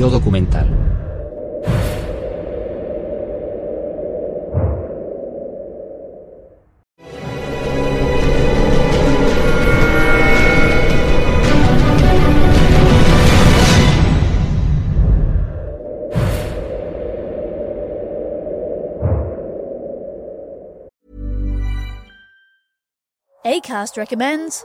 Yo 0.00 0.08
documental. 0.08 0.66
ACAST 23.44 23.98
recommends 23.98 24.64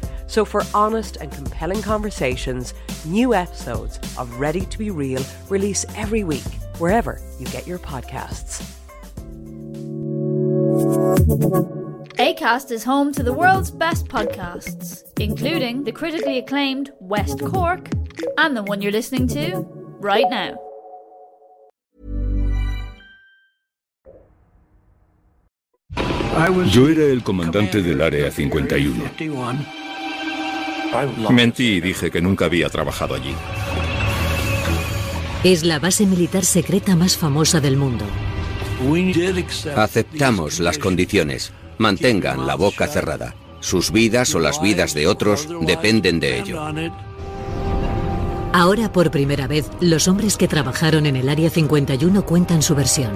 So, 0.31 0.45
for 0.45 0.63
honest 0.73 1.17
and 1.17 1.29
compelling 1.29 1.81
conversations, 1.81 2.73
new 3.03 3.33
episodes 3.33 3.99
of 4.17 4.39
Ready 4.39 4.61
to 4.61 4.77
Be 4.77 4.89
Real 4.89 5.21
release 5.49 5.85
every 5.97 6.23
week, 6.23 6.47
wherever 6.77 7.19
you 7.37 7.45
get 7.47 7.67
your 7.67 7.79
podcasts. 7.79 8.63
ACAST 12.17 12.71
is 12.71 12.85
home 12.85 13.11
to 13.11 13.23
the 13.23 13.33
world's 13.33 13.71
best 13.71 14.07
podcasts, 14.07 15.03
including 15.19 15.83
the 15.83 15.91
critically 15.91 16.37
acclaimed 16.37 16.93
West 17.01 17.43
Cork 17.43 17.89
and 18.37 18.55
the 18.55 18.63
one 18.63 18.81
you're 18.81 18.93
listening 18.93 19.27
to 19.27 19.65
right 19.99 20.29
now. 20.29 20.57
Yo 26.71 26.87
era 26.87 27.11
el 27.11 27.21
comandante 27.21 27.81
del 27.81 28.01
Área 28.01 28.31
51. 28.31 29.80
Mentí 31.29 31.75
y 31.75 31.81
dije 31.81 32.11
que 32.11 32.21
nunca 32.21 32.45
había 32.45 32.69
trabajado 32.69 33.15
allí. 33.15 33.33
Es 35.43 35.63
la 35.63 35.79
base 35.79 36.05
militar 36.05 36.45
secreta 36.45 36.95
más 36.95 37.17
famosa 37.17 37.59
del 37.59 37.77
mundo. 37.77 38.05
Aceptamos 39.75 40.59
las 40.59 40.77
condiciones. 40.77 41.51
Mantengan 41.77 42.45
la 42.45 42.55
boca 42.55 42.87
cerrada. 42.87 43.35
Sus 43.59 43.91
vidas 43.91 44.33
o 44.35 44.39
las 44.39 44.61
vidas 44.61 44.93
de 44.93 45.07
otros 45.07 45.47
dependen 45.61 46.19
de 46.19 46.39
ello. 46.39 46.61
Ahora, 48.53 48.91
por 48.91 49.11
primera 49.11 49.47
vez, 49.47 49.69
los 49.79 50.07
hombres 50.07 50.35
que 50.35 50.47
trabajaron 50.47 51.05
en 51.05 51.15
el 51.15 51.29
Área 51.29 51.49
51 51.49 52.25
cuentan 52.25 52.61
su 52.61 52.75
versión. 52.75 53.11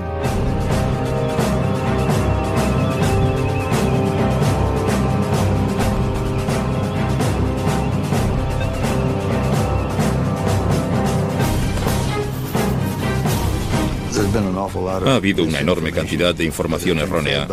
Ha 15.03 15.15
habido 15.15 15.43
una 15.43 15.59
enorme 15.59 15.91
cantidad 15.91 16.33
de 16.33 16.45
información 16.45 16.99
errónea, 16.99 17.47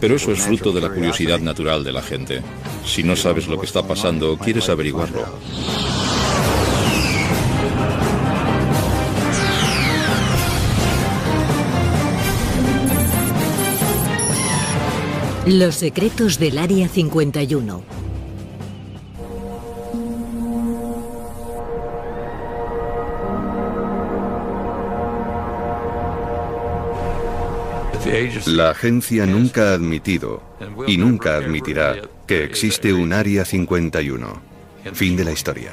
pero 0.00 0.16
eso 0.16 0.32
es 0.32 0.40
fruto 0.40 0.72
de 0.72 0.80
la 0.80 0.90
curiosidad 0.90 1.40
natural 1.40 1.84
de 1.84 1.92
la 1.92 2.02
gente. 2.02 2.42
Si 2.84 3.02
no 3.02 3.16
sabes 3.16 3.48
lo 3.48 3.58
que 3.58 3.66
está 3.66 3.86
pasando, 3.86 4.36
quieres 4.36 4.68
averiguarlo. 4.68 5.26
Los 15.46 15.74
secretos 15.74 16.38
del 16.38 16.56
Área 16.56 16.88
51. 16.88 18.01
La 28.46 28.70
agencia 28.70 29.24
nunca 29.24 29.70
ha 29.70 29.74
admitido 29.74 30.42
y 30.86 30.98
nunca 30.98 31.36
admitirá 31.36 31.96
que 32.26 32.44
existe 32.44 32.92
un 32.92 33.14
Área 33.14 33.46
51. 33.46 34.42
Fin 34.92 35.16
de 35.16 35.24
la 35.24 35.32
historia. 35.32 35.72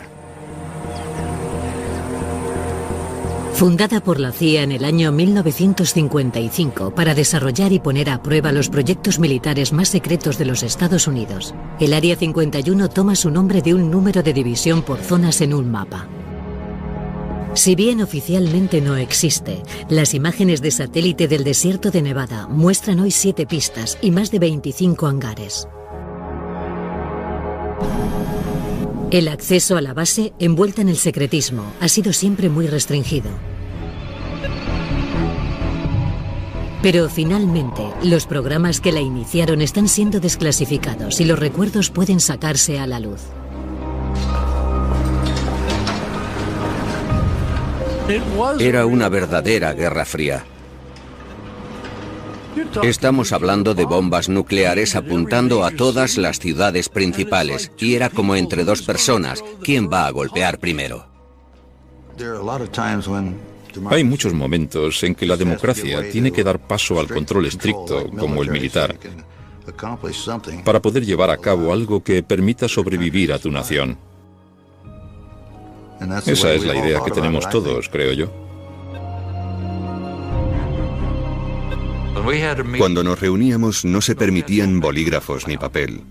Fundada 3.53 3.99
por 3.99 4.21
la 4.21 4.31
CIA 4.31 4.63
en 4.63 4.71
el 4.71 4.85
año 4.85 5.11
1955 5.11 6.95
para 6.95 7.13
desarrollar 7.13 7.73
y 7.73 7.79
poner 7.79 8.09
a 8.09 8.23
prueba 8.23 8.53
los 8.53 8.69
proyectos 8.69 9.19
militares 9.19 9.73
más 9.73 9.89
secretos 9.89 10.37
de 10.37 10.45
los 10.45 10.63
Estados 10.63 11.07
Unidos, 11.07 11.53
el 11.81 11.93
Área 11.93 12.15
51 12.15 12.87
toma 12.87 13.15
su 13.15 13.29
nombre 13.31 13.61
de 13.61 13.73
un 13.73 13.91
número 13.91 14.23
de 14.23 14.31
división 14.31 14.81
por 14.81 14.99
zonas 14.99 15.41
en 15.41 15.53
un 15.53 15.69
mapa. 15.69 16.07
Si 17.55 17.75
bien 17.75 18.01
oficialmente 18.01 18.79
no 18.79 18.95
existe, 18.95 19.63
las 19.89 20.13
imágenes 20.13 20.61
de 20.61 20.71
satélite 20.71 21.27
del 21.27 21.43
desierto 21.43 21.89
de 21.89 22.01
Nevada 22.01 22.47
muestran 22.47 22.99
hoy 22.99 23.11
siete 23.11 23.47
pistas 23.47 23.97
y 24.01 24.11
más 24.11 24.31
de 24.31 24.39
25 24.39 25.07
hangares. 25.07 25.67
El 29.11 29.27
acceso 29.27 29.75
a 29.75 29.81
la 29.81 29.95
base, 29.95 30.33
envuelta 30.37 30.81
en 30.81 30.89
el 30.89 30.97
secretismo, 30.97 31.63
ha 31.79 31.87
sido 31.87 32.13
siempre 32.13 32.49
muy 32.49 32.67
restringido. 32.67 33.31
Pero 36.83 37.09
finalmente, 37.09 37.81
los 38.03 38.27
programas 38.27 38.79
que 38.79 38.91
la 38.91 39.01
iniciaron 39.01 39.61
están 39.61 39.87
siendo 39.87 40.19
desclasificados 40.19 41.19
y 41.19 41.25
los 41.25 41.39
recuerdos 41.39 41.89
pueden 41.89 42.19
sacarse 42.19 42.79
a 42.79 42.85
la 42.85 42.99
luz. 42.99 43.21
Era 48.59 48.85
una 48.85 49.07
verdadera 49.07 49.73
guerra 49.73 50.03
fría. 50.05 50.43
Estamos 52.83 53.31
hablando 53.31 53.75
de 53.75 53.85
bombas 53.85 54.29
nucleares 54.29 54.95
apuntando 54.95 55.63
a 55.63 55.71
todas 55.71 56.17
las 56.17 56.39
ciudades 56.39 56.89
principales 56.89 57.71
y 57.77 57.93
era 57.93 58.09
como 58.09 58.35
entre 58.35 58.63
dos 58.63 58.81
personas, 58.81 59.43
¿quién 59.63 59.89
va 59.91 60.07
a 60.07 60.11
golpear 60.11 60.59
primero? 60.59 61.05
Hay 63.89 64.03
muchos 64.03 64.33
momentos 64.33 65.03
en 65.03 65.13
que 65.13 65.27
la 65.27 65.37
democracia 65.37 66.09
tiene 66.09 66.31
que 66.31 66.43
dar 66.43 66.59
paso 66.59 66.99
al 66.99 67.07
control 67.07 67.45
estricto, 67.45 68.09
como 68.09 68.41
el 68.41 68.49
militar, 68.49 68.97
para 70.65 70.81
poder 70.81 71.05
llevar 71.05 71.29
a 71.29 71.37
cabo 71.37 71.71
algo 71.71 72.03
que 72.03 72.23
permita 72.23 72.67
sobrevivir 72.67 73.31
a 73.31 73.39
tu 73.39 73.51
nación. 73.51 74.08
Esa 76.25 76.53
es 76.53 76.65
la 76.65 76.75
idea 76.75 77.01
que 77.03 77.11
tenemos 77.11 77.49
todos, 77.49 77.89
creo 77.89 78.13
yo. 78.13 78.49
Cuando 82.77 83.03
nos 83.03 83.19
reuníamos 83.19 83.85
no 83.85 84.01
se 84.01 84.15
permitían 84.15 84.79
bolígrafos 84.79 85.47
ni 85.47 85.57
papel. 85.57 86.01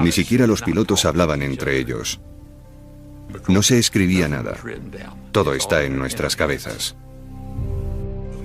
Ni 0.00 0.12
siquiera 0.12 0.46
los 0.46 0.62
pilotos 0.62 1.04
hablaban 1.04 1.42
entre 1.42 1.78
ellos. 1.78 2.20
No 3.48 3.62
se 3.62 3.78
escribía 3.78 4.28
nada. 4.28 4.56
Todo 5.30 5.54
está 5.54 5.84
en 5.84 5.98
nuestras 5.98 6.36
cabezas. 6.36 6.94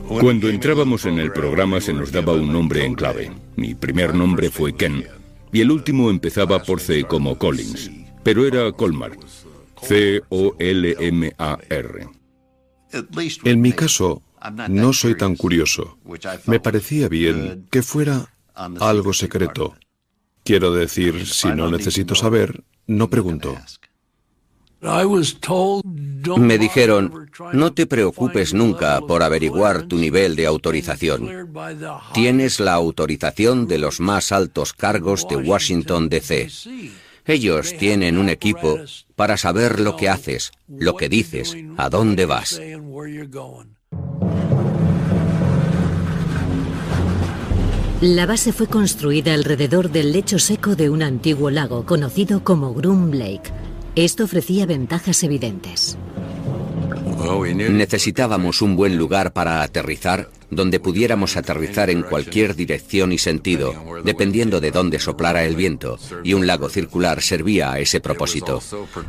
Cuando 0.08 0.50
entrábamos 0.50 1.06
en 1.06 1.20
el 1.20 1.32
programa 1.32 1.82
se 1.82 1.94
nos 1.94 2.12
daba 2.12 2.34
un 2.34 2.52
nombre 2.52 2.86
en 2.86 2.96
clave. 2.96 3.32
Mi 3.56 3.76
primer 3.76 4.16
nombre 4.16 4.50
fue 4.50 4.74
Ken 4.76 5.06
y 5.52 5.62
el 5.62 5.72
último 5.72 6.10
empezaba 6.10 6.62
por 6.62 6.80
C 6.80 7.04
como 7.04 7.38
Collins, 7.38 7.92
pero 8.24 8.46
era 8.46 8.72
Colmar. 8.72 9.12
C-O-L-M-A-R. 9.82 11.38
En 13.44 13.62
mi 13.62 13.74
caso, 13.74 14.24
no 14.70 14.94
soy 14.94 15.16
tan 15.16 15.36
curioso. 15.36 15.98
Me 16.46 16.60
parecía 16.60 17.10
bien 17.10 17.68
que 17.70 17.82
fuera 17.84 18.34
algo 18.54 19.14
secreto. 19.14 19.76
Quiero 20.44 20.72
decir, 20.72 21.28
si 21.28 21.50
no 21.50 21.70
necesito 21.70 22.16
saber, 22.16 22.64
no 22.88 23.10
pregunto. 23.10 23.58
Me 26.38 26.58
dijeron, 26.58 27.30
no 27.54 27.74
te 27.74 27.88
preocupes 27.88 28.54
nunca 28.54 29.02
por 29.02 29.24
averiguar 29.24 29.84
tu 29.88 29.98
nivel 29.98 30.36
de 30.36 30.46
autorización. 30.46 31.52
Tienes 32.14 32.60
la 32.60 32.74
autorización 32.74 33.68
de 33.68 33.80
los 33.80 34.00
más 34.00 34.32
altos 34.32 34.74
cargos 34.74 35.28
de 35.28 35.38
Washington, 35.38 36.10
D.C. 36.10 36.50
Ellos 37.28 37.76
tienen 37.78 38.18
un 38.18 38.30
equipo 38.30 38.80
para 39.16 39.36
saber 39.36 39.82
lo 39.82 39.98
que 39.98 40.08
haces, 40.08 40.52
lo 40.68 40.96
que 40.96 41.10
dices, 41.10 41.58
a 41.76 41.90
dónde 41.90 42.26
vas. 42.26 42.62
La 48.00 48.26
base 48.28 48.54
fue 48.54 48.68
construida 48.68 49.34
alrededor 49.34 49.90
del 49.90 50.14
lecho 50.14 50.40
seco 50.40 50.76
de 50.76 50.90
un 50.90 51.02
antiguo 51.04 51.50
lago 51.50 51.86
conocido 51.86 52.44
como 52.44 52.74
Groom 52.74 53.12
Lake. 53.12 53.52
Esto 53.96 54.24
ofrecía 54.24 54.66
ventajas 54.66 55.24
evidentes. 55.24 55.98
Necesitábamos 57.70 58.62
un 58.62 58.76
buen 58.76 58.98
lugar 58.98 59.34
para 59.34 59.62
aterrizar, 59.62 60.30
donde 60.50 60.80
pudiéramos 60.80 61.36
aterrizar 61.38 61.90
en 61.90 62.04
cualquier 62.04 62.56
dirección 62.56 63.12
y 63.12 63.18
sentido, 63.18 63.74
dependiendo 64.04 64.60
de 64.62 64.72
dónde 64.72 65.00
soplara 65.00 65.44
el 65.44 65.56
viento, 65.56 65.98
y 66.24 66.34
un 66.34 66.48
lago 66.48 66.70
circular 66.70 67.22
servía 67.22 67.72
a 67.72 67.80
ese 67.80 68.00
propósito. 68.00 68.62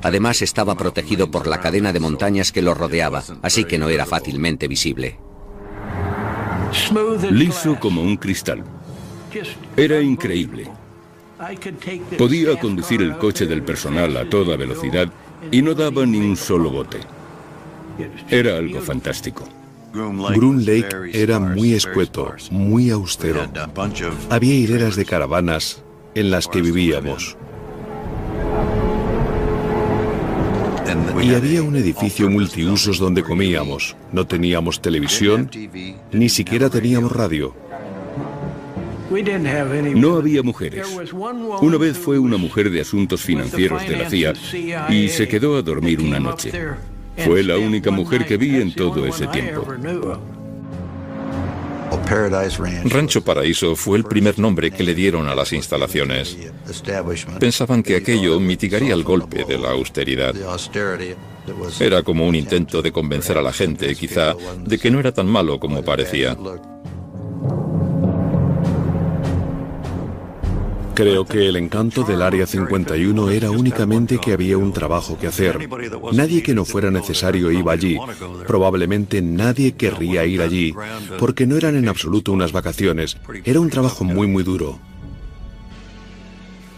Además 0.02 0.42
estaba 0.42 0.76
protegido 0.76 1.30
por 1.30 1.46
la 1.46 1.60
cadena 1.60 1.92
de 1.92 2.00
montañas 2.00 2.52
que 2.52 2.62
lo 2.62 2.74
rodeaba, 2.74 3.22
así 3.42 3.64
que 3.64 3.78
no 3.78 3.88
era 3.88 4.06
fácilmente 4.06 4.68
visible. 4.68 5.18
Liso 7.30 7.78
como 7.80 8.02
un 8.02 8.16
cristal. 8.16 8.64
Era 9.76 10.00
increíble. 10.00 10.68
Podía 12.16 12.58
conducir 12.58 13.00
el 13.00 13.16
coche 13.16 13.46
del 13.46 13.62
personal 13.62 14.16
a 14.16 14.28
toda 14.28 14.56
velocidad 14.56 15.08
y 15.52 15.62
no 15.62 15.74
daba 15.74 16.04
ni 16.04 16.18
un 16.18 16.36
solo 16.36 16.70
bote. 16.70 16.98
Era 18.28 18.56
algo 18.56 18.80
fantástico. 18.80 19.44
Groom 19.92 20.58
Lake 20.60 20.88
era 21.12 21.38
muy 21.38 21.72
escueto, 21.72 22.34
muy 22.50 22.90
austero. 22.90 23.48
Había 24.30 24.54
hileras 24.54 24.96
de 24.96 25.04
caravanas 25.04 25.82
en 26.14 26.30
las 26.30 26.46
que 26.46 26.60
vivíamos. 26.60 27.36
Y 31.22 31.34
había 31.34 31.62
un 31.62 31.76
edificio 31.76 32.30
multiusos 32.30 32.98
donde 32.98 33.22
comíamos. 33.22 33.96
No 34.12 34.26
teníamos 34.26 34.80
televisión, 34.80 35.50
ni 36.12 36.28
siquiera 36.28 36.70
teníamos 36.70 37.12
radio. 37.12 37.54
No 39.94 40.16
había 40.16 40.42
mujeres. 40.42 40.86
Una 41.60 41.76
vez 41.78 41.98
fue 41.98 42.18
una 42.18 42.36
mujer 42.36 42.70
de 42.70 42.82
asuntos 42.82 43.22
financieros 43.22 43.86
de 43.86 43.96
la 43.96 44.10
CIA 44.10 44.34
y 44.90 45.08
se 45.08 45.26
quedó 45.26 45.56
a 45.56 45.62
dormir 45.62 46.00
una 46.00 46.20
noche. 46.20 46.52
Fue 47.24 47.42
la 47.42 47.56
única 47.56 47.90
mujer 47.90 48.26
que 48.26 48.36
vi 48.36 48.56
en 48.56 48.74
todo 48.74 49.06
ese 49.06 49.26
tiempo. 49.28 49.66
Rancho 52.84 53.22
Paraíso 53.22 53.76
fue 53.76 53.98
el 53.98 54.04
primer 54.04 54.38
nombre 54.38 54.70
que 54.70 54.82
le 54.82 54.94
dieron 54.94 55.28
a 55.28 55.34
las 55.34 55.52
instalaciones. 55.52 56.36
Pensaban 57.38 57.82
que 57.82 57.96
aquello 57.96 58.40
mitigaría 58.40 58.94
el 58.94 59.04
golpe 59.04 59.44
de 59.44 59.58
la 59.58 59.70
austeridad. 59.70 60.34
Era 61.80 62.02
como 62.02 62.26
un 62.26 62.34
intento 62.34 62.82
de 62.82 62.92
convencer 62.92 63.38
a 63.38 63.42
la 63.42 63.52
gente, 63.52 63.94
quizá, 63.94 64.34
de 64.64 64.78
que 64.78 64.90
no 64.90 65.00
era 65.00 65.12
tan 65.12 65.26
malo 65.26 65.58
como 65.58 65.82
parecía. 65.82 66.36
Creo 70.98 71.24
que 71.24 71.48
el 71.48 71.54
encanto 71.54 72.02
del 72.02 72.22
Área 72.22 72.44
51 72.44 73.30
era 73.30 73.52
únicamente 73.52 74.18
que 74.18 74.32
había 74.32 74.58
un 74.58 74.72
trabajo 74.72 75.16
que 75.16 75.28
hacer. 75.28 75.68
Nadie 76.12 76.42
que 76.42 76.54
no 76.54 76.64
fuera 76.64 76.90
necesario 76.90 77.52
iba 77.52 77.70
allí. 77.70 77.96
Probablemente 78.48 79.22
nadie 79.22 79.76
querría 79.76 80.26
ir 80.26 80.42
allí, 80.42 80.74
porque 81.20 81.46
no 81.46 81.56
eran 81.56 81.76
en 81.76 81.88
absoluto 81.88 82.32
unas 82.32 82.50
vacaciones. 82.50 83.16
Era 83.44 83.60
un 83.60 83.70
trabajo 83.70 84.02
muy, 84.02 84.26
muy 84.26 84.42
duro. 84.42 84.80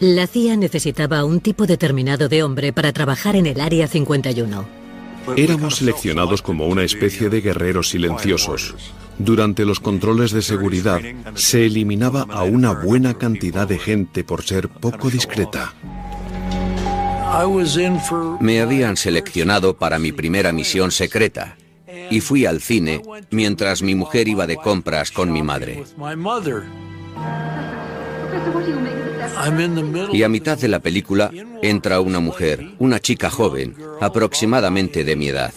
La 0.00 0.26
CIA 0.26 0.58
necesitaba 0.58 1.24
un 1.24 1.40
tipo 1.40 1.66
determinado 1.66 2.28
de 2.28 2.42
hombre 2.42 2.74
para 2.74 2.92
trabajar 2.92 3.36
en 3.36 3.46
el 3.46 3.58
Área 3.58 3.88
51. 3.88 4.66
Éramos 5.34 5.76
seleccionados 5.76 6.42
como 6.42 6.66
una 6.66 6.84
especie 6.84 7.30
de 7.30 7.40
guerreros 7.40 7.88
silenciosos. 7.88 8.74
Durante 9.20 9.66
los 9.66 9.80
controles 9.80 10.32
de 10.32 10.40
seguridad 10.40 11.00
se 11.34 11.66
eliminaba 11.66 12.22
a 12.30 12.42
una 12.44 12.72
buena 12.72 13.12
cantidad 13.14 13.68
de 13.68 13.78
gente 13.78 14.24
por 14.24 14.42
ser 14.42 14.70
poco 14.70 15.10
discreta. 15.10 15.74
Me 18.40 18.62
habían 18.62 18.96
seleccionado 18.96 19.76
para 19.76 19.98
mi 19.98 20.12
primera 20.12 20.52
misión 20.52 20.90
secreta 20.90 21.58
y 22.10 22.20
fui 22.22 22.46
al 22.46 22.62
cine 22.62 23.02
mientras 23.30 23.82
mi 23.82 23.94
mujer 23.94 24.26
iba 24.26 24.46
de 24.46 24.56
compras 24.56 25.10
con 25.10 25.30
mi 25.30 25.42
madre. 25.42 25.84
Y 30.12 30.22
a 30.22 30.28
mitad 30.30 30.58
de 30.58 30.68
la 30.68 30.80
película 30.80 31.30
entra 31.60 32.00
una 32.00 32.20
mujer, 32.20 32.72
una 32.78 33.00
chica 33.00 33.28
joven, 33.28 33.76
aproximadamente 34.00 35.04
de 35.04 35.16
mi 35.16 35.28
edad. 35.28 35.52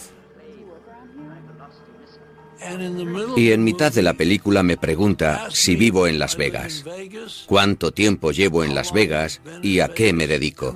Y 3.36 3.52
en 3.52 3.64
mitad 3.64 3.92
de 3.92 4.02
la 4.02 4.14
película 4.14 4.62
me 4.62 4.76
pregunta 4.76 5.48
si 5.50 5.76
vivo 5.76 6.06
en 6.06 6.18
Las 6.18 6.36
Vegas, 6.36 6.84
cuánto 7.46 7.92
tiempo 7.92 8.32
llevo 8.32 8.64
en 8.64 8.74
Las 8.74 8.92
Vegas 8.92 9.40
y 9.62 9.80
a 9.80 9.88
qué 9.88 10.12
me 10.12 10.26
dedico. 10.26 10.74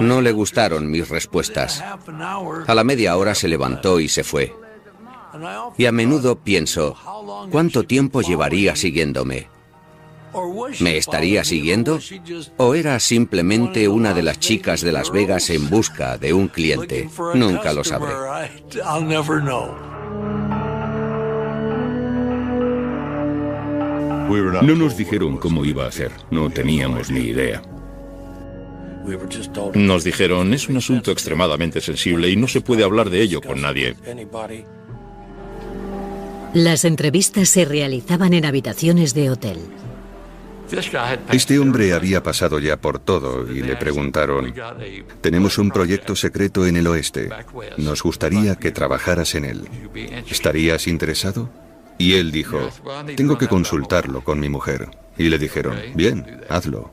No 0.00 0.20
le 0.20 0.32
gustaron 0.32 0.90
mis 0.90 1.08
respuestas. 1.08 1.82
A 2.66 2.74
la 2.74 2.84
media 2.84 3.16
hora 3.16 3.34
se 3.34 3.48
levantó 3.48 4.00
y 4.00 4.08
se 4.08 4.24
fue. 4.24 4.54
Y 5.76 5.86
a 5.86 5.92
menudo 5.92 6.36
pienso, 6.36 6.96
¿cuánto 7.50 7.84
tiempo 7.84 8.20
llevaría 8.20 8.76
siguiéndome? 8.76 9.53
¿Me 10.80 10.96
estaría 10.96 11.44
siguiendo? 11.44 11.98
¿O 12.56 12.74
era 12.74 12.98
simplemente 13.00 13.88
una 13.88 14.14
de 14.14 14.22
las 14.22 14.38
chicas 14.38 14.80
de 14.80 14.92
Las 14.92 15.10
Vegas 15.10 15.50
en 15.50 15.68
busca 15.70 16.18
de 16.18 16.32
un 16.32 16.48
cliente? 16.48 17.08
Nunca 17.34 17.72
lo 17.72 17.84
sabré. 17.84 18.14
No 24.62 24.74
nos 24.74 24.96
dijeron 24.96 25.36
cómo 25.36 25.64
iba 25.64 25.86
a 25.86 25.92
ser, 25.92 26.10
no 26.30 26.50
teníamos 26.50 27.10
ni 27.10 27.20
idea. 27.20 27.62
Nos 29.74 30.04
dijeron, 30.04 30.54
es 30.54 30.68
un 30.68 30.78
asunto 30.78 31.10
extremadamente 31.10 31.80
sensible 31.80 32.30
y 32.30 32.36
no 32.36 32.48
se 32.48 32.62
puede 32.62 32.84
hablar 32.84 33.10
de 33.10 33.20
ello 33.20 33.40
con 33.42 33.60
nadie. 33.60 33.94
Las 36.54 36.84
entrevistas 36.84 37.48
se 37.48 37.64
realizaban 37.64 38.32
en 38.32 38.46
habitaciones 38.46 39.12
de 39.12 39.30
hotel. 39.30 39.58
Este 41.32 41.58
hombre 41.58 41.92
había 41.92 42.22
pasado 42.22 42.58
ya 42.58 42.76
por 42.76 42.98
todo 42.98 43.50
y 43.50 43.60
le 43.60 43.76
preguntaron, 43.76 44.54
tenemos 45.20 45.58
un 45.58 45.70
proyecto 45.70 46.16
secreto 46.16 46.66
en 46.66 46.76
el 46.76 46.86
oeste, 46.86 47.30
nos 47.76 48.02
gustaría 48.02 48.56
que 48.56 48.70
trabajaras 48.70 49.34
en 49.34 49.44
él. 49.44 49.68
¿Estarías 50.28 50.86
interesado? 50.86 51.50
Y 51.98 52.14
él 52.14 52.32
dijo, 52.32 52.70
tengo 53.16 53.38
que 53.38 53.48
consultarlo 53.48 54.22
con 54.22 54.40
mi 54.40 54.48
mujer. 54.48 54.88
Y 55.16 55.28
le 55.28 55.38
dijeron, 55.38 55.76
bien, 55.94 56.42
hazlo. 56.48 56.92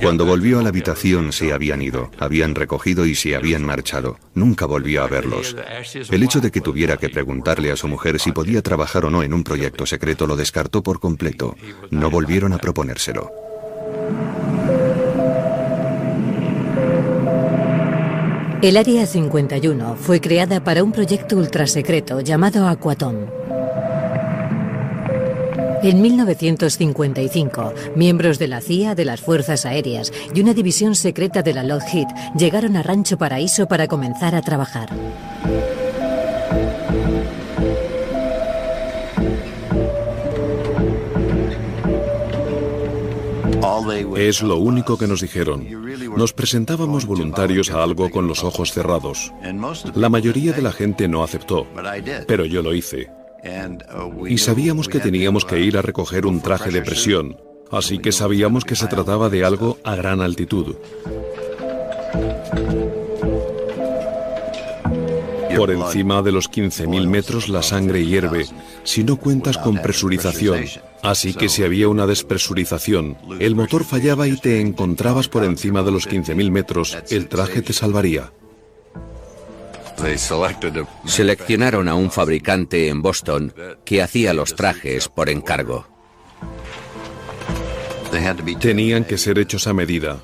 Cuando 0.00 0.26
volvió 0.26 0.58
a 0.58 0.62
la 0.62 0.70
habitación 0.70 1.32
se 1.32 1.52
habían 1.52 1.82
ido, 1.82 2.10
habían 2.18 2.54
recogido 2.54 3.06
y 3.06 3.14
se 3.14 3.36
habían 3.36 3.64
marchado. 3.64 4.18
Nunca 4.34 4.66
volvió 4.66 5.02
a 5.02 5.08
verlos. 5.08 5.56
El 6.10 6.22
hecho 6.22 6.40
de 6.40 6.50
que 6.50 6.60
tuviera 6.60 6.96
que 6.96 7.08
preguntarle 7.08 7.70
a 7.70 7.76
su 7.76 7.88
mujer 7.88 8.18
si 8.18 8.32
podía 8.32 8.62
trabajar 8.62 9.04
o 9.04 9.10
no 9.10 9.22
en 9.22 9.32
un 9.32 9.44
proyecto 9.44 9.86
secreto 9.86 10.26
lo 10.26 10.36
descartó 10.36 10.82
por 10.82 11.00
completo. 11.00 11.56
No 11.90 12.10
volvieron 12.10 12.52
a 12.52 12.58
proponérselo. 12.58 13.30
El 18.62 18.76
Área 18.78 19.06
51 19.06 19.96
fue 19.96 20.20
creada 20.20 20.64
para 20.64 20.82
un 20.82 20.90
proyecto 20.90 21.36
ultrasecreto 21.36 22.20
llamado 22.20 22.66
Aquatom. 22.66 23.45
En 25.86 26.02
1955, 26.02 27.72
miembros 27.94 28.40
de 28.40 28.48
la 28.48 28.60
CIA, 28.60 28.96
de 28.96 29.04
las 29.04 29.20
Fuerzas 29.20 29.64
Aéreas 29.64 30.12
y 30.34 30.40
una 30.40 30.52
división 30.52 30.96
secreta 30.96 31.42
de 31.42 31.54
la 31.54 31.62
Lockheed 31.62 32.08
llegaron 32.36 32.74
a 32.74 32.82
Rancho 32.82 33.16
Paraíso 33.18 33.68
para 33.68 33.86
comenzar 33.86 34.34
a 34.34 34.42
trabajar. 34.42 34.88
Es 44.16 44.42
lo 44.42 44.56
único 44.56 44.98
que 44.98 45.06
nos 45.06 45.20
dijeron. 45.20 45.68
Nos 46.16 46.32
presentábamos 46.32 47.06
voluntarios 47.06 47.70
a 47.70 47.84
algo 47.84 48.10
con 48.10 48.26
los 48.26 48.42
ojos 48.42 48.72
cerrados. 48.72 49.32
La 49.94 50.08
mayoría 50.08 50.52
de 50.52 50.62
la 50.62 50.72
gente 50.72 51.06
no 51.06 51.22
aceptó, 51.22 51.64
pero 52.26 52.44
yo 52.44 52.60
lo 52.62 52.74
hice. 52.74 53.08
Y 54.28 54.38
sabíamos 54.38 54.88
que 54.88 55.00
teníamos 55.00 55.44
que 55.44 55.60
ir 55.60 55.76
a 55.76 55.82
recoger 55.82 56.26
un 56.26 56.40
traje 56.40 56.70
de 56.70 56.82
presión, 56.82 57.36
así 57.70 57.98
que 57.98 58.12
sabíamos 58.12 58.64
que 58.64 58.76
se 58.76 58.86
trataba 58.86 59.28
de 59.28 59.44
algo 59.44 59.78
a 59.84 59.94
gran 59.94 60.20
altitud. 60.20 60.76
Por 65.56 65.70
encima 65.70 66.20
de 66.20 66.32
los 66.32 66.50
15.000 66.50 67.08
metros 67.08 67.48
la 67.48 67.62
sangre 67.62 68.04
hierve 68.04 68.44
si 68.84 69.04
no 69.04 69.16
cuentas 69.16 69.56
con 69.56 69.80
presurización. 69.80 70.64
Así 71.02 71.32
que 71.32 71.48
si 71.48 71.62
había 71.62 71.88
una 71.88 72.06
despresurización, 72.06 73.16
el 73.38 73.54
motor 73.54 73.84
fallaba 73.84 74.28
y 74.28 74.36
te 74.36 74.60
encontrabas 74.60 75.28
por 75.28 75.44
encima 75.44 75.82
de 75.82 75.92
los 75.92 76.08
15.000 76.08 76.50
metros, 76.50 76.98
el 77.10 77.28
traje 77.28 77.62
te 77.62 77.72
salvaría. 77.72 78.32
Seleccionaron 81.04 81.88
a 81.88 81.94
un 81.94 82.10
fabricante 82.10 82.88
en 82.88 83.02
Boston 83.02 83.52
que 83.84 84.02
hacía 84.02 84.34
los 84.34 84.54
trajes 84.54 85.08
por 85.08 85.28
encargo. 85.28 85.86
Tenían 88.60 89.04
que 89.04 89.18
ser 89.18 89.38
hechos 89.38 89.66
a 89.66 89.74
medida, 89.74 90.22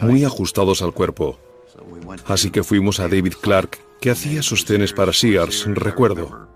muy 0.00 0.24
ajustados 0.24 0.82
al 0.82 0.92
cuerpo. 0.92 1.38
Así 2.26 2.50
que 2.50 2.62
fuimos 2.62 3.00
a 3.00 3.08
David 3.08 3.34
Clark, 3.40 3.78
que 4.00 4.10
hacía 4.10 4.42
sostenes 4.42 4.92
para 4.92 5.12
Sears, 5.12 5.66
recuerdo. 5.66 6.55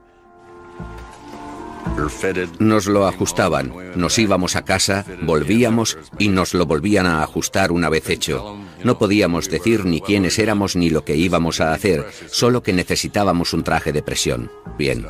Nos 2.58 2.86
lo 2.86 3.06
ajustaban, 3.06 3.72
nos 3.96 4.18
íbamos 4.18 4.56
a 4.56 4.64
casa, 4.64 5.04
volvíamos 5.22 5.98
y 6.18 6.28
nos 6.28 6.54
lo 6.54 6.66
volvían 6.66 7.06
a 7.06 7.22
ajustar 7.22 7.72
una 7.72 7.88
vez 7.88 8.08
hecho. 8.10 8.56
No 8.84 8.98
podíamos 8.98 9.48
decir 9.48 9.84
ni 9.84 10.00
quiénes 10.00 10.38
éramos 10.38 10.76
ni 10.76 10.90
lo 10.90 11.04
que 11.04 11.16
íbamos 11.16 11.60
a 11.60 11.72
hacer, 11.72 12.06
solo 12.30 12.62
que 12.62 12.72
necesitábamos 12.72 13.52
un 13.52 13.62
traje 13.62 13.92
de 13.92 14.02
presión. 14.02 14.50
Bien. 14.78 15.06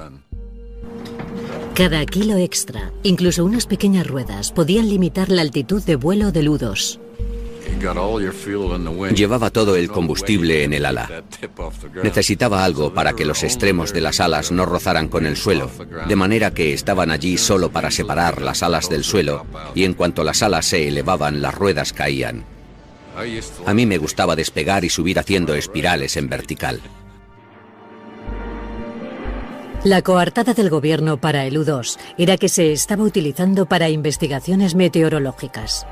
Cada 1.75 2.05
kilo 2.05 2.37
extra, 2.37 2.93
incluso 3.03 3.45
unas 3.45 3.67
pequeñas 3.67 4.07
ruedas, 4.07 4.53
podían 4.53 4.89
limitar 4.89 5.31
la 5.31 5.43
altitud 5.43 5.83
de 5.83 5.97
vuelo 5.97 6.33
del 6.33 6.49
U-2. 6.49 6.99
Llevaba 9.15 9.51
todo 9.51 9.77
el 9.77 9.91
combustible 9.91 10.65
en 10.65 10.73
el 10.73 10.85
ala. 10.85 11.23
Necesitaba 12.03 12.65
algo 12.65 12.93
para 12.93 13.15
que 13.15 13.25
los 13.25 13.43
extremos 13.43 13.93
de 13.93 14.01
las 14.01 14.21
alas 14.21 14.53
no 14.53 14.67
rozaran 14.67 15.09
con 15.09 15.27
el 15.27 15.37
suelo, 15.37 15.71
de 16.07 16.17
manera 16.17 16.53
que 16.53 16.73
estaban 16.73 17.11
allí 17.11 17.39
solo 17.39 17.71
para 17.71 17.91
separar 17.91 18.43
las 18.43 18.63
alas 18.63 18.89
del 18.89 19.05
suelo 19.05 19.47
y 19.75 19.85
en 19.85 19.95
cuanto 19.95 20.25
las 20.25 20.43
alas 20.43 20.67
se 20.67 20.89
elevaban 20.89 21.41
las 21.43 21.55
ruedas 21.55 21.93
caían. 21.93 22.45
A 23.67 23.75
mí 23.75 23.87
me 23.87 23.99
gustaba 23.99 24.37
despegar 24.37 24.85
y 24.85 24.91
subir 24.91 25.19
haciendo 25.19 25.55
espirales 25.55 26.17
en 26.17 26.29
vertical. 26.29 26.81
La 29.83 30.03
coartada 30.03 30.53
del 30.53 30.69
gobierno 30.69 31.19
para 31.19 31.47
el 31.47 31.57
U-2 31.57 31.99
era 32.19 32.37
que 32.37 32.51
se 32.51 32.71
estaba 32.73 33.03
utilizando 33.03 33.65
para 33.65 33.89
investigaciones 33.89 34.75
meteorológicas. 34.75 35.87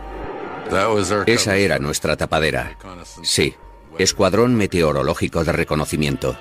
Esa 1.26 1.56
era 1.56 1.78
nuestra 1.78 2.16
tapadera. 2.16 2.76
Sí, 3.22 3.54
Escuadrón 3.98 4.54
Meteorológico 4.54 5.44
de 5.44 5.52
Reconocimiento. 5.52 6.36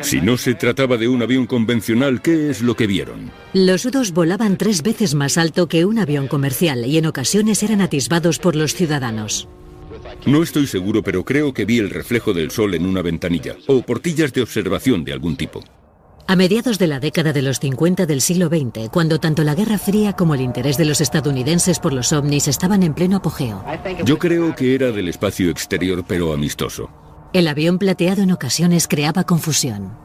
Si 0.00 0.20
no 0.20 0.36
se 0.36 0.54
trataba 0.54 0.96
de 0.96 1.08
un 1.08 1.22
avión 1.22 1.46
convencional, 1.46 2.22
¿qué 2.22 2.50
es 2.50 2.62
lo 2.62 2.76
que 2.76 2.86
vieron? 2.86 3.32
Los 3.52 3.84
U-2 3.84 4.12
volaban 4.12 4.56
tres 4.56 4.82
veces 4.82 5.14
más 5.14 5.38
alto 5.38 5.68
que 5.68 5.84
un 5.84 5.98
avión 5.98 6.28
comercial 6.28 6.86
y 6.86 6.98
en 6.98 7.06
ocasiones 7.06 7.62
eran 7.62 7.80
atisbados 7.80 8.38
por 8.38 8.54
los 8.54 8.74
ciudadanos. 8.74 9.48
No 10.24 10.42
estoy 10.42 10.66
seguro, 10.66 11.02
pero 11.02 11.24
creo 11.24 11.52
que 11.52 11.64
vi 11.64 11.78
el 11.78 11.90
reflejo 11.90 12.32
del 12.32 12.50
sol 12.50 12.74
en 12.74 12.86
una 12.86 13.02
ventanilla 13.02 13.56
o 13.66 13.82
portillas 13.82 14.32
de 14.32 14.42
observación 14.42 15.04
de 15.04 15.12
algún 15.12 15.36
tipo. 15.36 15.62
A 16.28 16.34
mediados 16.34 16.78
de 16.80 16.88
la 16.88 16.98
década 16.98 17.32
de 17.32 17.40
los 17.40 17.60
50 17.60 18.04
del 18.04 18.20
siglo 18.20 18.48
XX, 18.48 18.88
cuando 18.90 19.20
tanto 19.20 19.44
la 19.44 19.54
Guerra 19.54 19.78
Fría 19.78 20.14
como 20.14 20.34
el 20.34 20.40
interés 20.40 20.76
de 20.76 20.84
los 20.84 21.00
estadounidenses 21.00 21.78
por 21.78 21.92
los 21.92 22.12
ovnis 22.12 22.48
estaban 22.48 22.82
en 22.82 22.94
pleno 22.94 23.18
apogeo. 23.18 23.64
Yo 24.04 24.18
creo 24.18 24.54
que 24.56 24.74
era 24.74 24.90
del 24.90 25.08
espacio 25.08 25.50
exterior, 25.50 26.04
pero 26.06 26.32
amistoso. 26.32 26.90
El 27.32 27.46
avión 27.46 27.78
plateado 27.78 28.22
en 28.22 28.32
ocasiones 28.32 28.88
creaba 28.88 29.22
confusión. 29.22 29.96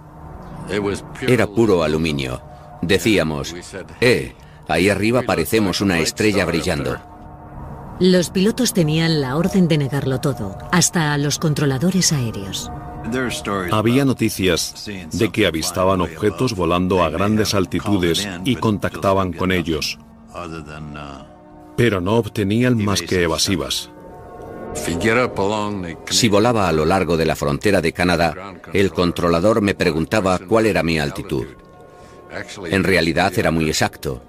Era 1.28 1.48
puro 1.48 1.82
aluminio. 1.82 2.42
Decíamos, 2.84 3.56
eh, 4.00 4.34
ahí 4.68 4.90
arriba 4.90 5.24
parecemos 5.24 5.82
una 5.82 6.00
estrella 6.00 6.46
brillando. 6.46 7.11
Los 8.01 8.31
pilotos 8.31 8.74
tenían 8.74 9.22
la 9.22 9.38
orden 9.38 9.67
de 9.67 9.77
negarlo 9.77 10.20
todo, 10.20 10.58
hasta 10.72 11.13
a 11.13 11.20
los 11.20 11.38
controladores 11.38 12.12
aéreos. 12.12 12.72
Había 13.72 14.05
noticias 14.05 14.89
de 15.12 15.31
que 15.31 15.46
avistaban 15.46 16.01
objetos 16.01 16.55
volando 16.55 17.03
a 17.03 17.12
grandes 17.12 17.53
altitudes 17.53 18.27
y 18.43 18.55
contactaban 18.55 19.34
con 19.34 19.51
ellos, 19.51 20.00
pero 21.77 22.01
no 22.01 22.15
obtenían 22.17 22.84
más 22.84 23.03
que 23.03 23.22
evasivas. 23.22 23.91
Si 26.10 26.27
volaba 26.27 26.70
a 26.70 26.72
lo 26.72 26.86
largo 26.86 27.17
de 27.17 27.27
la 27.27 27.36
frontera 27.36 27.81
de 27.81 27.93
Canadá, 27.93 28.55
el 28.74 28.91
controlador 28.91 29.62
me 29.62 29.75
preguntaba 29.75 30.39
cuál 30.39 30.65
era 30.65 30.81
mi 30.81 30.98
altitud. 30.98 31.46
En 32.65 32.84
realidad 32.84 33.31
era 33.38 33.51
muy 33.51 33.67
exacto, 33.67 34.24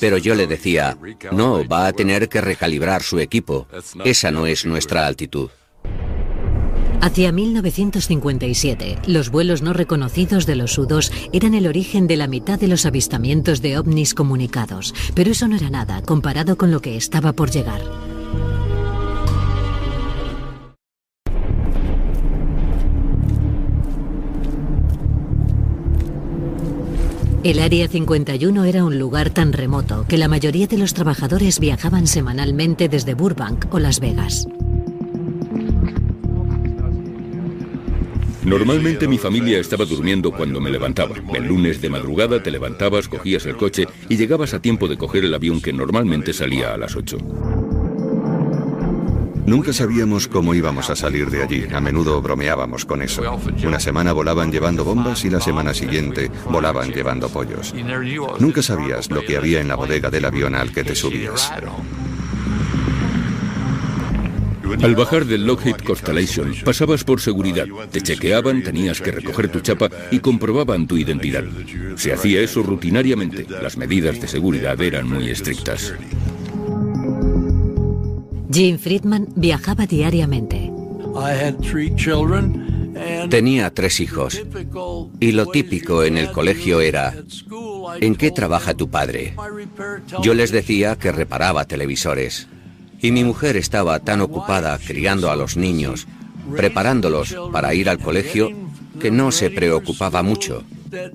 pero 0.00 0.18
yo 0.18 0.34
le 0.34 0.46
decía, 0.46 0.96
no, 1.32 1.66
va 1.66 1.86
a 1.86 1.92
tener 1.92 2.28
que 2.28 2.40
recalibrar 2.40 3.02
su 3.02 3.18
equipo. 3.18 3.66
Esa 4.04 4.30
no 4.30 4.46
es 4.46 4.64
nuestra 4.66 5.06
altitud. 5.06 5.50
Hacia 7.00 7.32
1957, 7.32 8.96
los 9.08 9.28
vuelos 9.28 9.60
no 9.60 9.74
reconocidos 9.74 10.46
de 10.46 10.56
los 10.56 10.78
U-2 10.78 11.12
eran 11.34 11.52
el 11.52 11.66
origen 11.66 12.06
de 12.06 12.16
la 12.16 12.26
mitad 12.26 12.58
de 12.58 12.66
los 12.66 12.86
avistamientos 12.86 13.60
de 13.60 13.76
ovnis 13.76 14.14
comunicados, 14.14 14.94
pero 15.14 15.30
eso 15.30 15.46
no 15.46 15.56
era 15.56 15.68
nada 15.68 16.00
comparado 16.00 16.56
con 16.56 16.70
lo 16.70 16.80
que 16.80 16.96
estaba 16.96 17.34
por 17.34 17.50
llegar. 17.50 17.82
El 27.44 27.58
Área 27.58 27.88
51 27.88 28.64
era 28.64 28.86
un 28.86 28.98
lugar 28.98 29.28
tan 29.28 29.52
remoto 29.52 30.06
que 30.08 30.16
la 30.16 30.28
mayoría 30.28 30.66
de 30.66 30.78
los 30.78 30.94
trabajadores 30.94 31.60
viajaban 31.60 32.06
semanalmente 32.06 32.88
desde 32.88 33.12
Burbank 33.12 33.66
o 33.70 33.78
Las 33.78 34.00
Vegas. 34.00 34.48
Normalmente 38.44 39.06
mi 39.06 39.18
familia 39.18 39.58
estaba 39.58 39.84
durmiendo 39.84 40.32
cuando 40.32 40.58
me 40.58 40.70
levantaba. 40.70 41.16
El 41.34 41.44
lunes 41.44 41.82
de 41.82 41.90
madrugada 41.90 42.42
te 42.42 42.50
levantabas, 42.50 43.08
cogías 43.08 43.44
el 43.44 43.58
coche 43.58 43.88
y 44.08 44.16
llegabas 44.16 44.54
a 44.54 44.62
tiempo 44.62 44.88
de 44.88 44.96
coger 44.96 45.26
el 45.26 45.34
avión 45.34 45.60
que 45.60 45.74
normalmente 45.74 46.32
salía 46.32 46.72
a 46.72 46.78
las 46.78 46.96
8. 46.96 47.73
Nunca 49.46 49.72
sabíamos 49.72 50.26
cómo 50.26 50.54
íbamos 50.54 50.90
a 50.90 50.96
salir 50.96 51.30
de 51.30 51.42
allí. 51.42 51.66
A 51.72 51.80
menudo 51.80 52.20
bromeábamos 52.22 52.84
con 52.84 53.02
eso. 53.02 53.22
Una 53.66 53.78
semana 53.78 54.12
volaban 54.12 54.50
llevando 54.50 54.84
bombas 54.84 55.24
y 55.24 55.30
la 55.30 55.40
semana 55.40 55.74
siguiente 55.74 56.30
volaban 56.50 56.92
llevando 56.92 57.28
pollos. 57.28 57.74
Nunca 58.38 58.62
sabías 58.62 59.10
lo 59.10 59.22
que 59.22 59.36
había 59.36 59.60
en 59.60 59.68
la 59.68 59.76
bodega 59.76 60.10
del 60.10 60.24
avión 60.24 60.54
al 60.54 60.72
que 60.72 60.84
te 60.84 60.94
subías. 60.94 61.52
Al 64.82 64.96
bajar 64.96 65.26
del 65.26 65.46
Lockheed 65.46 65.76
Constellation, 65.76 66.54
pasabas 66.64 67.04
por 67.04 67.20
seguridad, 67.20 67.66
te 67.90 68.00
chequeaban, 68.00 68.62
tenías 68.62 69.00
que 69.00 69.12
recoger 69.12 69.48
tu 69.48 69.60
chapa 69.60 69.90
y 70.10 70.18
comprobaban 70.20 70.86
tu 70.86 70.96
identidad. 70.96 71.44
Se 71.96 72.12
hacía 72.12 72.40
eso 72.40 72.62
rutinariamente. 72.62 73.46
Las 73.62 73.76
medidas 73.76 74.20
de 74.20 74.26
seguridad 74.26 74.80
eran 74.80 75.08
muy 75.08 75.28
estrictas. 75.28 75.94
Jim 78.54 78.78
Friedman 78.78 79.26
viajaba 79.34 79.84
diariamente. 79.84 80.70
Tenía 83.28 83.74
tres 83.74 83.98
hijos. 83.98 84.40
Y 85.18 85.32
lo 85.32 85.46
típico 85.46 86.04
en 86.04 86.16
el 86.16 86.30
colegio 86.30 86.80
era, 86.80 87.12
¿en 88.00 88.14
qué 88.14 88.30
trabaja 88.30 88.74
tu 88.74 88.88
padre? 88.88 89.34
Yo 90.22 90.34
les 90.34 90.52
decía 90.52 90.94
que 90.94 91.10
reparaba 91.10 91.64
televisores. 91.64 92.46
Y 93.00 93.10
mi 93.10 93.24
mujer 93.24 93.56
estaba 93.56 93.98
tan 93.98 94.20
ocupada 94.20 94.78
criando 94.78 95.32
a 95.32 95.36
los 95.36 95.56
niños, 95.56 96.06
preparándolos 96.56 97.34
para 97.50 97.74
ir 97.74 97.88
al 97.88 97.98
colegio, 97.98 98.50
que 99.00 99.10
no 99.10 99.32
se 99.32 99.50
preocupaba 99.50 100.22
mucho, 100.22 100.62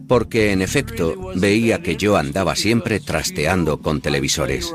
porque 0.09 0.51
en 0.51 0.61
efecto 0.61 1.31
veía 1.35 1.81
que 1.81 1.95
yo 1.95 2.17
andaba 2.17 2.57
siempre 2.57 2.99
trasteando 2.99 3.77
con 3.77 4.01
televisores. 4.01 4.73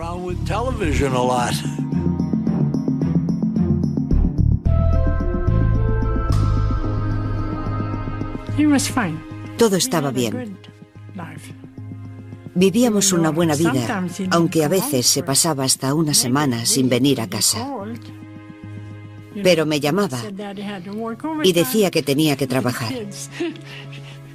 Todo 9.59 9.77
estaba 9.77 10.11
bien. 10.11 10.57
Vivíamos 12.55 13.13
una 13.13 13.31
buena 13.31 13.57
vida, 13.57 14.07
aunque 14.31 14.65
a 14.65 14.69
veces 14.69 15.07
se 15.07 15.25
pasaba 15.25 15.65
hasta 15.65 15.93
una 15.93 16.15
semana 16.15 16.65
sin 16.65 16.89
venir 16.89 17.21
a 17.21 17.29
casa. 17.29 17.67
Pero 19.43 19.67
me 19.67 19.81
llamaba 19.81 20.21
y 21.43 21.53
decía 21.53 21.91
que 21.91 22.05
tenía 22.05 22.37
que 22.37 22.47
trabajar. 22.55 22.93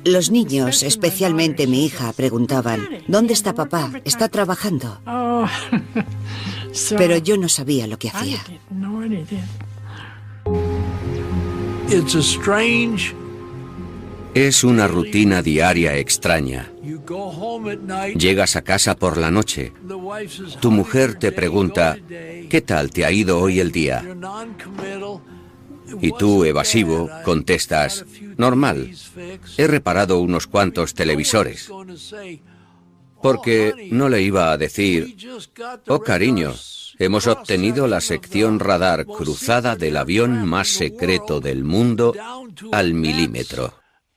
Los 0.03 0.31
niños, 0.31 0.83
especialmente 0.83 1.67
mi 1.67 1.85
hija, 1.85 2.11
preguntaban, 2.13 2.87
¿dónde 3.07 3.33
está 3.33 3.53
papá? 3.53 3.91
¿Está 4.03 4.27
trabajando? 4.27 4.99
Pero 6.97 7.17
yo 7.17 7.37
no 7.37 7.47
sabía 7.49 7.87
lo 7.87 7.97
que 7.97 8.09
hacía. 8.09 8.39
Es 14.33 14.63
una 14.63 14.87
rutina 14.87 15.41
diaria 15.41 15.97
extraña. 15.97 16.71
Llegas 18.15 18.55
a 18.55 18.61
casa 18.61 18.95
por 18.95 19.17
la 19.17 19.31
noche. 19.31 19.73
Tu 20.59 20.71
mujer 20.71 21.15
te 21.15 21.31
pregunta, 21.31 21.97
¿qué 22.49 22.61
tal 22.65 22.91
te 22.91 23.05
ha 23.05 23.11
ido 23.11 23.39
hoy 23.39 23.59
el 23.59 23.71
día? 23.71 24.05
Y 26.01 26.11
tú, 26.11 26.45
evasivo, 26.45 27.09
contestas, 27.25 28.05
normal. 28.37 28.91
He 29.57 29.67
reparado 29.67 30.19
unos 30.19 30.47
cuantos 30.47 30.93
televisores. 30.93 31.69
Porque 33.21 33.89
no 33.91 34.07
le 34.07 34.21
iba 34.21 34.51
a 34.51 34.57
decir, 34.57 35.17
oh 35.87 35.99
cariño, 35.99 36.53
hemos 36.99 37.27
obtenido 37.27 37.87
la 37.87 37.99
sección 37.99 38.59
radar 38.59 39.05
cruzada 39.05 39.75
del 39.75 39.97
avión 39.97 40.47
más 40.47 40.69
secreto 40.69 41.41
del 41.41 41.63
mundo 41.63 42.13
al 42.71 42.93
milímetro. 42.93 43.78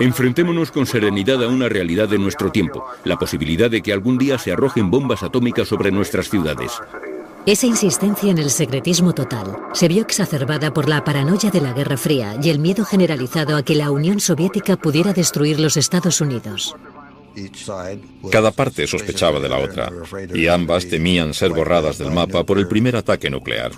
Enfrentémonos 0.00 0.70
con 0.70 0.86
serenidad 0.86 1.42
a 1.42 1.48
una 1.48 1.68
realidad 1.68 2.08
de 2.08 2.18
nuestro 2.18 2.52
tiempo, 2.52 2.84
la 3.04 3.18
posibilidad 3.18 3.70
de 3.70 3.82
que 3.82 3.92
algún 3.92 4.16
día 4.16 4.38
se 4.38 4.52
arrojen 4.52 4.90
bombas 4.90 5.22
atómicas 5.22 5.68
sobre 5.68 5.90
nuestras 5.90 6.28
ciudades. 6.28 6.72
Esa 7.46 7.66
insistencia 7.66 8.30
en 8.30 8.38
el 8.38 8.50
secretismo 8.50 9.14
total 9.14 9.56
se 9.72 9.88
vio 9.88 10.02
exacerbada 10.02 10.72
por 10.72 10.88
la 10.88 11.02
paranoia 11.02 11.50
de 11.50 11.60
la 11.60 11.72
Guerra 11.72 11.96
Fría 11.96 12.38
y 12.42 12.50
el 12.50 12.58
miedo 12.58 12.84
generalizado 12.84 13.56
a 13.56 13.62
que 13.62 13.74
la 13.74 13.90
Unión 13.90 14.20
Soviética 14.20 14.76
pudiera 14.76 15.12
destruir 15.12 15.58
los 15.58 15.76
Estados 15.76 16.20
Unidos. 16.20 16.76
Cada 18.30 18.50
parte 18.50 18.86
sospechaba 18.86 19.40
de 19.40 19.48
la 19.48 19.58
otra, 19.58 19.90
y 20.34 20.46
ambas 20.48 20.88
temían 20.88 21.34
ser 21.34 21.50
borradas 21.50 21.98
del 21.98 22.10
mapa 22.10 22.44
por 22.44 22.58
el 22.58 22.68
primer 22.68 22.96
ataque 22.96 23.30
nuclear. 23.30 23.72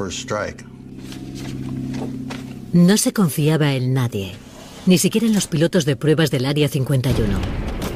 No 2.73 2.97
se 2.97 3.13
confiaba 3.13 3.75
en 3.75 3.93
nadie, 3.93 4.33
ni 4.87 4.99
siquiera 4.99 5.27
en 5.27 5.35
los 5.35 5.47
pilotos 5.47 5.85
de 5.85 5.97
pruebas 5.97 6.31
del 6.31 6.47
Área 6.47 6.69
51. 6.69 7.39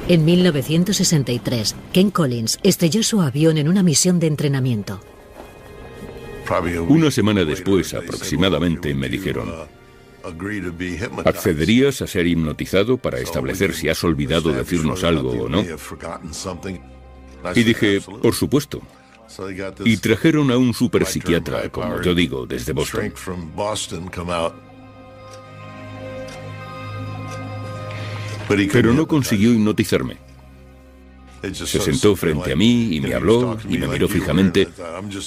En 0.09 0.25
1963, 0.25 1.75
Ken 1.93 2.11
Collins 2.11 2.59
estrelló 2.63 3.03
su 3.03 3.23
avión 3.23 3.57
en 3.59 3.69
una 3.69 3.83
misión 3.83 4.19
de 4.19 4.27
entrenamiento. 4.27 5.01
Una 6.89 7.11
semana 7.11 7.45
después, 7.45 7.95
aproximadamente, 7.95 8.95
me 8.95 9.09
dijeron, 9.09 9.51
¿accederías 11.25 12.03
a 12.03 12.07
ser 12.07 12.27
hipnotizado 12.27 12.99
para 12.99 13.19
establecer 13.19 13.75
si 13.75 13.89
has 13.89 14.05
olvidado 14.05 14.53
decirnos 14.53 15.05
algo 15.05 15.31
o 15.31 15.49
no? 15.49 15.65
Y 17.55 17.63
dije, 17.63 18.01
por 18.01 18.35
supuesto. 18.35 18.83
Y 19.85 19.97
trajeron 19.97 20.51
a 20.51 20.59
un 20.59 20.75
superpsiquiatra, 20.75 21.71
como 21.71 22.03
yo 22.03 22.15
digo, 22.15 22.47
desde 22.47 22.73
Boston. 22.73 23.13
Pero 28.49 28.93
no 28.93 29.07
consiguió 29.07 29.53
hipnotizarme. 29.53 30.17
Se 31.53 31.79
sentó 31.79 32.17
frente 32.17 32.53
a 32.53 32.57
mí 32.57 32.97
y 32.97 33.01
me 33.01 33.15
habló 33.15 33.59
y 33.69 33.77
me 33.77 33.87
miró 33.87 34.09
fijamente 34.09 34.69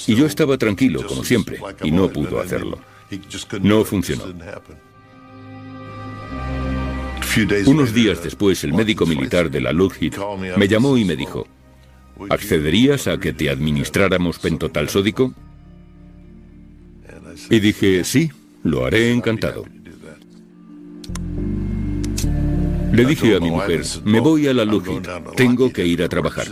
y 0.06 0.14
yo 0.16 0.26
estaba 0.26 0.58
tranquilo, 0.58 1.06
como 1.06 1.22
siempre, 1.22 1.60
y 1.84 1.92
no 1.92 2.08
pudo 2.08 2.40
hacerlo. 2.40 2.78
No 3.62 3.84
funcionó. 3.84 4.24
Unos 7.66 7.94
días 7.94 8.22
después, 8.22 8.64
el 8.64 8.72
médico 8.72 9.06
militar 9.06 9.50
de 9.50 9.60
la 9.60 9.72
Lockheed 9.72 10.14
me 10.56 10.66
llamó 10.66 10.96
y 10.96 11.04
me 11.04 11.14
dijo, 11.14 11.46
¿accederías 12.30 13.06
a 13.06 13.18
que 13.18 13.32
te 13.32 13.48
administráramos 13.48 14.38
pentotal 14.40 14.88
sódico? 14.88 15.32
Y 17.48 17.60
dije, 17.60 18.02
sí, 18.02 18.30
lo 18.64 18.84
haré 18.84 19.12
encantado. 19.12 19.64
Le 22.92 23.04
dije 23.04 23.36
a 23.36 23.40
mi 23.40 23.50
mujer, 23.50 23.82
me 24.04 24.20
voy 24.20 24.46
a 24.46 24.54
la 24.54 24.64
Lockheed, 24.64 25.06
tengo 25.36 25.72
que 25.72 25.86
ir 25.86 26.02
a 26.02 26.08
trabajar. 26.08 26.46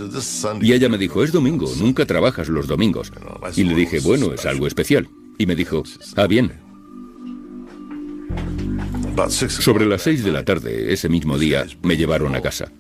Y 0.61 0.73
ella 0.73 0.89
me 0.89 0.99
dijo, 0.99 1.23
es 1.23 1.33
domingo, 1.33 1.71
nunca 1.79 2.07
trabajas 2.07 2.49
los 2.49 2.67
domingos. 2.67 3.13
Y 3.57 3.65
le 3.65 3.75
dije, 3.75 4.01
bueno, 4.01 4.33
es 4.33 4.45
algo 4.47 4.67
especial. 4.67 5.09
Y 5.39 5.47
me 5.47 5.55
dijo, 5.55 5.83
ah, 6.17 6.27
bien. 6.27 6.53
Sobre 9.29 9.87
las 9.87 10.03
seis 10.03 10.23
de 10.25 10.33
la 10.33 10.45
tarde, 10.45 10.93
ese 10.93 11.09
mismo 11.09 11.39
día, 11.39 11.67
me 11.83 11.97
llevaron 11.97 12.35
a 12.35 12.43
casa. 12.43 12.71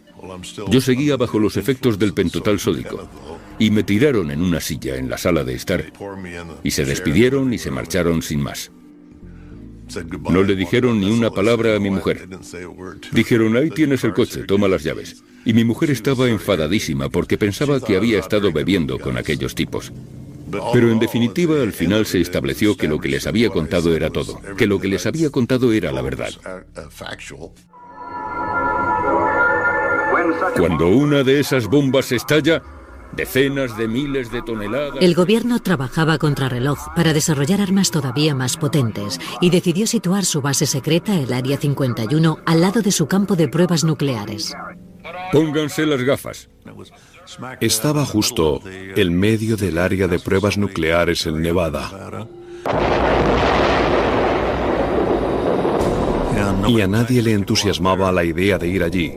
Yo 0.69 0.81
seguía 0.81 1.17
bajo 1.17 1.39
los 1.39 1.57
efectos 1.57 1.99
del 1.99 2.13
pentotal 2.13 2.59
sódico 2.59 3.09
y 3.59 3.71
me 3.71 3.83
tiraron 3.83 4.31
en 4.31 4.43
una 4.43 4.61
silla 4.61 4.97
en 4.97 5.09
la 5.09 5.19
sala 5.19 5.45
de 5.45 5.55
estar 5.55 5.93
y 6.63 6.71
se 6.71 6.85
despidieron 6.85 7.53
y 7.53 7.59
se 7.59 7.71
marcharon 7.71 8.23
sin 8.23 8.43
más. 8.43 8.71
No 10.31 10.43
le 10.43 10.57
dijeron 10.57 11.01
ni 11.01 11.11
una 11.11 11.31
palabra 11.31 11.77
a 11.77 11.79
mi 11.79 11.91
mujer. 11.91 12.29
Dijeron, 13.13 13.57
ahí 13.57 13.71
tienes 13.71 14.05
el 14.05 14.13
coche, 14.13 14.45
toma 14.45 14.69
las 14.69 14.83
llaves. 14.83 15.23
Y 15.45 15.53
mi 15.53 15.65
mujer 15.65 15.91
estaba 15.91 16.29
enfadadísima 16.29 17.09
porque 17.09 17.39
pensaba 17.39 17.81
que 17.81 17.97
había 17.97 18.19
estado 18.19 18.53
bebiendo 18.53 18.99
con 18.99 19.17
aquellos 19.17 19.55
tipos. 19.55 19.93
Pero 20.73 20.91
en 20.91 20.99
definitiva, 20.99 21.61
al 21.61 21.73
final 21.73 22.07
se 22.07 22.21
estableció 22.21 22.77
que 22.77 22.89
lo 22.89 23.01
que 23.01 23.09
les 23.09 23.27
había 23.27 23.51
contado 23.51 23.95
era 23.95 24.11
todo, 24.11 24.41
que 24.57 24.67
lo 24.67 24.81
que 24.81 24.89
les 24.89 25.07
había 25.07 25.31
contado 25.31 25.73
era 25.73 25.93
la 25.93 26.03
verdad. 26.03 26.31
Cuando 30.57 30.89
una 30.89 31.23
de 31.23 31.41
esas 31.41 31.67
bombas 31.67 32.13
estalla, 32.13 32.63
decenas 33.17 33.77
de 33.77 33.89
miles 33.89 34.31
de 34.31 34.43
toneladas... 34.43 34.99
El 35.01 35.15
gobierno 35.15 35.61
trabajaba 35.61 36.19
contra 36.19 36.49
reloj 36.49 36.79
para 36.95 37.13
desarrollar 37.13 37.61
armas 37.61 37.91
todavía 37.91 38.35
más 38.35 38.57
potentes 38.57 39.19
y 39.41 39.51
decidió 39.51 39.87
situar 39.87 40.25
su 40.25 40.43
base 40.43 40.67
secreta, 40.67 41.19
el 41.19 41.33
Área 41.33 41.57
51, 41.57 42.39
al 42.45 42.61
lado 42.61 42.83
de 42.83 42.93
su 42.93 43.07
campo 43.07 43.37
de 43.37 43.49
pruebas 43.49 43.85
nucleares. 43.85 44.55
Pónganse 45.33 45.87
las 45.87 46.03
gafas. 46.03 46.49
Estaba 47.61 48.05
justo 48.05 48.61
en 48.65 49.19
medio 49.19 49.57
del 49.57 49.79
área 49.79 50.07
de 50.07 50.19
pruebas 50.19 50.59
nucleares 50.59 51.27
en 51.27 51.43
Nevada. 51.43 52.27
Y 56.69 56.81
a 56.81 56.87
nadie 56.87 57.23
le 57.23 57.33
entusiasmaba 57.33 58.13
la 58.13 58.25
idea 58.25 58.59
de 58.59 58.69
ir 58.69 58.83
allí. 58.83 59.15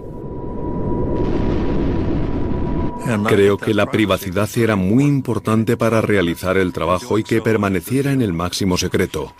Creo 3.28 3.58
que 3.58 3.74
la 3.74 3.90
privacidad 3.90 4.50
era 4.56 4.76
muy 4.76 5.04
importante 5.04 5.78
para 5.78 6.02
realizar 6.02 6.58
el 6.58 6.74
trabajo 6.74 7.18
y 7.18 7.24
que 7.24 7.42
permaneciera 7.42 8.12
en 8.12 8.22
el 8.22 8.34
máximo 8.34 8.78
secreto. 8.78 9.34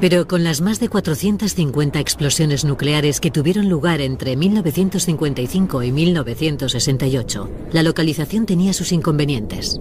Pero 0.00 0.26
con 0.26 0.42
las 0.42 0.60
más 0.60 0.80
de 0.80 0.88
450 0.88 2.00
explosiones 2.00 2.64
nucleares 2.64 3.20
que 3.20 3.30
tuvieron 3.30 3.68
lugar 3.68 4.00
entre 4.00 4.36
1955 4.36 5.82
y 5.84 5.92
1968, 5.92 7.50
la 7.70 7.84
localización 7.84 8.44
tenía 8.44 8.72
sus 8.72 8.90
inconvenientes. 8.90 9.80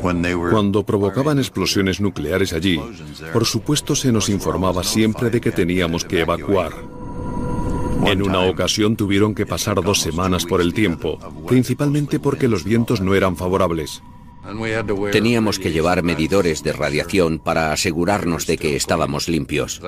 Cuando 0.00 0.84
provocaban 0.84 1.38
explosiones 1.38 2.00
nucleares 2.00 2.54
allí, 2.54 2.80
por 3.32 3.44
supuesto 3.44 3.94
se 3.94 4.12
nos 4.12 4.30
informaba 4.30 4.82
siempre 4.84 5.28
de 5.28 5.40
que 5.40 5.52
teníamos 5.52 6.04
que 6.04 6.20
evacuar. 6.20 6.95
En 8.04 8.22
una 8.22 8.40
ocasión 8.40 8.96
tuvieron 8.96 9.34
que 9.34 9.46
pasar 9.46 9.82
dos 9.82 10.00
semanas 10.00 10.44
por 10.44 10.60
el 10.60 10.74
tiempo, 10.74 11.18
principalmente 11.46 12.20
porque 12.20 12.48
los 12.48 12.64
vientos 12.64 13.00
no 13.00 13.14
eran 13.14 13.36
favorables. 13.36 14.02
Teníamos 15.10 15.58
que 15.58 15.72
llevar 15.72 16.02
medidores 16.02 16.62
de 16.62 16.72
radiación 16.72 17.40
para 17.40 17.72
asegurarnos 17.72 18.46
de 18.46 18.56
que 18.56 18.76
estábamos 18.76 19.28
limpios. 19.28 19.80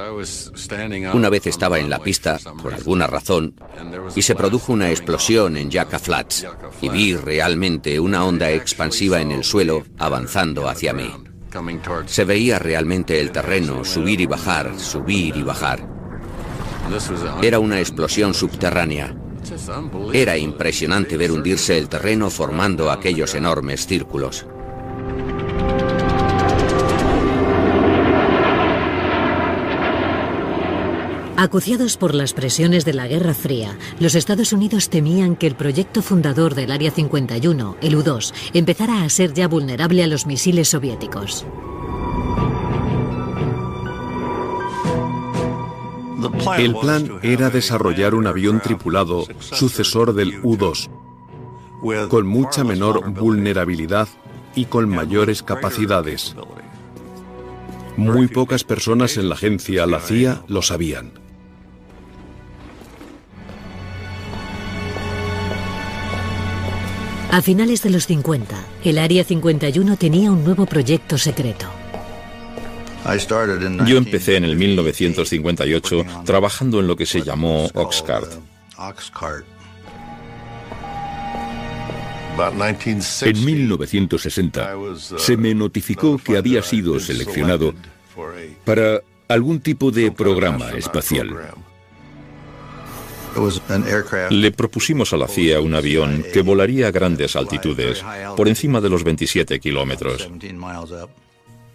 Una 1.12 1.28
vez 1.28 1.46
estaba 1.46 1.78
en 1.78 1.88
la 1.88 2.00
pista, 2.00 2.38
por 2.60 2.74
alguna 2.74 3.06
razón, 3.06 3.54
y 4.16 4.22
se 4.22 4.34
produjo 4.34 4.72
una 4.72 4.90
explosión 4.90 5.56
en 5.56 5.70
Yucca 5.70 5.98
Flats, 5.98 6.46
y 6.82 6.88
vi 6.88 7.14
realmente 7.14 8.00
una 8.00 8.24
onda 8.24 8.50
expansiva 8.50 9.20
en 9.20 9.30
el 9.30 9.44
suelo 9.44 9.84
avanzando 9.98 10.68
hacia 10.68 10.92
mí. 10.92 11.12
Se 12.06 12.24
veía 12.24 12.58
realmente 12.58 13.20
el 13.20 13.30
terreno 13.30 13.84
subir 13.84 14.20
y 14.20 14.26
bajar, 14.26 14.78
subir 14.78 15.36
y 15.36 15.42
bajar. 15.42 15.97
Era 17.42 17.58
una 17.58 17.80
explosión 17.80 18.34
subterránea. 18.34 19.14
Era 20.12 20.36
impresionante 20.36 21.16
ver 21.16 21.32
hundirse 21.32 21.78
el 21.78 21.88
terreno 21.88 22.30
formando 22.30 22.90
aquellos 22.90 23.34
enormes 23.34 23.86
círculos. 23.86 24.46
Acuciados 31.40 31.96
por 31.96 32.16
las 32.16 32.32
presiones 32.32 32.84
de 32.84 32.94
la 32.94 33.06
Guerra 33.06 33.32
Fría, 33.32 33.78
los 34.00 34.16
Estados 34.16 34.52
Unidos 34.52 34.88
temían 34.88 35.36
que 35.36 35.46
el 35.46 35.54
proyecto 35.54 36.02
fundador 36.02 36.56
del 36.56 36.72
Área 36.72 36.90
51, 36.90 37.76
el 37.80 37.94
U-2, 37.94 38.34
empezara 38.54 39.04
a 39.04 39.08
ser 39.08 39.34
ya 39.34 39.46
vulnerable 39.46 40.02
a 40.02 40.08
los 40.08 40.26
misiles 40.26 40.70
soviéticos. 40.70 41.46
El 46.58 46.74
plan 46.74 47.20
era 47.22 47.48
desarrollar 47.50 48.14
un 48.14 48.26
avión 48.26 48.60
tripulado 48.60 49.26
sucesor 49.38 50.14
del 50.14 50.40
U-2, 50.42 50.88
con 52.08 52.26
mucha 52.26 52.64
menor 52.64 53.10
vulnerabilidad 53.12 54.08
y 54.54 54.64
con 54.64 54.88
mayores 54.88 55.42
capacidades. 55.42 56.34
Muy 57.96 58.26
pocas 58.28 58.64
personas 58.64 59.16
en 59.16 59.28
la 59.28 59.34
agencia, 59.34 59.86
la 59.86 60.00
CIA, 60.00 60.42
lo 60.48 60.62
sabían. 60.62 61.12
A 67.30 67.42
finales 67.42 67.82
de 67.82 67.90
los 67.90 68.06
50, 68.06 68.56
el 68.84 68.98
Área 68.98 69.22
51 69.22 69.96
tenía 69.96 70.32
un 70.32 70.44
nuevo 70.44 70.64
proyecto 70.64 71.18
secreto. 71.18 71.77
Yo 73.86 73.96
empecé 73.96 74.36
en 74.36 74.44
el 74.44 74.56
1958 74.56 76.04
trabajando 76.24 76.80
en 76.80 76.86
lo 76.86 76.96
que 76.96 77.06
se 77.06 77.22
llamó 77.22 77.68
Oxcart. 77.74 78.30
En 83.22 83.44
1960 83.44 84.74
se 85.16 85.36
me 85.36 85.54
notificó 85.54 86.18
que 86.18 86.36
había 86.36 86.62
sido 86.62 87.00
seleccionado 87.00 87.74
para 88.64 89.00
algún 89.28 89.60
tipo 89.60 89.90
de 89.90 90.12
programa 90.12 90.70
espacial. 90.72 91.28
Le 94.30 94.52
propusimos 94.52 95.12
a 95.12 95.16
la 95.16 95.28
CIA 95.28 95.60
un 95.60 95.74
avión 95.74 96.24
que 96.32 96.42
volaría 96.42 96.88
a 96.88 96.90
grandes 96.90 97.36
altitudes, 97.36 98.04
por 98.36 98.48
encima 98.48 98.80
de 98.80 98.88
los 98.88 99.04
27 99.04 99.60
kilómetros. 99.60 100.28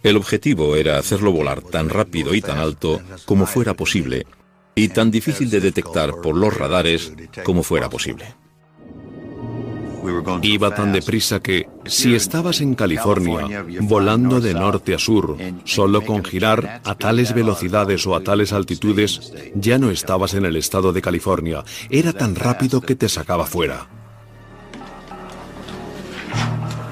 El 0.04 0.18
objetivo 0.18 0.76
era 0.76 0.98
hacerlo 0.98 1.32
volar 1.32 1.62
tan 1.62 1.88
rápido 1.90 2.36
y 2.36 2.42
tan 2.42 2.58
alto 2.58 3.02
como 3.26 3.46
fuera 3.46 3.74
posible, 3.74 4.28
y 4.76 4.90
tan 4.90 5.10
difícil 5.10 5.50
de 5.50 5.62
detectar 5.62 6.12
por 6.22 6.36
los 6.36 6.56
radares 6.56 7.14
como 7.46 7.64
fuera 7.64 7.90
posible. 7.90 8.36
Iba 10.42 10.76
tan 10.76 10.92
deprisa 10.92 11.40
que, 11.40 11.70
si 11.86 12.14
estabas 12.14 12.60
en 12.60 12.76
California, 12.76 13.66
volando 13.80 14.42
de 14.42 14.54
norte 14.54 14.94
a 14.94 15.00
sur, 15.00 15.38
solo 15.64 16.02
con 16.02 16.26
girar 16.26 16.82
a 16.84 16.96
tales 16.96 17.34
velocidades 17.34 18.06
o 18.06 18.14
a 18.14 18.22
tales 18.22 18.52
altitudes, 18.52 19.32
ya 19.56 19.78
no 19.78 19.90
estabas 19.90 20.34
en 20.34 20.44
el 20.44 20.58
estado 20.58 20.92
de 20.92 21.02
California. 21.02 21.64
Era 21.90 22.12
tan 22.12 22.36
rápido 22.36 22.82
que 22.82 22.96
te 22.96 23.08
sacaba 23.08 23.46
fuera. 23.46 24.03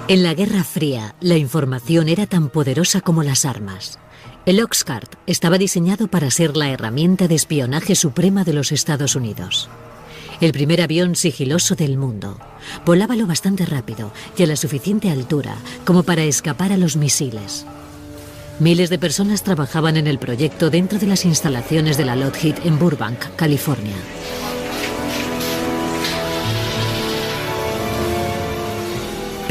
En 0.08 0.24
la 0.24 0.34
Guerra 0.34 0.64
Fría, 0.64 1.16
la 1.22 1.38
información 1.38 2.10
era 2.10 2.26
tan 2.26 2.50
poderosa 2.50 3.02
como 3.02 3.24
las 3.24 3.46
armas. 3.46 4.00
El 4.46 4.62
Oxcart 4.62 5.16
estaba 5.28 5.58
diseñado 5.58 6.08
para 6.08 6.32
ser 6.32 6.58
la 6.58 6.70
herramienta 6.70 7.28
de 7.28 7.36
espionaje 7.36 7.96
suprema 7.96 8.44
de 8.44 8.54
los 8.54 8.72
Estados 8.72 9.16
Unidos. 9.16 9.70
El 10.42 10.52
primer 10.52 10.82
avión 10.82 11.16
sigiloso 11.16 11.76
del 11.76 11.98
mundo. 11.98 12.40
Volaba 12.84 13.16
lo 13.16 13.28
bastante 13.28 13.66
rápido 13.66 14.12
y 14.36 14.44
a 14.44 14.48
la 14.48 14.56
suficiente 14.56 15.12
altura 15.12 15.56
como 15.86 16.04
para 16.04 16.24
escapar 16.24 16.72
a 16.74 16.78
los 16.78 16.98
misiles. 16.98 17.66
Miles 18.60 18.90
de 18.90 19.00
personas 19.00 19.44
trabajaban 19.44 19.98
en 19.98 20.08
el 20.08 20.18
proyecto 20.18 20.70
dentro 20.70 21.00
de 21.00 21.08
las 21.08 21.26
instalaciones 21.26 21.98
de 21.98 22.06
la 22.06 22.16
Lockheed 22.16 22.56
en 22.66 22.80
Burbank, 22.80 23.36
California. 23.36 23.96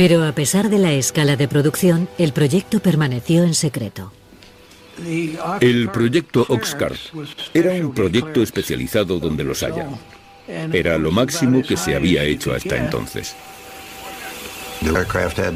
Pero 0.00 0.24
a 0.24 0.32
pesar 0.32 0.70
de 0.70 0.78
la 0.78 0.94
escala 0.94 1.36
de 1.36 1.46
producción, 1.46 2.08
el 2.16 2.32
proyecto 2.32 2.80
permaneció 2.80 3.44
en 3.44 3.52
secreto. 3.52 4.10
El 5.60 5.90
proyecto 5.90 6.46
Oxcart 6.48 6.96
era 7.52 7.72
un 7.72 7.92
proyecto 7.92 8.42
especializado 8.42 9.18
donde 9.18 9.44
los 9.44 9.62
haya. 9.62 9.90
Era 10.72 10.96
lo 10.96 11.12
máximo 11.12 11.60
que 11.60 11.76
se 11.76 11.94
había 11.94 12.24
hecho 12.24 12.54
hasta 12.54 12.78
entonces. 12.78 13.36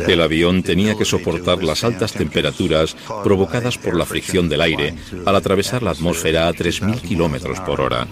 El 0.07 0.21
avión 0.21 0.63
tenía 0.63 0.95
que 0.95 1.07
soportar 1.07 1.65
las 1.65 1.83
altas 1.83 2.13
temperaturas 2.13 2.95
provocadas 3.23 3.79
por 3.79 3.97
la 3.97 4.05
fricción 4.05 4.51
del 4.51 4.61
aire 4.61 4.95
al 5.25 5.37
atravesar 5.37 5.83
la 5.83 5.93
atmósfera 5.93 6.49
a 6.49 6.53
3.000 6.53 7.01
kilómetros 7.01 7.61
por 7.61 7.81
hora. 7.81 8.07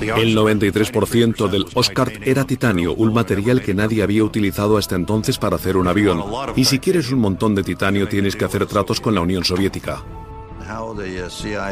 El 0.00 0.36
93% 0.36 1.48
del 1.48 1.66
Oscar 1.74 2.12
era 2.22 2.44
titanio, 2.44 2.94
un 2.94 3.14
material 3.14 3.62
que 3.62 3.74
nadie 3.74 4.02
había 4.02 4.24
utilizado 4.24 4.76
hasta 4.76 4.94
entonces 4.94 5.38
para 5.38 5.56
hacer 5.56 5.76
un 5.76 5.88
avión. 5.88 6.22
Y 6.54 6.64
si 6.64 6.78
quieres 6.78 7.10
un 7.10 7.20
montón 7.20 7.54
de 7.54 7.62
titanio 7.62 8.06
tienes 8.08 8.36
que 8.36 8.44
hacer 8.44 8.66
tratos 8.66 9.00
con 9.00 9.14
la 9.14 9.20
Unión 9.20 9.44
Soviética. 9.44 10.04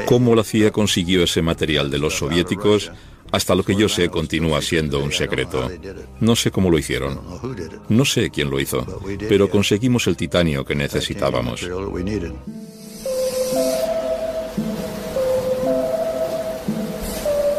¿Cómo 0.06 0.34
la 0.34 0.44
CIA 0.44 0.70
consiguió 0.70 1.24
ese 1.24 1.42
material 1.42 1.90
de 1.90 1.98
los 1.98 2.16
soviéticos? 2.16 2.92
Hasta 3.32 3.54
lo 3.54 3.64
que 3.64 3.74
yo 3.74 3.88
sé 3.88 4.08
continúa 4.08 4.62
siendo 4.62 5.00
un 5.00 5.10
secreto. 5.10 5.68
No 6.20 6.36
sé 6.36 6.50
cómo 6.50 6.70
lo 6.70 6.78
hicieron. 6.78 7.20
No 7.88 8.04
sé 8.04 8.30
quién 8.30 8.48
lo 8.48 8.60
hizo, 8.60 8.86
pero 9.28 9.50
conseguimos 9.50 10.06
el 10.06 10.16
titanio 10.16 10.64
que 10.64 10.74
necesitábamos. 10.74 11.68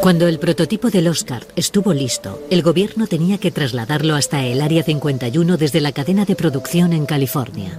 Cuando 0.06 0.28
el 0.28 0.38
prototipo 0.38 0.88
del 0.88 1.08
Oscar 1.08 1.44
estuvo 1.56 1.92
listo, 1.92 2.40
el 2.48 2.62
gobierno 2.62 3.08
tenía 3.08 3.38
que 3.38 3.50
trasladarlo 3.50 4.14
hasta 4.14 4.44
el 4.44 4.62
Área 4.62 4.84
51 4.84 5.56
desde 5.56 5.80
la 5.80 5.90
cadena 5.90 6.24
de 6.24 6.36
producción 6.36 6.92
en 6.92 7.06
California. 7.06 7.76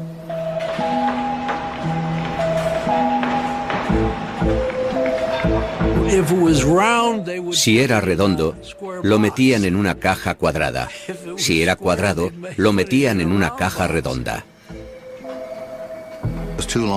Si 7.53 7.79
era 7.79 8.01
redondo, 8.01 8.57
lo 9.03 9.19
metían 9.19 9.63
en 9.63 9.77
una 9.77 9.95
caja 9.95 10.35
cuadrada. 10.35 10.89
Si 11.37 11.63
era 11.63 11.77
cuadrado, 11.77 12.33
lo 12.57 12.73
metían 12.73 13.21
en 13.21 13.31
una 13.31 13.55
caja 13.55 13.87
redonda. 13.87 14.43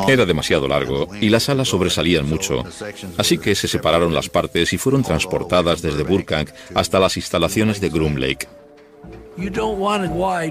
Era 0.09 0.27
demasiado 0.27 0.69
largo 0.69 1.09
y 1.21 1.29
las 1.29 1.49
alas 1.49 1.69
sobresalían 1.69 2.29
mucho, 2.29 2.65
así 3.17 3.39
que 3.39 3.55
se 3.55 3.69
separaron 3.69 4.15
las 4.15 4.29
partes 4.29 4.73
y 4.73 4.79
fueron 4.79 5.03
transportadas 5.03 5.83
desde 5.83 6.03
Burkang 6.03 6.49
hasta 6.75 6.99
las 6.99 7.17
instalaciones 7.17 7.81
de 7.81 7.89
Groom 7.89 8.17
Lake. 8.17 8.49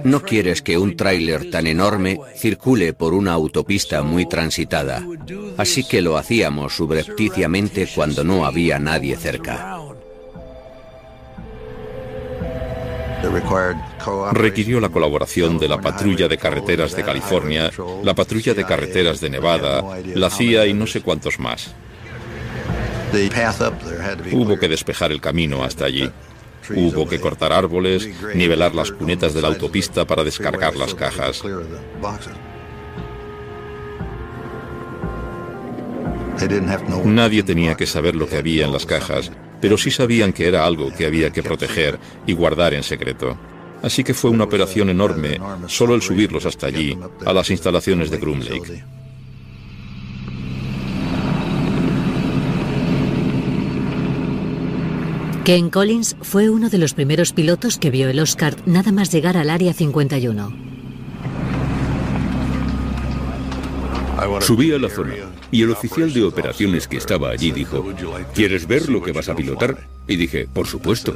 No 0.03 0.21
quieres 0.23 0.61
que 0.61 0.77
un 0.77 0.95
tráiler 0.95 1.51
tan 1.51 1.67
enorme 1.67 2.19
circule 2.35 2.93
por 2.93 3.13
una 3.13 3.33
autopista 3.33 4.01
muy 4.01 4.25
transitada, 4.25 5.05
así 5.57 5.83
que 5.83 6.01
lo 6.01 6.17
hacíamos 6.17 6.75
subrepticiamente 6.75 7.87
cuando 7.93 8.23
no 8.23 8.45
había 8.45 8.79
nadie 8.79 9.15
cerca. 9.15 9.79
Requirió 14.31 14.79
la 14.79 14.89
colaboración 14.89 15.57
de 15.57 15.67
la 15.67 15.79
Patrulla 15.79 16.27
de 16.27 16.37
Carreteras 16.37 16.95
de 16.95 17.03
California, 17.03 17.71
la 18.03 18.15
Patrulla 18.15 18.53
de 18.53 18.65
Carreteras 18.65 19.19
de 19.19 19.29
Nevada, 19.29 19.83
la 20.15 20.29
CIA 20.29 20.67
y 20.67 20.73
no 20.73 20.87
sé 20.87 21.01
cuántos 21.01 21.39
más. 21.39 21.73
Hubo 24.31 24.57
que 24.59 24.67
despejar 24.67 25.11
el 25.11 25.21
camino 25.21 25.63
hasta 25.63 25.85
allí. 25.85 26.09
Hubo 26.75 27.07
que 27.07 27.19
cortar 27.19 27.51
árboles, 27.51 28.07
nivelar 28.35 28.75
las 28.75 28.91
cunetas 28.91 29.33
de 29.33 29.41
la 29.41 29.47
autopista 29.47 30.05
para 30.05 30.23
descargar 30.23 30.75
las 30.75 30.93
cajas. 30.93 31.41
Nadie 37.03 37.43
tenía 37.43 37.75
que 37.75 37.85
saber 37.85 38.15
lo 38.15 38.27
que 38.27 38.37
había 38.37 38.65
en 38.65 38.71
las 38.71 38.85
cajas, 38.85 39.31
pero 39.61 39.77
sí 39.77 39.91
sabían 39.91 40.33
que 40.33 40.47
era 40.47 40.65
algo 40.65 40.93
que 40.93 41.05
había 41.05 41.31
que 41.31 41.43
proteger 41.43 41.99
y 42.25 42.33
guardar 42.33 42.73
en 42.73 42.83
secreto. 42.83 43.37
Así 43.81 44.03
que 44.03 44.13
fue 44.13 44.29
una 44.29 44.43
operación 44.43 44.89
enorme, 44.89 45.39
solo 45.67 45.95
el 45.95 46.01
subirlos 46.01 46.45
hasta 46.45 46.67
allí, 46.67 46.97
a 47.25 47.33
las 47.33 47.49
instalaciones 47.49 48.09
de 48.09 48.17
Groom 48.17 48.39
Lake. 48.39 48.83
Ken 55.45 55.69
Collins 55.69 56.15
fue 56.21 56.49
uno 56.49 56.69
de 56.69 56.77
los 56.77 56.93
primeros 56.93 57.33
pilotos 57.33 57.77
que 57.79 57.89
vio 57.89 58.09
el 58.09 58.19
Oscar 58.19 58.55
nada 58.67 58.91
más 58.91 59.11
llegar 59.11 59.35
al 59.35 59.49
Área 59.49 59.73
51. 59.73 60.69
Subí 64.41 64.73
a 64.73 64.77
la 64.77 64.89
zona 64.89 65.15
y 65.51 65.63
el 65.63 65.71
oficial 65.71 66.13
de 66.13 66.23
operaciones 66.23 66.87
que 66.87 66.97
estaba 66.97 67.29
allí 67.29 67.51
dijo, 67.51 67.85
¿quieres 68.33 68.67
ver 68.67 68.89
lo 68.89 69.01
que 69.01 69.11
vas 69.11 69.29
a 69.29 69.35
pilotar? 69.35 69.87
Y 70.07 70.15
dije, 70.15 70.47
por 70.51 70.67
supuesto. 70.67 71.15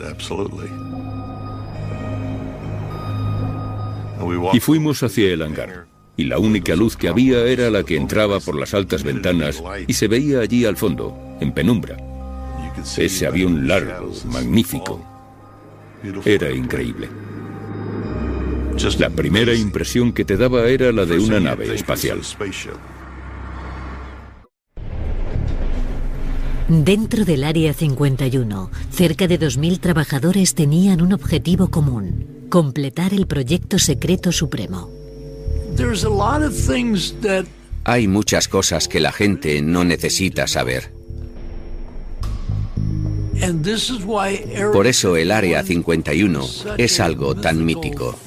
Y 4.54 4.60
fuimos 4.60 5.04
hacia 5.04 5.32
el 5.32 5.42
hangar. 5.42 5.86
Y 6.16 6.26
la 6.26 6.38
única 6.38 6.76
luz 6.76 6.96
que 6.96 7.08
había 7.08 7.46
era 7.46 7.72
la 7.72 7.84
que 7.84 7.96
entraba 7.96 8.40
por 8.40 8.56
las 8.56 8.74
altas 8.74 9.04
ventanas 9.04 9.62
y 9.88 9.94
se 9.94 10.08
veía 10.08 10.42
allí 10.42 10.66
al 10.66 10.78
fondo, 10.78 11.18
en 11.40 11.52
penumbra. 11.52 11.98
Ese 12.98 13.28
avión 13.28 13.68
largo, 13.68 14.12
magnífico. 14.26 15.04
Era 16.26 16.52
increíble. 16.52 17.10
La 19.00 19.10
primera 19.10 19.54
impresión 19.54 20.12
que 20.12 20.26
te 20.26 20.36
daba 20.36 20.68
era 20.68 20.92
la 20.92 21.06
de 21.06 21.18
una 21.18 21.40
nave 21.40 21.74
espacial. 21.74 22.22
Dentro 26.70 27.26
del 27.26 27.44
Área 27.44 27.74
51, 27.74 28.72
cerca 28.90 29.28
de 29.28 29.38
2.000 29.38 29.80
trabajadores 29.82 30.56
tenían 30.56 31.02
un 31.02 31.12
objetivo 31.12 31.70
común, 31.70 32.48
completar 32.50 33.14
el 33.14 33.28
proyecto 33.28 33.80
secreto 33.80 34.32
supremo. 34.32 34.90
Hay 37.84 38.08
muchas 38.08 38.48
cosas 38.48 38.88
que 38.88 39.02
la 39.02 39.12
gente 39.12 39.62
no 39.62 39.84
necesita 39.84 40.48
saber. 40.48 40.94
Por 44.72 44.88
eso 44.88 45.18
el 45.18 45.32
Área 45.32 45.64
51 45.64 46.46
es 46.78 47.00
algo 47.02 47.36
tan 47.36 47.66
mítico, 47.66 48.18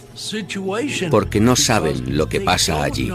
porque 1.10 1.40
no 1.40 1.56
saben 1.56 2.18
lo 2.18 2.28
que 2.28 2.42
pasa 2.42 2.82
allí. 2.82 3.10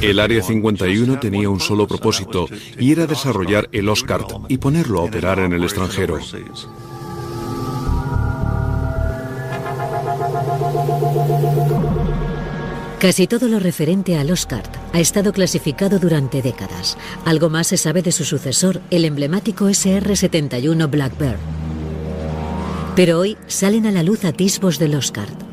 El 0.00 0.20
Área 0.20 0.42
51 0.42 1.20
tenía 1.20 1.48
un 1.48 1.60
solo 1.60 1.86
propósito 1.86 2.46
y 2.78 2.92
era 2.92 3.06
desarrollar 3.06 3.68
el 3.72 3.88
Oscar 3.88 4.26
y 4.48 4.58
ponerlo 4.58 5.00
a 5.00 5.04
operar 5.04 5.38
en 5.38 5.52
el 5.52 5.62
extranjero. 5.62 6.18
Casi 12.98 13.26
todo 13.26 13.48
lo 13.48 13.58
referente 13.58 14.18
al 14.18 14.30
Oscar 14.30 14.62
ha 14.92 15.00
estado 15.00 15.32
clasificado 15.32 15.98
durante 15.98 16.40
décadas. 16.40 16.96
Algo 17.24 17.50
más 17.50 17.66
se 17.66 17.76
sabe 17.76 18.02
de 18.02 18.12
su 18.12 18.24
sucesor, 18.24 18.80
el 18.90 19.04
emblemático 19.04 19.66
SR-71 19.66 20.90
Blackbird. 20.90 21.38
Pero 22.96 23.18
hoy 23.18 23.36
salen 23.46 23.86
a 23.86 23.90
la 23.90 24.02
luz 24.02 24.24
atisbos 24.24 24.78
del 24.78 24.94
Oscar. 24.94 25.43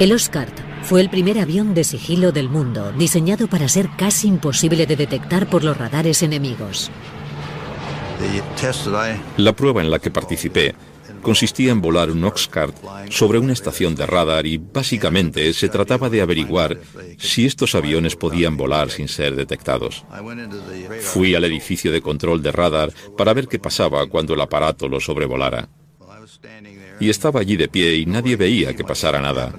El 0.00 0.12
Oscar 0.12 0.48
fue 0.82 1.02
el 1.02 1.10
primer 1.10 1.38
avión 1.38 1.74
de 1.74 1.84
sigilo 1.84 2.32
del 2.32 2.48
mundo, 2.48 2.90
diseñado 2.92 3.48
para 3.48 3.68
ser 3.68 3.90
casi 3.98 4.28
imposible 4.28 4.86
de 4.86 4.96
detectar 4.96 5.46
por 5.46 5.62
los 5.62 5.76
radares 5.76 6.22
enemigos. 6.22 6.90
La 9.36 9.52
prueba 9.54 9.82
en 9.82 9.90
la 9.90 9.98
que 9.98 10.10
participé 10.10 10.74
consistía 11.20 11.70
en 11.70 11.82
volar 11.82 12.10
un 12.10 12.24
Oxcart 12.24 12.74
sobre 13.10 13.38
una 13.38 13.52
estación 13.52 13.94
de 13.94 14.06
radar 14.06 14.46
y 14.46 14.56
básicamente 14.56 15.52
se 15.52 15.68
trataba 15.68 16.08
de 16.08 16.22
averiguar 16.22 16.78
si 17.18 17.44
estos 17.44 17.74
aviones 17.74 18.16
podían 18.16 18.56
volar 18.56 18.88
sin 18.88 19.06
ser 19.06 19.36
detectados. 19.36 20.06
Fui 21.02 21.34
al 21.34 21.44
edificio 21.44 21.92
de 21.92 22.00
control 22.00 22.40
de 22.40 22.52
radar 22.52 22.90
para 23.18 23.34
ver 23.34 23.48
qué 23.48 23.58
pasaba 23.58 24.06
cuando 24.06 24.32
el 24.32 24.40
aparato 24.40 24.88
lo 24.88 24.98
sobrevolara. 24.98 25.68
Y 27.00 27.10
estaba 27.10 27.40
allí 27.40 27.56
de 27.56 27.68
pie 27.68 27.96
y 27.96 28.06
nadie 28.06 28.36
veía 28.36 28.74
que 28.74 28.84
pasara 28.84 29.20
nada. 29.20 29.52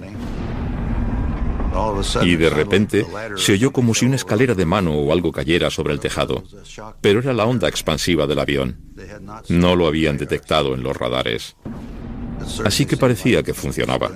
Y 2.22 2.36
de 2.36 2.50
repente 2.50 3.06
se 3.36 3.52
oyó 3.52 3.72
como 3.72 3.94
si 3.94 4.06
una 4.06 4.16
escalera 4.16 4.54
de 4.54 4.66
mano 4.66 4.94
o 4.94 5.12
algo 5.12 5.32
cayera 5.32 5.70
sobre 5.70 5.92
el 5.92 6.00
tejado. 6.00 6.44
Pero 7.00 7.20
era 7.20 7.32
la 7.32 7.44
onda 7.44 7.68
expansiva 7.68 8.26
del 8.26 8.38
avión. 8.38 8.78
No 9.48 9.76
lo 9.76 9.86
habían 9.86 10.18
detectado 10.18 10.74
en 10.74 10.82
los 10.82 10.96
radares. 10.96 11.56
Así 12.64 12.86
que 12.86 12.96
parecía 12.96 13.42
que 13.42 13.54
funcionaba. 13.54 14.10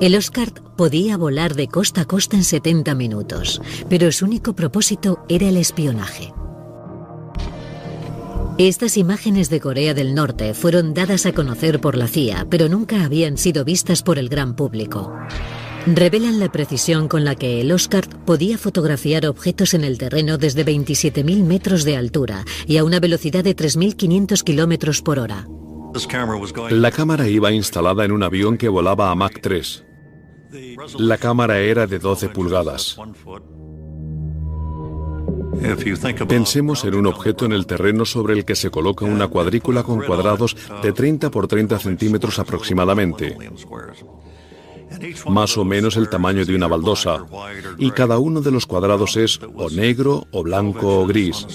El 0.00 0.16
Oscar 0.16 0.54
podía 0.78 1.18
volar 1.18 1.54
de 1.54 1.68
costa 1.68 2.02
a 2.02 2.04
costa 2.06 2.36
en 2.36 2.44
70 2.44 2.94
minutos, 2.94 3.60
pero 3.90 4.10
su 4.12 4.24
único 4.24 4.54
propósito 4.54 5.24
era 5.28 5.46
el 5.46 5.58
espionaje. 5.58 6.32
Estas 8.60 8.98
imágenes 8.98 9.48
de 9.48 9.58
Corea 9.58 9.94
del 9.94 10.14
Norte 10.14 10.52
fueron 10.52 10.92
dadas 10.92 11.24
a 11.24 11.32
conocer 11.32 11.80
por 11.80 11.96
la 11.96 12.06
CIA, 12.06 12.46
pero 12.50 12.68
nunca 12.68 13.06
habían 13.06 13.38
sido 13.38 13.64
vistas 13.64 14.02
por 14.02 14.18
el 14.18 14.28
gran 14.28 14.54
público. 14.54 15.16
Revelan 15.86 16.38
la 16.38 16.52
precisión 16.52 17.08
con 17.08 17.24
la 17.24 17.36
que 17.36 17.62
el 17.62 17.72
Oscar 17.72 18.06
podía 18.26 18.58
fotografiar 18.58 19.24
objetos 19.24 19.72
en 19.72 19.82
el 19.82 19.96
terreno 19.96 20.36
desde 20.36 20.66
27.000 20.66 21.42
metros 21.42 21.84
de 21.84 21.96
altura 21.96 22.44
y 22.66 22.76
a 22.76 22.84
una 22.84 23.00
velocidad 23.00 23.44
de 23.44 23.56
3.500 23.56 24.42
kilómetros 24.42 25.00
por 25.00 25.20
hora. 25.20 25.48
La 26.68 26.90
cámara 26.90 27.28
iba 27.28 27.50
instalada 27.52 28.04
en 28.04 28.12
un 28.12 28.22
avión 28.22 28.58
que 28.58 28.68
volaba 28.68 29.10
a 29.10 29.14
Mach 29.14 29.40
3. 29.40 29.84
La 30.98 31.16
cámara 31.16 31.60
era 31.60 31.86
de 31.86 31.98
12 31.98 32.28
pulgadas. 32.28 32.98
Pensemos 36.28 36.84
en 36.84 36.94
un 36.94 37.06
objeto 37.06 37.44
en 37.44 37.52
el 37.52 37.66
terreno 37.66 38.04
sobre 38.04 38.34
el 38.34 38.44
que 38.44 38.54
se 38.54 38.70
coloca 38.70 39.04
una 39.04 39.28
cuadrícula 39.28 39.82
con 39.82 40.00
cuadrados 40.00 40.56
de 40.82 40.92
30 40.92 41.30
por 41.30 41.48
30 41.48 41.78
centímetros 41.78 42.38
aproximadamente, 42.38 43.36
más 45.28 45.56
o 45.56 45.64
menos 45.64 45.96
el 45.96 46.08
tamaño 46.08 46.44
de 46.44 46.54
una 46.54 46.66
baldosa, 46.66 47.24
y 47.78 47.90
cada 47.90 48.18
uno 48.18 48.40
de 48.40 48.50
los 48.50 48.66
cuadrados 48.66 49.16
es 49.16 49.40
o 49.54 49.70
negro, 49.70 50.26
o 50.30 50.42
blanco, 50.42 51.00
o 51.00 51.06
gris. 51.06 51.46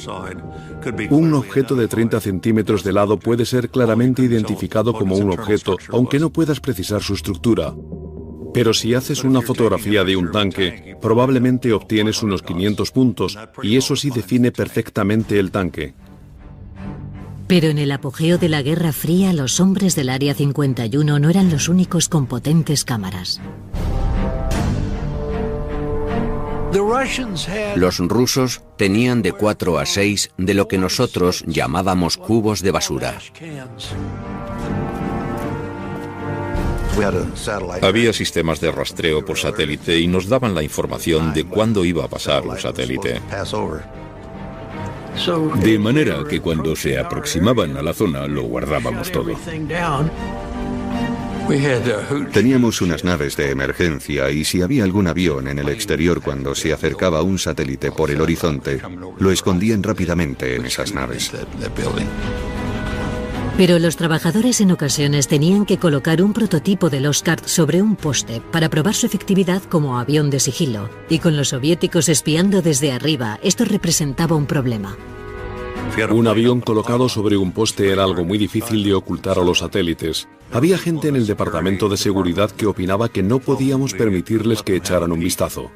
Un 1.10 1.34
objeto 1.34 1.75
de 1.75 1.88
30 1.88 2.19
centímetros 2.19 2.84
de 2.84 2.93
lado 2.93 3.17
puede 3.17 3.45
ser 3.45 3.69
claramente 3.69 4.23
identificado 4.23 4.93
como 4.93 5.15
un 5.15 5.31
objeto, 5.31 5.77
aunque 5.89 6.19
no 6.19 6.29
puedas 6.29 6.60
precisar 6.60 7.01
su 7.01 7.13
estructura. 7.13 7.73
Pero 8.55 8.73
si 8.73 8.93
haces 8.93 9.25
una 9.25 9.41
fotografía 9.41 10.05
de 10.05 10.15
un 10.15 10.31
tanque, 10.31 10.95
probablemente 11.01 11.73
obtienes 11.73 12.23
unos 12.23 12.41
500 12.41 12.89
puntos, 12.91 13.37
y 13.61 13.75
eso 13.75 13.97
sí 13.97 14.09
define 14.11 14.53
perfectamente 14.53 15.37
el 15.37 15.51
tanque. 15.51 15.93
Pero 17.47 17.67
en 17.67 17.77
el 17.77 17.91
apogeo 17.91 18.37
de 18.37 18.47
la 18.47 18.61
Guerra 18.61 18.93
Fría, 18.93 19.33
los 19.33 19.59
hombres 19.59 19.93
del 19.95 20.07
Área 20.07 20.33
51 20.33 21.19
no 21.19 21.29
eran 21.29 21.51
los 21.51 21.67
únicos 21.67 22.07
con 22.07 22.27
potentes 22.27 22.85
cámaras. 22.85 23.41
Los 27.75 27.99
rusos 27.99 28.61
tenían 28.77 29.21
de 29.21 29.33
4 29.33 29.79
a 29.79 29.85
6 29.85 30.31
de 30.37 30.53
lo 30.53 30.69
que 30.69 30.77
nosotros 30.77 31.43
llamábamos 31.45 32.15
cubos 32.15 32.61
de 32.61 32.71
basura. 32.71 33.19
Había 37.81 38.13
sistemas 38.13 38.62
de 38.62 38.71
rastreo 38.71 39.25
por 39.25 39.38
satélite 39.38 39.99
y 39.99 40.08
nos 40.08 40.29
daban 40.29 40.55
la 40.55 40.63
información 40.63 41.34
de 41.34 41.43
cuándo 41.43 41.84
iba 41.84 42.05
a 42.05 42.08
pasar 42.08 42.45
un 42.47 42.58
satélite. 42.58 43.21
De 45.62 45.79
manera 45.79 46.23
que 46.29 46.41
cuando 46.41 46.75
se 46.75 46.97
aproximaban 46.97 47.77
a 47.77 47.81
la 47.81 47.93
zona 47.93 48.27
lo 48.27 48.43
guardábamos 48.43 49.12
todo. 49.12 49.34
Teníamos 52.34 52.81
unas 52.81 53.03
naves 53.03 53.38
de 53.38 53.51
emergencia 53.51 54.31
y 54.31 54.43
si 54.43 54.62
había 54.62 54.84
algún 54.84 55.08
avión 55.08 55.47
en 55.47 55.60
el 55.60 55.69
exterior 55.69 56.21
cuando 56.21 56.55
se 56.55 56.73
acercaba 56.73 57.21
un 57.21 57.38
satélite 57.38 57.91
por 57.91 58.10
el 58.10 58.19
horizonte, 58.19 58.81
lo 59.19 59.31
escondían 59.31 59.84
rápidamente 59.84 60.55
en 60.55 60.65
esas 60.65 60.93
naves. 60.93 61.31
Pero 63.57 63.79
los 63.79 63.95
trabajadores 63.95 64.59
en 64.59 64.71
ocasiones 64.71 65.29
tenían 65.29 65.65
que 65.65 65.77
colocar 65.77 66.21
un 66.21 66.33
prototipo 66.33 66.89
del 66.89 67.05
Oscar 67.05 67.39
sobre 67.47 67.81
un 67.81 67.95
poste 67.95 68.41
para 68.51 68.69
probar 68.69 68.93
su 68.93 69.05
efectividad 69.05 69.63
como 69.63 69.97
avión 69.97 70.29
de 70.29 70.41
sigilo. 70.41 70.89
Y 71.07 71.19
con 71.19 71.37
los 71.37 71.49
soviéticos 71.49 72.09
espiando 72.09 72.61
desde 72.61 72.91
arriba, 72.91 73.39
esto 73.43 73.63
representaba 73.63 74.35
un 74.35 74.45
problema. 74.45 74.97
Un 76.11 76.27
avión 76.27 76.59
colocado 76.59 77.07
sobre 77.07 77.37
un 77.37 77.53
poste 77.53 77.89
era 77.89 78.03
algo 78.03 78.25
muy 78.25 78.37
difícil 78.37 78.83
de 78.83 78.93
ocultar 78.93 79.39
a 79.39 79.43
los 79.43 79.59
satélites. 79.59 80.27
Había 80.51 80.77
gente 80.77 81.07
en 81.07 81.15
el 81.15 81.25
departamento 81.25 81.87
de 81.87 81.95
seguridad 81.95 82.51
que 82.51 82.65
opinaba 82.65 83.07
que 83.07 83.23
no 83.23 83.39
podíamos 83.39 83.93
permitirles 83.93 84.63
que 84.63 84.75
echaran 84.75 85.13
un 85.13 85.21
vistazo. 85.21 85.71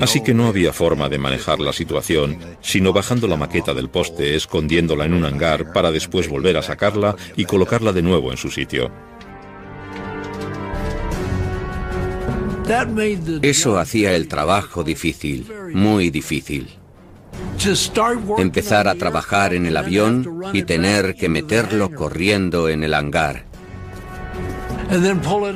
Así 0.00 0.22
que 0.22 0.34
no 0.34 0.46
había 0.46 0.72
forma 0.72 1.08
de 1.08 1.18
manejar 1.18 1.60
la 1.60 1.72
situación, 1.72 2.38
sino 2.60 2.92
bajando 2.92 3.26
la 3.26 3.36
maqueta 3.36 3.72
del 3.72 3.88
poste, 3.88 4.34
escondiéndola 4.34 5.06
en 5.06 5.14
un 5.14 5.24
hangar 5.24 5.72
para 5.72 5.90
después 5.90 6.28
volver 6.28 6.56
a 6.56 6.62
sacarla 6.62 7.16
y 7.36 7.44
colocarla 7.44 7.92
de 7.92 8.02
nuevo 8.02 8.30
en 8.30 8.36
su 8.36 8.50
sitio. 8.50 8.90
Eso 13.42 13.78
hacía 13.78 14.14
el 14.14 14.26
trabajo 14.26 14.84
difícil, 14.84 15.46
muy 15.72 16.10
difícil. 16.10 16.68
Empezar 18.38 18.88
a 18.88 18.94
trabajar 18.94 19.54
en 19.54 19.66
el 19.66 19.76
avión 19.76 20.42
y 20.52 20.62
tener 20.62 21.14
que 21.14 21.28
meterlo 21.28 21.90
corriendo 21.90 22.68
en 22.68 22.84
el 22.84 22.94
hangar. 22.94 23.44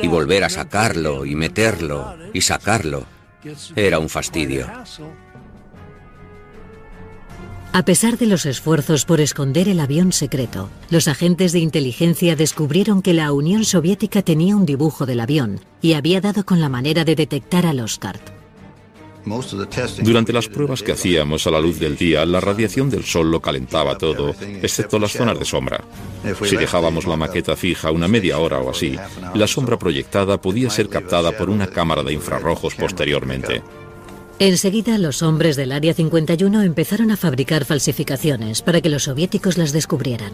Y 0.02 0.08
volver 0.08 0.44
a 0.44 0.48
sacarlo 0.48 1.24
y 1.24 1.34
meterlo 1.34 2.16
y 2.32 2.40
sacarlo. 2.40 3.17
Era 3.76 3.98
un 3.98 4.08
fastidio. 4.08 4.66
A 7.72 7.84
pesar 7.84 8.16
de 8.18 8.26
los 8.26 8.46
esfuerzos 8.46 9.04
por 9.04 9.20
esconder 9.20 9.68
el 9.68 9.78
avión 9.78 10.12
secreto, 10.12 10.70
los 10.90 11.06
agentes 11.06 11.52
de 11.52 11.58
inteligencia 11.58 12.34
descubrieron 12.34 13.02
que 13.02 13.12
la 13.12 13.30
Unión 13.32 13.64
Soviética 13.64 14.22
tenía 14.22 14.56
un 14.56 14.66
dibujo 14.66 15.06
del 15.06 15.20
avión 15.20 15.60
y 15.82 15.92
había 15.92 16.20
dado 16.20 16.44
con 16.44 16.60
la 16.60 16.68
manera 16.68 17.04
de 17.04 17.14
detectar 17.14 17.66
al 17.66 17.80
Oscar. 17.80 18.37
Durante 20.02 20.32
las 20.32 20.48
pruebas 20.48 20.82
que 20.82 20.92
hacíamos 20.92 21.46
a 21.46 21.50
la 21.50 21.60
luz 21.60 21.78
del 21.78 21.96
día, 21.96 22.24
la 22.24 22.40
radiación 22.40 22.90
del 22.90 23.04
sol 23.04 23.30
lo 23.30 23.40
calentaba 23.40 23.98
todo, 23.98 24.34
excepto 24.62 24.98
las 24.98 25.12
zonas 25.12 25.38
de 25.38 25.44
sombra. 25.44 25.84
Si 26.44 26.56
dejábamos 26.56 27.06
la 27.06 27.16
maqueta 27.16 27.56
fija 27.56 27.90
una 27.90 28.08
media 28.08 28.38
hora 28.38 28.58
o 28.58 28.70
así, 28.70 28.96
la 29.34 29.46
sombra 29.46 29.78
proyectada 29.78 30.40
podía 30.40 30.70
ser 30.70 30.88
captada 30.88 31.32
por 31.36 31.50
una 31.50 31.66
cámara 31.66 32.02
de 32.02 32.12
infrarrojos 32.12 32.74
posteriormente. 32.74 33.62
Enseguida, 34.40 34.98
los 34.98 35.22
hombres 35.22 35.56
del 35.56 35.72
Área 35.72 35.94
51 35.94 36.62
empezaron 36.62 37.10
a 37.10 37.16
fabricar 37.16 37.64
falsificaciones 37.64 38.62
para 38.62 38.80
que 38.80 38.88
los 38.88 39.04
soviéticos 39.04 39.58
las 39.58 39.72
descubrieran. 39.72 40.32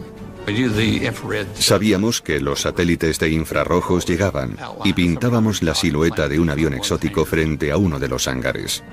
Sabíamos 1.55 2.21
que 2.21 2.39
los 2.39 2.61
satélites 2.61 3.19
de 3.19 3.29
infrarrojos 3.29 4.05
llegaban 4.05 4.57
y 4.83 4.93
pintábamos 4.93 5.63
la 5.63 5.73
silueta 5.73 6.27
de 6.27 6.39
un 6.39 6.49
avión 6.49 6.73
exótico 6.73 7.25
frente 7.25 7.71
a 7.71 7.77
uno 7.77 7.99
de 7.99 8.07
los 8.07 8.27
hangares. 8.27 8.83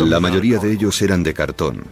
La 0.00 0.18
mayoría 0.18 0.58
de 0.58 0.72
ellos 0.72 1.00
eran 1.02 1.22
de 1.22 1.34
cartón. 1.34 1.84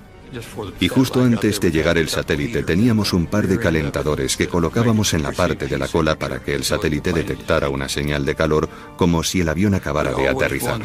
Y 0.80 0.88
justo 0.88 1.22
antes 1.22 1.58
de 1.60 1.70
llegar 1.70 1.96
el 1.96 2.08
satélite 2.08 2.62
teníamos 2.62 3.12
un 3.12 3.26
par 3.26 3.46
de 3.46 3.58
calentadores 3.58 4.36
que 4.36 4.48
colocábamos 4.48 5.14
en 5.14 5.22
la 5.22 5.32
parte 5.32 5.68
de 5.68 5.78
la 5.78 5.88
cola 5.88 6.18
para 6.18 6.40
que 6.40 6.54
el 6.54 6.64
satélite 6.64 7.12
detectara 7.12 7.70
una 7.70 7.88
señal 7.88 8.26
de 8.26 8.34
calor 8.34 8.68
como 8.96 9.22
si 9.22 9.40
el 9.40 9.48
avión 9.48 9.74
acabara 9.74 10.12
de 10.12 10.28
aterrizar. 10.28 10.82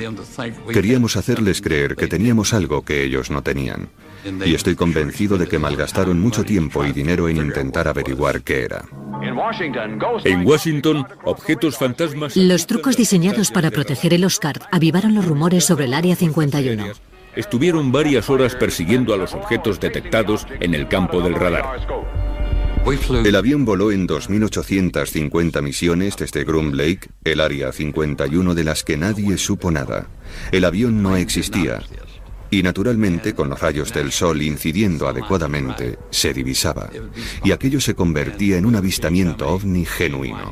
Queríamos 0.72 1.18
hacerles 1.18 1.62
creer 1.62 1.96
que 1.96 2.08
teníamos 2.08 2.54
algo 2.54 2.86
que 2.86 3.04
ellos 3.04 3.32
no 3.32 3.42
tenían 3.42 3.90
y 4.46 4.54
estoy 4.54 4.76
convencido 4.76 5.38
de 5.38 5.48
que 5.48 5.60
malgastaron 5.60 6.20
mucho 6.20 6.44
tiempo 6.44 6.86
y 6.86 6.92
dinero 6.92 7.28
en 7.30 7.38
intentar 7.38 7.88
averiguar 7.88 8.42
qué 8.42 8.64
era. 8.64 8.86
En 9.22 10.46
Washington, 10.46 11.08
objetos 11.24 11.78
fantasmas... 11.78 12.36
Los 12.36 12.68
trucos 12.68 12.98
diseñados 12.98 13.52
para 13.52 13.72
proteger 13.72 14.14
el 14.14 14.26
Oscar 14.26 14.62
avivaron 14.72 15.16
los 15.16 15.26
rumores 15.26 15.66
sobre 15.66 15.86
el 15.86 15.94
Área 15.94 16.16
51. 16.16 16.86
Estuvieron 17.36 17.92
varias 17.92 18.30
horas 18.30 18.56
persiguiendo 18.56 19.14
a 19.14 19.18
los 19.18 19.34
objetos 19.34 19.80
detectados 19.80 20.46
en 20.60 20.74
el 20.74 20.88
campo 20.88 21.22
del 21.22 21.36
radar. 21.36 21.80
El 23.24 23.36
avión 23.36 23.64
voló 23.64 23.94
en 23.94 24.08
2.850 24.08 25.62
misiones 25.62 26.18
desde 26.18 26.44
Groom 26.44 26.74
Lake, 26.74 27.08
el 27.24 27.40
área 27.40 27.72
51 27.72 28.54
de 28.54 28.64
las 28.66 28.84
que 28.84 28.98
nadie 28.98 29.38
supo 29.38 29.72
nada. 29.72 30.08
El 30.52 30.66
avión 30.66 31.02
no 31.02 31.16
existía, 31.16 31.82
y 32.60 32.62
naturalmente 32.64 33.34
con 33.34 33.50
los 33.50 33.60
rayos 33.60 33.92
del 33.92 34.12
sol 34.12 34.42
incidiendo 34.42 35.08
adecuadamente 35.08 35.98
se 36.12 36.34
divisaba 36.34 36.90
y 37.44 37.52
aquello 37.52 37.82
se 37.82 37.96
convertía 37.96 38.58
en 38.58 38.66
un 38.66 38.76
avistamiento 38.76 39.48
ovni 39.48 39.86
genuino. 39.86 40.52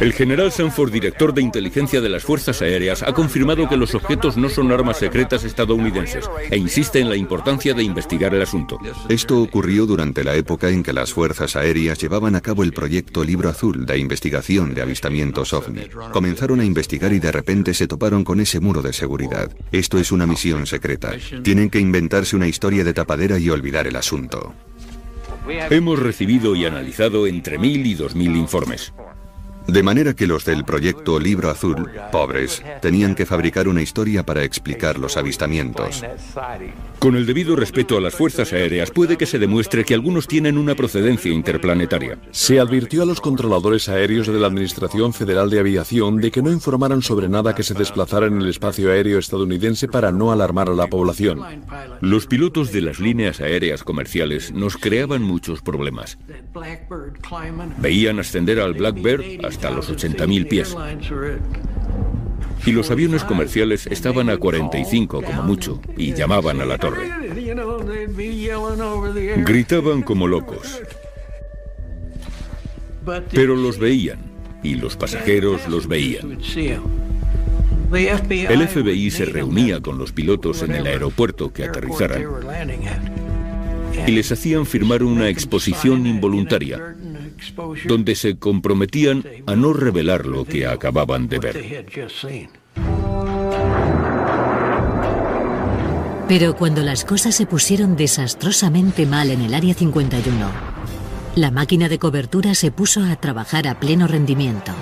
El 0.00 0.12
general 0.12 0.52
Sanford, 0.52 0.92
director 0.92 1.34
de 1.34 1.42
inteligencia 1.42 2.00
de 2.00 2.08
las 2.08 2.22
Fuerzas 2.22 2.62
Aéreas, 2.62 3.02
ha 3.02 3.12
confirmado 3.12 3.68
que 3.68 3.76
los 3.76 3.96
objetos 3.96 4.36
no 4.36 4.48
son 4.48 4.70
armas 4.70 4.98
secretas 4.98 5.42
estadounidenses 5.42 6.30
e 6.52 6.56
insiste 6.56 7.00
en 7.00 7.08
la 7.08 7.16
importancia 7.16 7.74
de 7.74 7.82
investigar 7.82 8.32
el 8.32 8.42
asunto. 8.42 8.78
Esto 9.08 9.42
ocurrió 9.42 9.86
durante 9.86 10.22
la 10.22 10.36
época 10.36 10.68
en 10.68 10.84
que 10.84 10.92
las 10.92 11.12
Fuerzas 11.12 11.56
Aéreas 11.56 11.98
llevaban 11.98 12.36
a 12.36 12.40
cabo 12.40 12.62
el 12.62 12.72
proyecto 12.72 13.24
Libro 13.24 13.48
Azul 13.48 13.86
de 13.86 13.98
investigación 13.98 14.72
de 14.72 14.82
avistamientos 14.82 15.52
ovni. 15.52 15.88
Comenzaron 16.12 16.60
a 16.60 16.64
investigar 16.64 17.12
y 17.12 17.18
de 17.18 17.32
repente 17.32 17.74
se 17.74 17.88
toparon 17.88 18.22
con 18.22 18.38
ese 18.38 18.60
muro 18.60 18.82
de 18.82 18.92
seguridad. 18.92 19.50
Esto 19.72 19.98
es 19.98 20.12
una 20.12 20.28
misión 20.28 20.66
secreta. 20.66 21.10
Tienen 21.42 21.70
que 21.70 21.80
inventarse 21.80 22.36
una 22.36 22.46
historia 22.46 22.84
de 22.84 22.94
tapadera 22.94 23.40
y 23.40 23.50
olvidar 23.50 23.88
el 23.88 23.96
asunto. 23.96 24.54
Hemos 25.70 25.98
recibido 25.98 26.54
y 26.54 26.66
analizado 26.66 27.26
entre 27.26 27.58
mil 27.58 27.84
y 27.84 27.94
dos 27.94 28.14
mil 28.14 28.36
informes. 28.36 28.92
De 29.68 29.82
manera 29.82 30.14
que 30.14 30.26
los 30.26 30.46
del 30.46 30.64
proyecto 30.64 31.20
Libro 31.20 31.50
Azul, 31.50 31.90
pobres, 32.10 32.62
tenían 32.80 33.14
que 33.14 33.26
fabricar 33.26 33.68
una 33.68 33.82
historia 33.82 34.24
para 34.24 34.42
explicar 34.42 34.98
los 34.98 35.18
avistamientos. 35.18 36.02
Con 36.98 37.16
el 37.16 37.26
debido 37.26 37.54
respeto 37.54 37.98
a 37.98 38.00
las 38.00 38.14
fuerzas 38.14 38.54
aéreas, 38.54 38.90
puede 38.90 39.18
que 39.18 39.26
se 39.26 39.38
demuestre 39.38 39.84
que 39.84 39.92
algunos 39.92 40.26
tienen 40.26 40.56
una 40.56 40.74
procedencia 40.74 41.30
interplanetaria. 41.30 42.18
Se 42.30 42.58
advirtió 42.58 43.02
a 43.02 43.06
los 43.06 43.20
controladores 43.20 43.90
aéreos 43.90 44.26
de 44.26 44.40
la 44.40 44.46
Administración 44.46 45.12
Federal 45.12 45.50
de 45.50 45.60
Aviación 45.60 46.16
de 46.16 46.30
que 46.30 46.40
no 46.40 46.50
informaran 46.50 47.02
sobre 47.02 47.28
nada 47.28 47.54
que 47.54 47.62
se 47.62 47.74
desplazara 47.74 48.26
en 48.26 48.40
el 48.40 48.48
espacio 48.48 48.90
aéreo 48.90 49.18
estadounidense 49.18 49.86
para 49.86 50.10
no 50.12 50.32
alarmar 50.32 50.70
a 50.70 50.74
la 50.74 50.86
población. 50.86 51.42
Los 52.00 52.26
pilotos 52.26 52.72
de 52.72 52.80
las 52.80 53.00
líneas 53.00 53.40
aéreas 53.40 53.84
comerciales 53.84 54.50
nos 54.50 54.78
creaban 54.78 55.22
muchos 55.22 55.60
problemas. 55.60 56.16
Veían 57.76 58.18
ascender 58.18 58.60
al 58.60 58.72
Blackbird 58.72 59.44
hasta 59.58 59.70
los 59.72 59.90
80.000 59.90 60.48
pies. 60.48 60.76
Y 62.64 62.70
los 62.70 62.92
aviones 62.92 63.24
comerciales 63.24 63.88
estaban 63.88 64.30
a 64.30 64.36
45 64.36 65.22
como 65.22 65.42
mucho 65.42 65.80
y 65.96 66.14
llamaban 66.14 66.60
a 66.60 66.64
la 66.64 66.78
torre. 66.78 67.10
Gritaban 69.38 70.02
como 70.02 70.28
locos. 70.28 70.80
Pero 73.32 73.56
los 73.56 73.78
veían 73.78 74.18
y 74.62 74.76
los 74.76 74.96
pasajeros 74.96 75.66
los 75.66 75.88
veían. 75.88 76.38
El 77.90 78.68
FBI 78.68 79.10
se 79.10 79.24
reunía 79.24 79.80
con 79.80 79.98
los 79.98 80.12
pilotos 80.12 80.62
en 80.62 80.72
el 80.72 80.86
aeropuerto 80.86 81.52
que 81.52 81.64
aterrizaran 81.64 82.24
y 84.06 84.12
les 84.12 84.30
hacían 84.30 84.66
firmar 84.66 85.02
una 85.02 85.28
exposición 85.28 86.06
involuntaria 86.06 86.94
donde 87.86 88.14
se 88.14 88.38
comprometían 88.38 89.24
a 89.46 89.56
no 89.56 89.72
revelar 89.72 90.26
lo 90.26 90.44
que 90.44 90.66
acababan 90.66 91.28
de 91.28 91.38
ver. 91.38 91.86
Pero 96.28 96.56
cuando 96.56 96.82
las 96.82 97.04
cosas 97.04 97.34
se 97.34 97.46
pusieron 97.46 97.96
desastrosamente 97.96 99.06
mal 99.06 99.30
en 99.30 99.40
el 99.40 99.54
Área 99.54 99.72
51, 99.72 100.50
la 101.36 101.50
máquina 101.50 101.88
de 101.88 101.98
cobertura 101.98 102.54
se 102.54 102.70
puso 102.70 103.02
a 103.02 103.16
trabajar 103.16 103.66
a 103.66 103.80
pleno 103.80 104.06
rendimiento. 104.06 104.72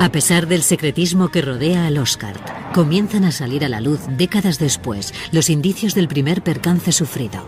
A 0.00 0.12
pesar 0.12 0.46
del 0.46 0.62
secretismo 0.62 1.30
que 1.30 1.42
rodea 1.42 1.86
al 1.86 1.98
Oscar, 1.98 2.36
comienzan 2.74 3.24
a 3.24 3.32
salir 3.32 3.64
a 3.64 3.68
la 3.68 3.80
luz 3.80 4.00
décadas 4.16 4.58
después 4.58 5.14
los 5.32 5.50
indicios 5.50 5.94
del 5.94 6.08
primer 6.08 6.42
percance 6.42 6.92
sufrido. 6.92 7.46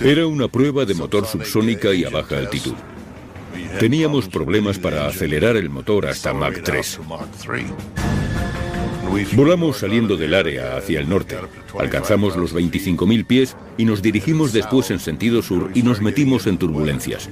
Era 0.00 0.26
una 0.26 0.48
prueba 0.48 0.84
de 0.84 0.94
motor 0.94 1.26
subsónica 1.26 1.94
y 1.94 2.04
a 2.04 2.10
baja 2.10 2.38
altitud. 2.38 2.74
Teníamos 3.78 4.28
problemas 4.28 4.78
para 4.78 5.06
acelerar 5.06 5.56
el 5.56 5.70
motor 5.70 6.06
hasta 6.06 6.32
Mach 6.32 6.62
3. 6.62 7.00
Volamos 9.34 9.78
saliendo 9.78 10.16
del 10.16 10.34
área 10.34 10.76
hacia 10.76 11.00
el 11.00 11.08
norte. 11.08 11.36
Alcanzamos 11.78 12.36
los 12.36 12.54
25.000 12.54 13.26
pies 13.26 13.56
y 13.76 13.84
nos 13.84 14.00
dirigimos 14.00 14.52
después 14.52 14.90
en 14.90 14.98
sentido 14.98 15.42
sur 15.42 15.70
y 15.74 15.82
nos 15.82 16.00
metimos 16.00 16.46
en 16.46 16.58
turbulencias. 16.58 17.28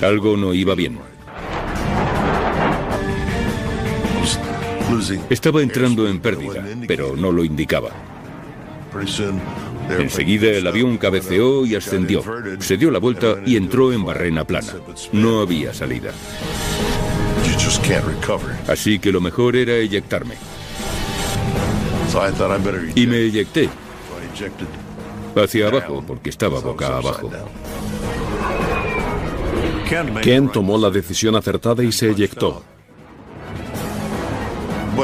Algo 0.00 0.36
no 0.36 0.54
iba 0.54 0.74
bien. 0.74 0.98
Estaba 5.30 5.62
entrando 5.62 6.06
en 6.08 6.20
pérdida, 6.20 6.64
pero 6.86 7.16
no 7.16 7.32
lo 7.32 7.44
indicaba. 7.44 7.90
Enseguida 9.88 10.50
el 10.50 10.66
avión 10.66 10.98
cabeceó 10.98 11.66
y 11.66 11.74
ascendió. 11.74 12.22
Se 12.60 12.76
dio 12.76 12.90
la 12.90 12.98
vuelta 12.98 13.36
y 13.44 13.56
entró 13.56 13.92
en 13.92 14.04
barrena 14.04 14.44
plana. 14.44 14.72
No 15.12 15.40
había 15.40 15.72
salida. 15.74 16.12
Así 18.68 18.98
que 18.98 19.12
lo 19.12 19.20
mejor 19.20 19.56
era 19.56 19.74
eyectarme. 19.74 20.34
Y 22.94 23.06
me 23.06 23.16
eyecté. 23.18 23.68
Hacia 25.34 25.68
abajo, 25.68 26.04
porque 26.06 26.30
estaba 26.30 26.60
boca 26.60 26.98
abajo. 26.98 27.30
Ken 30.22 30.48
tomó 30.50 30.78
la 30.78 30.90
decisión 30.90 31.36
acertada 31.36 31.82
y 31.82 31.92
se 31.92 32.10
eyectó. 32.10 32.62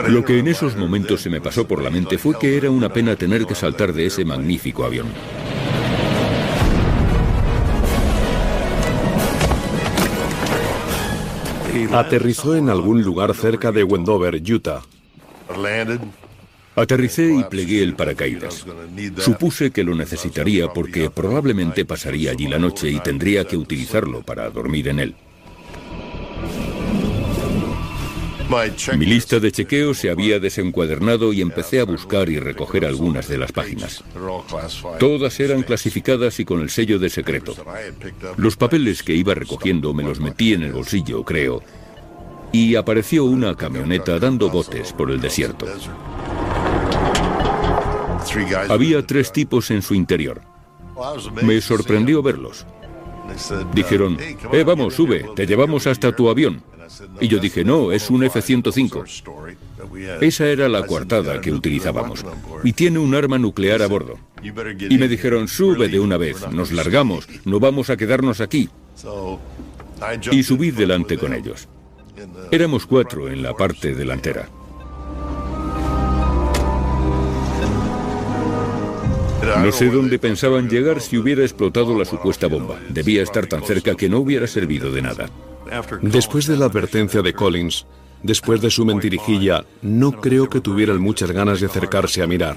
Lo 0.09 0.25
que 0.25 0.39
en 0.39 0.49
esos 0.49 0.77
momentos 0.77 1.23
se 1.23 1.31
me 1.31 1.41
pasó 1.41 1.67
por 1.67 1.83
la 1.83 1.91
mente 1.91 2.19
fue 2.19 2.39
que 2.39 2.57
era 2.57 2.71
una 2.71 2.93
pena 2.93 3.17
tener 3.17 3.47
que 3.47 3.55
saltar 3.55 3.93
de 3.93 4.07
ese 4.07 4.25
magnífico 4.25 4.85
avión. 4.85 5.07
Aterrizó 11.93 12.55
en 12.55 12.69
algún 12.69 13.03
lugar 13.03 13.35
cerca 13.35 13.73
de 13.73 13.85
Wendover, 13.85 14.35
Utah. 14.35 14.83
Aterricé 16.77 17.35
y 17.35 17.45
plegué 17.45 17.83
el 17.83 17.95
paracaídas. 17.95 18.65
Supuse 19.19 19.71
que 19.71 19.85
lo 19.85 19.95
necesitaría 19.95 20.73
porque 20.73 21.11
probablemente 21.11 21.85
pasaría 21.85 22.33
allí 22.33 22.47
la 22.47 22.59
noche 22.59 22.91
y 22.91 23.01
tendría 23.01 23.45
que 23.45 23.57
utilizarlo 23.57 24.23
para 24.23 24.51
dormir 24.51 24.89
en 24.89 25.01
él. 25.01 25.15
Mi 28.97 29.05
lista 29.05 29.39
de 29.41 29.53
chequeo 29.53 29.93
se 29.93 30.11
había 30.11 30.39
desencuadernado 30.41 31.33
y 31.33 31.43
empecé 31.43 31.81
a 31.81 31.85
buscar 31.85 32.31
y 32.31 32.39
recoger 32.39 32.87
algunas 32.87 33.29
de 33.29 33.37
las 33.37 33.53
páginas. 33.53 34.03
Todas 34.99 35.39
eran 35.41 35.63
clasificadas 35.63 36.41
y 36.41 36.45
con 36.45 36.61
el 36.61 36.71
sello 36.71 36.99
de 36.99 37.11
secreto. 37.11 37.55
Los 38.37 38.57
papeles 38.57 39.03
que 39.03 39.15
iba 39.15 39.35
recogiendo 39.35 39.93
me 39.93 40.03
los 40.03 40.21
metí 40.21 40.55
en 40.55 40.63
el 40.63 40.73
bolsillo, 40.73 41.25
creo, 41.25 41.63
y 42.51 42.75
apareció 42.75 43.25
una 43.25 43.55
camioneta 43.55 44.19
dando 44.19 44.49
botes 44.49 44.93
por 44.95 45.11
el 45.11 45.21
desierto. 45.21 45.67
Había 48.69 49.07
tres 49.07 49.33
tipos 49.33 49.71
en 49.71 49.83
su 49.83 49.95
interior. 49.95 50.41
Me 51.43 51.61
sorprendió 51.61 52.23
verlos. 52.23 52.67
Dijeron, 53.75 54.17
eh, 54.53 54.65
vamos, 54.65 54.95
sube, 54.95 55.27
te 55.37 55.47
llevamos 55.47 55.87
hasta 55.87 56.17
tu 56.17 56.31
avión. 56.31 56.63
Y 57.21 57.29
yo 57.29 57.39
dije, 57.39 57.65
no, 57.65 57.93
es 57.93 58.11
un 58.11 58.25
F-105. 58.25 59.05
Esa 60.21 60.47
era 60.47 60.69
la 60.69 60.87
coartada 60.87 61.41
que 61.41 61.53
utilizábamos. 61.53 62.25
Y 62.65 62.73
tiene 62.73 62.99
un 62.99 63.15
arma 63.15 63.39
nuclear 63.39 63.83
a 63.83 63.87
bordo. 63.87 64.19
Y 64.43 64.99
me 64.99 65.09
dijeron, 65.09 65.49
sube 65.49 65.89
de 65.89 66.01
una 66.01 66.17
vez, 66.17 66.49
nos 66.51 66.73
largamos, 66.73 67.29
no 67.45 67.61
vamos 67.61 67.91
a 67.91 67.97
quedarnos 67.97 68.41
aquí. 68.41 68.69
Y 70.33 70.43
subí 70.43 70.71
delante 70.71 71.19
con 71.19 71.35
ellos. 71.35 71.69
Éramos 72.51 72.87
cuatro 72.87 73.29
en 73.29 73.43
la 73.43 73.55
parte 73.55 73.95
delantera. 73.95 74.49
No 79.63 79.73
sé 79.73 79.89
dónde 79.89 80.19
pensaban 80.19 80.69
llegar 80.69 81.01
si 81.01 81.17
hubiera 81.17 81.43
explotado 81.43 81.99
la 81.99 82.05
supuesta 82.05 82.49
bomba. 82.49 82.79
Debía 82.89 83.23
estar 83.23 83.47
tan 83.47 83.63
cerca 83.63 83.95
que 83.95 84.09
no 84.09 84.19
hubiera 84.19 84.47
servido 84.47 84.93
de 84.93 85.03
nada. 85.03 85.31
Después 86.03 86.47
de 86.47 86.57
la 86.57 86.67
advertencia 86.67 87.23
de 87.23 87.33
Collins, 87.33 87.87
después 88.23 88.61
de 88.61 88.71
su 88.71 88.85
mentirijilla, 88.85 89.65
no 89.83 90.13
creo 90.13 90.49
que 90.49 90.61
tuvieran 90.61 91.01
muchas 91.01 91.31
ganas 91.31 91.61
de 91.61 91.67
acercarse 91.67 92.23
a 92.23 92.27
mirar. 92.27 92.57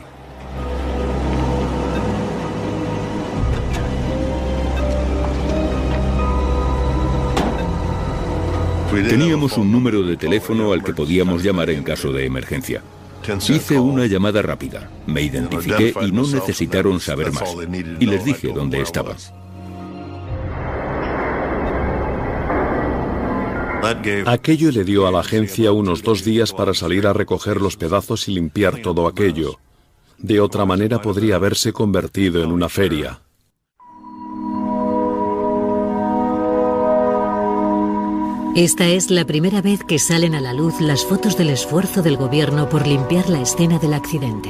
Teníamos 8.91 9.57
un 9.57 9.71
número 9.71 10.03
de 10.03 10.17
teléfono 10.17 10.73
al 10.73 10.83
que 10.83 10.93
podíamos 10.93 11.43
llamar 11.43 11.69
en 11.69 11.81
caso 11.81 12.11
de 12.11 12.25
emergencia. 12.25 12.83
Hice 13.47 13.79
una 13.79 14.05
llamada 14.05 14.41
rápida, 14.41 14.89
me 15.05 15.21
identifiqué 15.21 15.93
y 16.01 16.11
no 16.11 16.23
necesitaron 16.23 16.99
saber 16.99 17.31
más. 17.31 17.55
Y 17.99 18.05
les 18.05 18.25
dije 18.25 18.51
dónde 18.53 18.81
estaba. 18.81 19.15
Aquello 24.25 24.71
le 24.71 24.83
dio 24.83 25.07
a 25.07 25.11
la 25.11 25.19
agencia 25.21 25.71
unos 25.71 26.03
dos 26.03 26.23
días 26.23 26.53
para 26.53 26.73
salir 26.73 27.07
a 27.07 27.13
recoger 27.13 27.59
los 27.59 27.77
pedazos 27.77 28.27
y 28.27 28.33
limpiar 28.33 28.81
todo 28.81 29.07
aquello. 29.07 29.59
De 30.17 30.39
otra 30.39 30.65
manera 30.65 31.01
podría 31.01 31.35
haberse 31.35 31.73
convertido 31.73 32.43
en 32.43 32.51
una 32.51 32.69
feria. 32.69 33.21
Esta 38.55 38.87
es 38.87 39.09
la 39.09 39.25
primera 39.25 39.61
vez 39.61 39.83
que 39.83 39.97
salen 39.97 40.35
a 40.35 40.41
la 40.41 40.53
luz 40.53 40.81
las 40.81 41.05
fotos 41.05 41.37
del 41.37 41.49
esfuerzo 41.49 42.01
del 42.01 42.17
gobierno 42.17 42.67
por 42.67 42.85
limpiar 42.85 43.29
la 43.29 43.41
escena 43.41 43.79
del 43.79 43.93
accidente. 43.93 44.49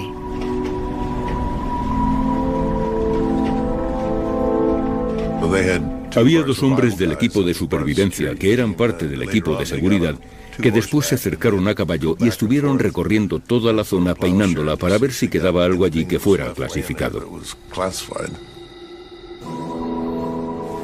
Había 6.16 6.44
dos 6.44 6.62
hombres 6.62 6.98
del 6.98 7.12
equipo 7.12 7.44
de 7.44 7.54
supervivencia 7.54 8.36
que 8.36 8.54
eran 8.54 8.74
parte 8.74 9.08
del 9.08 9.24
equipo 9.24 9.56
de 9.56 9.66
seguridad 9.66 10.16
que 10.62 10.72
después 10.72 11.08
se 11.08 11.16
acercaron 11.16 11.68
a 11.68 11.76
caballo 11.76 12.16
y 12.20 12.28
estuvieron 12.28 12.80
recorriendo 12.80 13.40
toda 13.40 13.74
la 13.74 13.84
zona 13.84 14.16
peinándola 14.16 14.76
para 14.76 14.98
ver 14.98 15.14
si 15.14 15.28
quedaba 15.28 15.66
algo 15.66 15.86
allí 15.86 16.06
que 16.06 16.20
fuera 16.20 16.54
clasificado. 16.54 17.28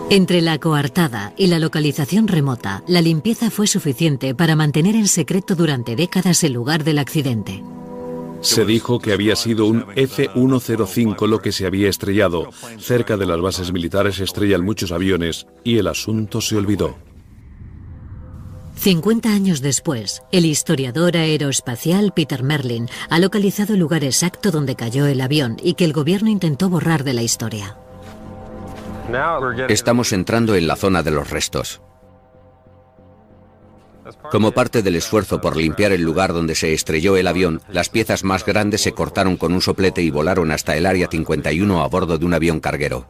Entre 0.09 0.41
la 0.41 0.57
coartada 0.57 1.33
y 1.35 1.47
la 1.47 1.59
localización 1.59 2.29
remota, 2.29 2.81
la 2.87 3.01
limpieza 3.01 3.51
fue 3.51 3.67
suficiente 3.67 4.33
para 4.33 4.55
mantener 4.55 4.95
en 4.95 5.07
secreto 5.07 5.53
durante 5.53 5.97
décadas 5.97 6.43
el 6.45 6.53
lugar 6.53 6.85
del 6.85 6.99
accidente. 6.99 7.61
Se 8.41 8.65
dijo 8.65 8.99
que 8.99 9.13
había 9.13 9.35
sido 9.35 9.65
un 9.65 9.85
F-105 9.95 11.27
lo 11.27 11.41
que 11.41 11.51
se 11.51 11.65
había 11.65 11.89
estrellado. 11.89 12.49
Cerca 12.79 13.17
de 13.17 13.25
las 13.25 13.41
bases 13.41 13.71
militares 13.71 14.19
estrellan 14.19 14.63
muchos 14.63 14.91
aviones 14.91 15.47
y 15.63 15.77
el 15.77 15.87
asunto 15.87 16.41
se 16.41 16.55
olvidó. 16.57 16.95
50 18.75 19.29
años 19.29 19.61
después, 19.61 20.21
el 20.31 20.45
historiador 20.45 21.17
aeroespacial 21.17 22.13
Peter 22.15 22.43
Merlin 22.43 22.87
ha 23.09 23.19
localizado 23.19 23.73
el 23.73 23.79
lugar 23.79 24.03
exacto 24.03 24.51
donde 24.51 24.75
cayó 24.75 25.07
el 25.07 25.19
avión 25.19 25.57
y 25.63 25.73
que 25.73 25.83
el 25.83 25.93
gobierno 25.93 26.29
intentó 26.29 26.69
borrar 26.69 27.03
de 27.03 27.13
la 27.13 27.23
historia. 27.23 27.75
Estamos 29.67 30.11
entrando 30.13 30.55
en 30.55 30.67
la 30.67 30.75
zona 30.75 31.01
de 31.01 31.11
los 31.11 31.29
restos. 31.29 31.81
Como 34.31 34.51
parte 34.51 34.81
del 34.81 34.95
esfuerzo 34.95 35.41
por 35.41 35.55
limpiar 35.55 35.91
el 35.91 36.01
lugar 36.01 36.33
donde 36.33 36.55
se 36.55 36.73
estrelló 36.73 37.17
el 37.17 37.27
avión, 37.27 37.61
las 37.71 37.89
piezas 37.89 38.23
más 38.23 38.45
grandes 38.45 38.81
se 38.81 38.91
cortaron 38.91 39.37
con 39.37 39.53
un 39.53 39.61
soplete 39.61 40.01
y 40.01 40.11
volaron 40.11 40.51
hasta 40.51 40.75
el 40.75 40.85
Área 40.85 41.07
51 41.09 41.81
a 41.81 41.87
bordo 41.87 42.17
de 42.17 42.25
un 42.25 42.33
avión 42.33 42.59
carguero. 42.59 43.07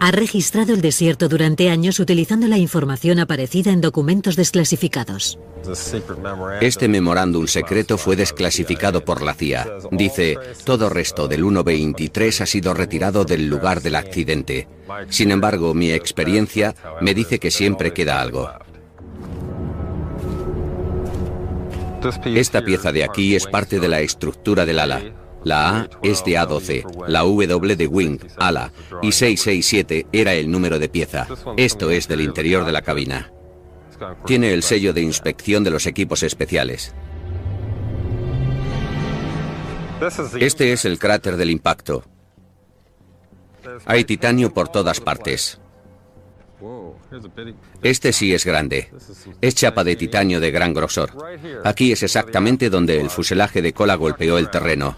Ha 0.00 0.10
registrado 0.10 0.74
el 0.74 0.80
desierto 0.80 1.28
durante 1.28 1.70
años 1.70 1.98
utilizando 1.98 2.46
la 2.46 2.58
información 2.58 3.20
aparecida 3.20 3.72
en 3.72 3.80
documentos 3.80 4.36
desclasificados. 4.36 5.38
Este 6.60 6.88
memorándum 6.88 7.46
secreto 7.46 7.96
fue 7.96 8.16
desclasificado 8.16 9.04
por 9.04 9.22
la 9.22 9.34
CIA. 9.34 9.66
Dice, 9.92 10.36
todo 10.64 10.90
resto 10.90 11.26
del 11.26 11.40
123 11.40 12.40
ha 12.42 12.46
sido 12.46 12.74
retirado 12.74 13.24
del 13.24 13.46
lugar 13.46 13.80
del 13.80 13.94
accidente. 13.94 14.68
Sin 15.08 15.30
embargo, 15.30 15.72
mi 15.72 15.90
experiencia 15.90 16.74
me 17.00 17.14
dice 17.14 17.38
que 17.38 17.50
siempre 17.50 17.94
queda 17.94 18.20
algo. 18.20 18.50
Esta 22.24 22.62
pieza 22.62 22.92
de 22.92 23.04
aquí 23.04 23.34
es 23.34 23.46
parte 23.46 23.80
de 23.80 23.88
la 23.88 24.00
estructura 24.00 24.66
del 24.66 24.78
ala. 24.78 25.02
La 25.44 25.78
A 25.78 25.88
es 26.02 26.24
de 26.24 26.32
A12, 26.32 27.06
la 27.06 27.20
W 27.20 27.76
de 27.76 27.86
wing, 27.86 28.18
ala, 28.38 28.72
y 29.02 29.12
667 29.12 30.06
era 30.12 30.32
el 30.34 30.50
número 30.50 30.78
de 30.78 30.88
pieza. 30.88 31.26
Esto 31.56 31.90
es 31.90 32.08
del 32.08 32.22
interior 32.22 32.64
de 32.64 32.72
la 32.72 32.82
cabina. 32.82 33.30
Tiene 34.26 34.52
el 34.52 34.62
sello 34.62 34.92
de 34.92 35.02
inspección 35.02 35.62
de 35.64 35.70
los 35.70 35.86
equipos 35.86 36.22
especiales. 36.22 36.94
Este 40.40 40.72
es 40.72 40.84
el 40.84 40.98
cráter 40.98 41.36
del 41.36 41.50
impacto. 41.50 42.04
Hay 43.86 44.04
titanio 44.04 44.52
por 44.52 44.68
todas 44.68 45.00
partes. 45.00 45.60
Este 47.82 48.12
sí 48.12 48.34
es 48.34 48.44
grande. 48.44 48.90
Es 49.40 49.54
chapa 49.54 49.84
de 49.84 49.96
titanio 49.96 50.40
de 50.40 50.50
gran 50.50 50.72
grosor. 50.72 51.10
Aquí 51.64 51.92
es 51.92 52.02
exactamente 52.02 52.70
donde 52.70 53.00
el 53.00 53.10
fuselaje 53.10 53.62
de 53.62 53.72
cola 53.72 53.94
golpeó 53.94 54.38
el 54.38 54.50
terreno. 54.50 54.96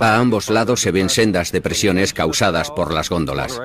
A 0.00 0.16
ambos 0.16 0.50
lados 0.50 0.80
se 0.80 0.90
ven 0.90 1.08
sendas 1.08 1.52
depresiones 1.52 2.12
causadas 2.12 2.70
por 2.70 2.92
las 2.92 3.08
góndolas. 3.10 3.60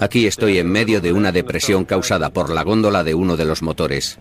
Aquí 0.00 0.26
estoy 0.26 0.58
en 0.58 0.70
medio 0.70 1.00
de 1.00 1.12
una 1.12 1.32
depresión 1.32 1.84
causada 1.84 2.30
por 2.30 2.50
la 2.50 2.62
góndola 2.62 3.02
de 3.02 3.14
uno 3.14 3.36
de 3.36 3.46
los 3.46 3.62
motores. 3.62 4.18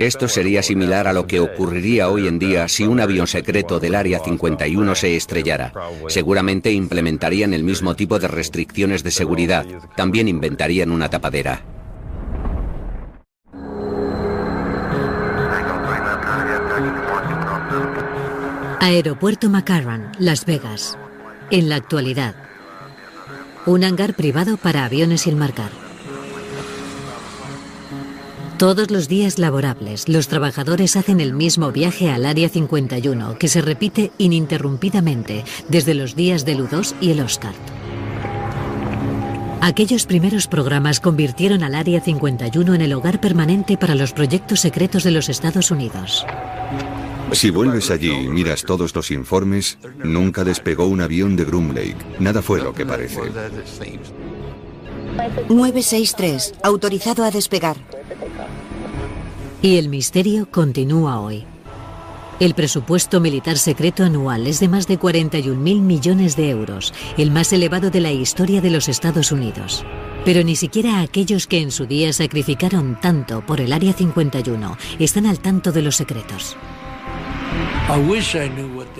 Esto 0.00 0.28
sería 0.28 0.62
similar 0.62 1.06
a 1.06 1.12
lo 1.12 1.26
que 1.26 1.40
ocurriría 1.40 2.08
hoy 2.08 2.26
en 2.26 2.38
día 2.38 2.68
si 2.68 2.84
un 2.84 3.00
avión 3.00 3.26
secreto 3.26 3.80
del 3.80 3.94
Área 3.94 4.18
51 4.20 4.94
se 4.94 5.16
estrellara. 5.16 5.72
Seguramente 6.08 6.72
implementarían 6.72 7.54
el 7.54 7.64
mismo 7.64 7.94
tipo 7.94 8.18
de 8.18 8.28
restricciones 8.28 9.02
de 9.02 9.10
seguridad. 9.10 9.66
También 9.96 10.28
inventarían 10.28 10.90
una 10.90 11.08
tapadera. 11.08 11.64
Aeropuerto 18.80 19.48
McCarran, 19.48 20.12
Las 20.18 20.44
Vegas. 20.44 20.98
En 21.50 21.68
la 21.68 21.76
actualidad. 21.76 22.34
Un 23.64 23.84
hangar 23.84 24.14
privado 24.14 24.56
para 24.56 24.84
aviones 24.84 25.22
sin 25.22 25.38
marcar. 25.38 25.70
Todos 28.62 28.92
los 28.92 29.08
días 29.08 29.40
laborables, 29.40 30.08
los 30.08 30.28
trabajadores 30.28 30.94
hacen 30.94 31.20
el 31.20 31.32
mismo 31.32 31.72
viaje 31.72 32.12
al 32.12 32.24
Área 32.24 32.48
51, 32.48 33.36
que 33.36 33.48
se 33.48 33.60
repite 33.60 34.12
ininterrumpidamente 34.18 35.42
desde 35.68 35.94
los 35.94 36.14
días 36.14 36.44
del 36.44 36.60
U2 36.68 36.94
y 37.00 37.10
el 37.10 37.18
Oscar. 37.22 37.54
Aquellos 39.60 40.06
primeros 40.06 40.46
programas 40.46 41.00
convirtieron 41.00 41.64
al 41.64 41.74
Área 41.74 42.00
51 42.00 42.74
en 42.74 42.80
el 42.82 42.92
hogar 42.92 43.20
permanente 43.20 43.76
para 43.76 43.96
los 43.96 44.12
proyectos 44.12 44.60
secretos 44.60 45.02
de 45.02 45.10
los 45.10 45.28
Estados 45.28 45.72
Unidos. 45.72 46.24
Si 47.32 47.50
vuelves 47.50 47.90
allí 47.90 48.12
y 48.12 48.28
miras 48.28 48.62
todos 48.62 48.94
los 48.94 49.10
informes, 49.10 49.76
nunca 50.04 50.44
despegó 50.44 50.86
un 50.86 51.00
avión 51.00 51.34
de 51.34 51.44
Groom 51.44 51.74
Lake. 51.74 51.96
Nada 52.20 52.40
fue 52.40 52.62
lo 52.62 52.72
que 52.72 52.86
parece. 52.86 53.22
963, 55.48 56.54
autorizado 56.62 57.24
a 57.24 57.32
despegar. 57.32 57.76
Y 59.62 59.76
el 59.76 59.88
misterio 59.88 60.50
continúa 60.50 61.20
hoy. 61.20 61.44
El 62.40 62.54
presupuesto 62.54 63.20
militar 63.20 63.56
secreto 63.56 64.02
anual 64.02 64.48
es 64.48 64.58
de 64.58 64.66
más 64.66 64.88
de 64.88 64.98
41 64.98 65.60
mil 65.60 65.80
millones 65.80 66.34
de 66.34 66.50
euros, 66.50 66.92
el 67.16 67.30
más 67.30 67.52
elevado 67.52 67.90
de 67.90 68.00
la 68.00 68.10
historia 68.10 68.60
de 68.60 68.70
los 68.70 68.88
Estados 68.88 69.30
Unidos. 69.30 69.84
Pero 70.24 70.42
ni 70.42 70.56
siquiera 70.56 71.00
aquellos 71.00 71.46
que 71.46 71.60
en 71.60 71.70
su 71.70 71.86
día 71.86 72.12
sacrificaron 72.12 72.98
tanto 73.00 73.46
por 73.46 73.60
el 73.60 73.72
Área 73.72 73.92
51 73.92 74.76
están 74.98 75.26
al 75.26 75.38
tanto 75.38 75.70
de 75.70 75.82
los 75.82 75.96
secretos. 75.96 76.56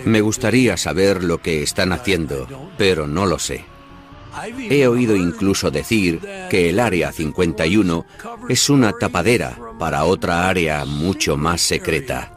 Me 0.05 0.21
gustaría 0.21 0.77
saber 0.77 1.23
lo 1.23 1.39
que 1.39 1.63
están 1.63 1.91
haciendo, 1.91 2.47
pero 2.77 3.07
no 3.07 3.25
lo 3.25 3.39
sé. 3.39 3.65
He 4.69 4.87
oído 4.87 5.15
incluso 5.15 5.71
decir 5.71 6.19
que 6.49 6.69
el 6.69 6.79
Área 6.79 7.11
51 7.11 8.05
es 8.49 8.69
una 8.69 8.91
tapadera 8.93 9.57
para 9.79 10.05
otra 10.05 10.47
área 10.47 10.85
mucho 10.85 11.37
más 11.37 11.61
secreta. 11.61 12.31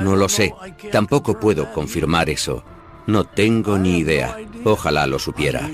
No 0.00 0.16
lo 0.16 0.28
sé, 0.28 0.54
tampoco 0.92 1.40
puedo 1.40 1.72
confirmar 1.72 2.30
eso. 2.30 2.64
No 3.06 3.24
tengo 3.24 3.78
ni 3.78 3.98
idea. 3.98 4.36
Ojalá 4.64 5.06
lo 5.06 5.18
supiera. 5.18 5.68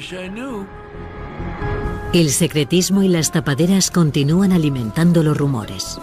El 2.12 2.30
secretismo 2.30 3.02
y 3.02 3.08
las 3.08 3.32
tapaderas 3.32 3.90
continúan 3.90 4.52
alimentando 4.52 5.24
los 5.24 5.36
rumores. 5.36 5.98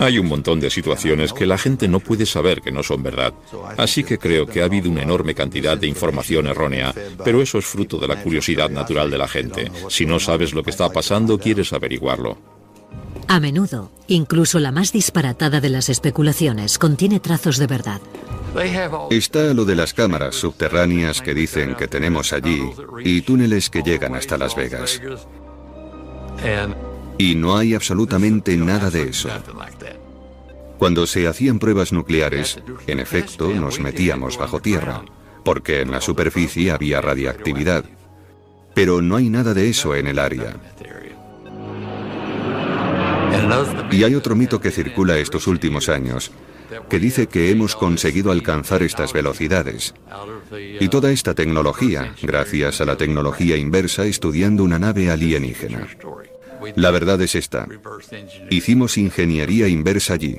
Hay 0.00 0.18
un 0.18 0.26
montón 0.26 0.60
de 0.60 0.70
situaciones 0.70 1.32
que 1.32 1.46
la 1.46 1.58
gente 1.58 1.88
no 1.88 2.00
puede 2.00 2.26
saber 2.26 2.60
que 2.60 2.72
no 2.72 2.82
son 2.82 3.02
verdad. 3.02 3.32
Así 3.76 4.04
que 4.04 4.18
creo 4.18 4.46
que 4.46 4.62
ha 4.62 4.64
habido 4.64 4.90
una 4.90 5.02
enorme 5.02 5.34
cantidad 5.34 5.76
de 5.76 5.86
información 5.86 6.46
errónea, 6.46 6.94
pero 7.24 7.42
eso 7.42 7.58
es 7.58 7.66
fruto 7.66 7.98
de 7.98 8.08
la 8.08 8.22
curiosidad 8.22 8.70
natural 8.70 9.10
de 9.10 9.18
la 9.18 9.28
gente. 9.28 9.70
Si 9.88 10.06
no 10.06 10.18
sabes 10.18 10.54
lo 10.54 10.62
que 10.62 10.70
está 10.70 10.90
pasando, 10.90 11.38
quieres 11.38 11.72
averiguarlo. 11.72 12.36
A 13.28 13.40
menudo, 13.40 13.90
incluso 14.06 14.60
la 14.60 14.70
más 14.70 14.92
disparatada 14.92 15.60
de 15.60 15.68
las 15.68 15.88
especulaciones 15.88 16.78
contiene 16.78 17.18
trazos 17.18 17.58
de 17.58 17.66
verdad. 17.66 18.00
Está 19.10 19.52
lo 19.52 19.64
de 19.64 19.74
las 19.74 19.92
cámaras 19.92 20.36
subterráneas 20.36 21.20
que 21.20 21.34
dicen 21.34 21.74
que 21.74 21.88
tenemos 21.88 22.32
allí 22.32 22.62
y 23.04 23.20
túneles 23.22 23.68
que 23.68 23.82
llegan 23.82 24.14
hasta 24.14 24.38
Las 24.38 24.54
Vegas. 24.54 25.00
Y 27.18 27.34
no 27.34 27.56
hay 27.56 27.74
absolutamente 27.74 28.56
nada 28.56 28.90
de 28.90 29.08
eso. 29.08 29.28
Cuando 30.78 31.06
se 31.06 31.26
hacían 31.26 31.58
pruebas 31.58 31.92
nucleares, 31.92 32.62
en 32.86 33.00
efecto, 33.00 33.48
nos 33.48 33.80
metíamos 33.80 34.36
bajo 34.36 34.60
tierra, 34.60 35.02
porque 35.44 35.80
en 35.80 35.90
la 35.90 36.00
superficie 36.00 36.70
había 36.70 37.00
radiactividad. 37.00 37.84
Pero 38.74 39.00
no 39.00 39.16
hay 39.16 39.30
nada 39.30 39.54
de 39.54 39.70
eso 39.70 39.94
en 39.94 40.06
el 40.06 40.18
área. 40.18 40.56
Y 43.90 44.04
hay 44.04 44.14
otro 44.14 44.36
mito 44.36 44.60
que 44.60 44.70
circula 44.70 45.16
estos 45.16 45.46
últimos 45.46 45.88
años, 45.88 46.30
que 46.90 46.98
dice 46.98 47.26
que 47.26 47.50
hemos 47.50 47.74
conseguido 47.74 48.30
alcanzar 48.30 48.82
estas 48.82 49.12
velocidades. 49.14 49.94
Y 50.78 50.88
toda 50.88 51.10
esta 51.10 51.34
tecnología, 51.34 52.14
gracias 52.22 52.80
a 52.82 52.84
la 52.84 52.96
tecnología 52.96 53.56
inversa 53.56 54.04
estudiando 54.04 54.62
una 54.62 54.78
nave 54.78 55.10
alienígena. 55.10 55.86
La 56.74 56.90
verdad 56.90 57.20
es 57.22 57.34
esta. 57.34 57.66
Hicimos 58.50 58.98
ingeniería 58.98 59.68
inversa 59.68 60.14
allí. 60.14 60.38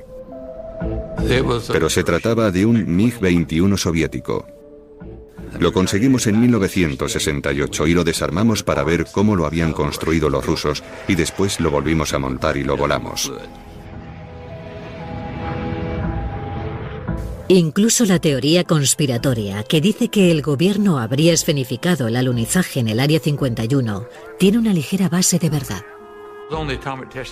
Pero 1.72 1.90
se 1.90 2.04
trataba 2.04 2.52
de 2.52 2.66
un 2.66 2.86
MiG-21 2.86 3.78
soviético. 3.78 4.46
Lo 5.60 5.74
conseguimos 5.74 6.28
en 6.28 6.40
1968 6.40 7.88
y 7.88 7.94
lo 7.94 8.04
desarmamos 8.04 8.64
para 8.64 8.84
ver 8.84 9.08
cómo 9.12 9.36
lo 9.36 9.46
habían 9.46 9.74
construido 9.74 10.30
los 10.30 10.46
rusos 10.46 10.84
y 11.08 11.16
después 11.16 11.60
lo 11.60 11.72
volvimos 11.72 12.14
a 12.14 12.20
montar 12.20 12.58
y 12.58 12.64
lo 12.64 12.78
volamos. 12.78 13.32
Incluso 17.50 18.04
la 18.04 18.20
teoría 18.20 18.66
conspiratoria 18.66 19.64
que 19.64 19.80
dice 19.80 20.10
que 20.10 20.32
el 20.32 20.42
gobierno 20.42 21.00
habría 21.00 21.32
escenificado 21.32 22.10
el 22.10 22.18
alunizaje 22.18 22.82
en 22.82 22.90
el 22.90 23.00
Área 23.00 23.22
51 23.22 24.06
tiene 24.38 24.58
una 24.58 24.74
ligera 24.74 25.08
base 25.08 25.40
de 25.40 25.50
verdad. 25.50 25.97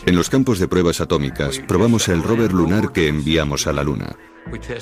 En 0.06 0.16
los 0.16 0.30
campos 0.30 0.60
de 0.60 0.68
pruebas 0.68 1.00
atómicas 1.00 1.60
probamos 1.60 2.08
el 2.10 2.22
rover 2.22 2.52
lunar 2.52 2.92
que 2.92 3.08
enviamos 3.08 3.68
a 3.68 3.74
la 3.74 3.84
Luna. 3.84 4.16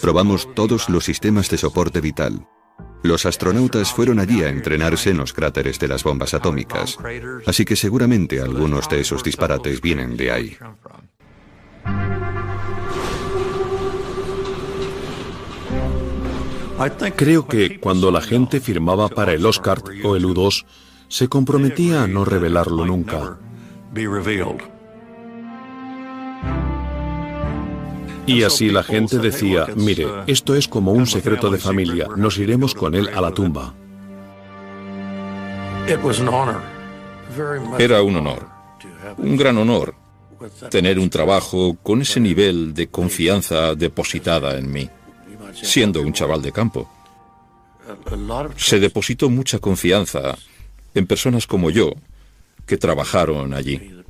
Probamos 0.01 0.53
todos 0.55 0.89
los 0.89 1.03
sistemas 1.03 1.49
de 1.49 1.57
soporte 1.57 2.01
vital. 2.01 2.47
Los 3.03 3.25
astronautas 3.25 3.91
fueron 3.91 4.19
allí 4.19 4.43
a 4.43 4.49
entrenarse 4.49 5.11
en 5.11 5.17
los 5.17 5.34
cráteres 5.34 5.77
de 5.77 5.88
las 5.88 6.03
bombas 6.03 6.34
atómicas, 6.34 6.97
así 7.45 7.65
que 7.65 7.75
seguramente 7.75 8.41
algunos 8.41 8.89
de 8.89 9.01
esos 9.01 9.23
disparates 9.23 9.81
vienen 9.81 10.17
de 10.17 10.31
ahí. 10.31 10.57
Creo 17.15 17.47
que 17.47 17.79
cuando 17.79 18.11
la 18.11 18.21
gente 18.21 18.59
firmaba 18.59 19.07
para 19.09 19.34
el 19.34 19.45
Oscar 19.45 19.81
o 20.03 20.15
el 20.15 20.25
U2, 20.25 20.65
Se 21.13 21.27
comprometía 21.27 22.01
a 22.01 22.07
no 22.07 22.25
revelarlo 22.25 22.88
nunca. 22.88 23.38
Y 28.25 28.43
así 28.43 28.69
la 28.69 28.83
gente 28.83 29.19
decía, 29.19 29.67
mire, 29.75 30.07
esto 30.27 30.55
es 30.55 30.67
como 30.67 30.93
un 30.93 31.05
secreto 31.05 31.49
de 31.49 31.57
familia, 31.57 32.07
nos 32.15 32.37
iremos 32.37 32.73
con 32.73 32.95
él 32.95 33.09
a 33.13 33.21
la 33.21 33.31
tumba. 33.31 33.73
Era 37.77 38.01
un 38.01 38.15
honor, 38.15 38.47
un 39.17 39.35
gran 39.35 39.57
honor, 39.57 39.95
tener 40.69 40.99
un 40.99 41.09
trabajo 41.09 41.75
con 41.83 42.01
ese 42.01 42.19
nivel 42.19 42.73
de 42.73 42.87
confianza 42.87 43.75
depositada 43.75 44.57
en 44.57 44.71
mí, 44.71 44.89
siendo 45.53 46.01
un 46.01 46.13
chaval 46.13 46.41
de 46.41 46.51
campo. 46.53 46.89
Se 48.55 48.79
depositó 48.79 49.29
mucha 49.29 49.59
confianza 49.59 50.37
en 50.95 51.05
personas 51.05 51.45
como 51.45 51.69
yo 51.69 51.91
que 52.66 52.78
trabajaron 52.78 53.53
allí. 53.53 54.03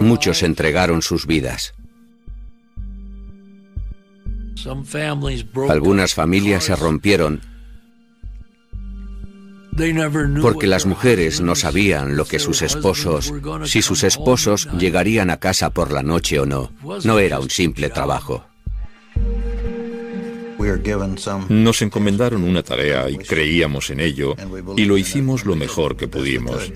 Muchos 0.00 0.42
entregaron 0.42 1.02
sus 1.02 1.26
vidas. 1.26 1.74
Algunas 5.68 6.14
familias 6.14 6.64
se 6.64 6.76
rompieron 6.76 7.40
porque 10.42 10.66
las 10.66 10.86
mujeres 10.86 11.40
no 11.40 11.54
sabían 11.54 12.16
lo 12.16 12.24
que 12.24 12.40
sus 12.40 12.62
esposos, 12.62 13.32
si 13.64 13.80
sus 13.80 14.02
esposos 14.02 14.68
llegarían 14.76 15.30
a 15.30 15.36
casa 15.36 15.70
por 15.70 15.92
la 15.92 16.02
noche 16.02 16.40
o 16.40 16.46
no. 16.46 16.72
No 17.04 17.20
era 17.20 17.38
un 17.38 17.48
simple 17.48 17.88
trabajo. 17.88 18.47
Nos 21.48 21.82
encomendaron 21.82 22.44
una 22.44 22.62
tarea 22.62 23.08
y 23.08 23.16
creíamos 23.16 23.90
en 23.90 24.00
ello 24.00 24.34
y 24.76 24.84
lo 24.84 24.96
hicimos 24.98 25.44
lo 25.44 25.56
mejor 25.56 25.96
que 25.96 26.08
pudimos. 26.08 26.72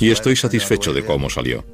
Y 0.00 0.10
estoy 0.10 0.36
satisfecho 0.36 0.92
de 0.92 1.04
cómo 1.04 1.30
salió. 1.30 1.64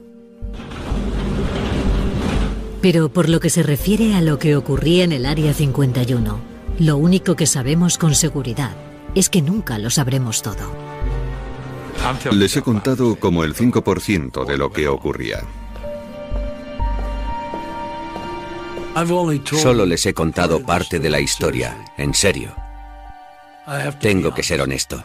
Pero 2.80 3.10
por 3.10 3.28
lo 3.28 3.38
que 3.38 3.48
se 3.48 3.62
refiere 3.62 4.14
a 4.14 4.20
lo 4.20 4.38
que 4.38 4.56
ocurría 4.56 5.04
en 5.04 5.12
el 5.12 5.24
Área 5.24 5.54
51, 5.54 6.40
lo 6.80 6.96
único 6.96 7.36
que 7.36 7.46
sabemos 7.46 7.96
con 7.96 8.14
seguridad 8.14 8.74
es 9.14 9.28
que 9.28 9.40
nunca 9.40 9.78
lo 9.78 9.90
sabremos 9.90 10.42
todo. 10.42 10.72
Les 12.32 12.56
he 12.56 12.62
contado 12.62 13.14
como 13.16 13.44
el 13.44 13.54
5% 13.54 14.44
de 14.44 14.58
lo 14.58 14.72
que 14.72 14.88
ocurría. 14.88 15.44
Solo 19.56 19.86
les 19.86 20.04
he 20.04 20.12
contado 20.12 20.62
parte 20.62 20.98
de 20.98 21.08
la 21.08 21.20
historia, 21.20 21.76
en 21.96 22.12
serio. 22.12 22.54
Tengo 24.00 24.34
que 24.34 24.42
ser 24.42 24.60
honesto. 24.60 25.02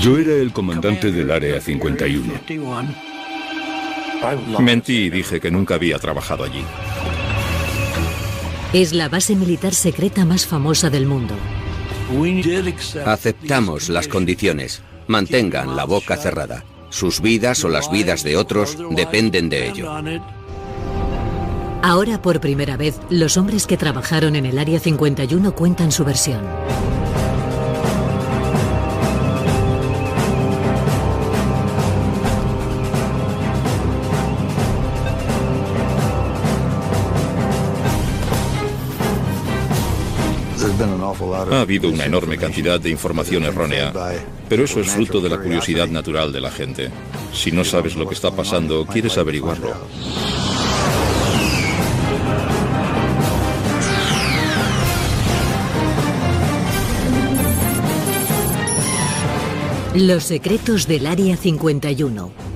Yo 0.00 0.16
era 0.16 0.32
el 0.32 0.50
comandante 0.52 1.12
del 1.12 1.30
Área 1.30 1.60
51. 1.60 2.32
Mentí 4.60 5.04
y 5.04 5.10
dije 5.10 5.40
que 5.40 5.50
nunca 5.50 5.74
había 5.74 5.98
trabajado 5.98 6.44
allí. 6.44 6.64
Es 8.72 8.94
la 8.94 9.10
base 9.10 9.36
militar 9.36 9.74
secreta 9.74 10.24
más 10.24 10.46
famosa 10.46 10.88
del 10.88 11.06
mundo. 11.06 11.34
Aceptamos 13.04 13.90
las 13.90 14.08
condiciones. 14.08 14.82
Mantengan 15.06 15.76
la 15.76 15.84
boca 15.84 16.16
cerrada. 16.16 16.64
Sus 16.88 17.20
vidas 17.20 17.62
o 17.64 17.68
las 17.68 17.90
vidas 17.90 18.24
de 18.24 18.36
otros 18.36 18.78
dependen 18.90 19.50
de 19.50 19.68
ello. 19.68 19.90
Ahora 21.82 22.22
por 22.22 22.40
primera 22.40 22.78
vez, 22.78 22.98
los 23.10 23.36
hombres 23.36 23.66
que 23.66 23.76
trabajaron 23.76 24.34
en 24.34 24.46
el 24.46 24.58
Área 24.58 24.80
51 24.80 25.52
cuentan 25.54 25.92
su 25.92 26.04
versión. 26.04 26.40
Ha 41.50 41.60
habido 41.60 41.88
una 41.88 42.04
enorme 42.04 42.36
cantidad 42.36 42.80
de 42.80 42.90
información 42.90 43.44
errónea, 43.44 43.92
pero 44.48 44.64
eso 44.64 44.80
es 44.80 44.90
fruto 44.90 45.20
de 45.20 45.28
la 45.28 45.38
curiosidad 45.38 45.88
natural 45.88 46.32
de 46.32 46.40
la 46.40 46.50
gente. 46.50 46.90
Si 47.32 47.50
no 47.52 47.64
sabes 47.64 47.96
lo 47.96 48.08
que 48.08 48.14
está 48.14 48.30
pasando, 48.30 48.86
quieres 48.86 49.18
averiguarlo. 49.18 49.74
Los 59.94 60.24
secretos 60.24 60.86
del 60.86 61.06
Área 61.06 61.36
51. 61.36 62.47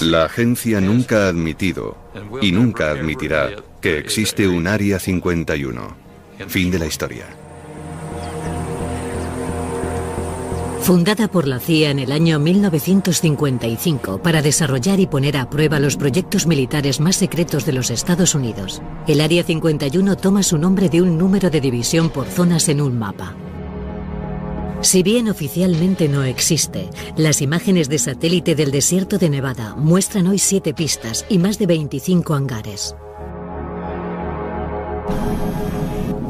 La 0.00 0.24
agencia 0.24 0.78
nunca 0.80 1.24
ha 1.24 1.28
admitido 1.28 1.96
y 2.42 2.52
nunca 2.52 2.90
admitirá 2.90 3.50
que 3.80 3.98
existe 3.98 4.46
un 4.46 4.66
Área 4.66 4.98
51. 4.98 5.96
Fin 6.48 6.70
de 6.70 6.78
la 6.78 6.86
historia. 6.86 7.24
Fundada 10.82 11.28
por 11.28 11.48
la 11.48 11.60
CIA 11.60 11.92
en 11.92 11.98
el 11.98 12.12
año 12.12 12.38
1955 12.38 14.18
para 14.18 14.42
desarrollar 14.42 15.00
y 15.00 15.06
poner 15.06 15.38
a 15.38 15.48
prueba 15.48 15.80
los 15.80 15.96
proyectos 15.96 16.46
militares 16.46 17.00
más 17.00 17.16
secretos 17.16 17.64
de 17.64 17.72
los 17.72 17.90
Estados 17.90 18.34
Unidos, 18.34 18.82
el 19.06 19.22
Área 19.22 19.44
51 19.44 20.16
toma 20.18 20.42
su 20.42 20.58
nombre 20.58 20.90
de 20.90 21.00
un 21.00 21.16
número 21.16 21.48
de 21.48 21.62
división 21.62 22.10
por 22.10 22.26
zonas 22.26 22.68
en 22.68 22.82
un 22.82 22.98
mapa. 22.98 23.34
Si 24.84 25.02
bien 25.02 25.30
oficialmente 25.30 26.10
no 26.10 26.24
existe, 26.24 26.90
las 27.16 27.40
imágenes 27.40 27.88
de 27.88 27.98
satélite 27.98 28.54
del 28.54 28.70
desierto 28.70 29.16
de 29.16 29.30
Nevada 29.30 29.74
muestran 29.76 30.26
hoy 30.26 30.38
siete 30.38 30.74
pistas 30.74 31.24
y 31.30 31.38
más 31.38 31.58
de 31.58 31.66
25 31.66 32.34
hangares. 32.34 32.94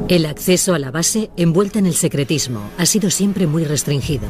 El 0.06 0.24
acceso 0.26 0.72
a 0.72 0.78
la 0.78 0.92
base, 0.92 1.32
envuelta 1.36 1.80
en 1.80 1.86
el 1.86 1.94
secretismo, 1.94 2.70
ha 2.78 2.86
sido 2.86 3.10
siempre 3.10 3.48
muy 3.48 3.64
restringido. 3.64 4.28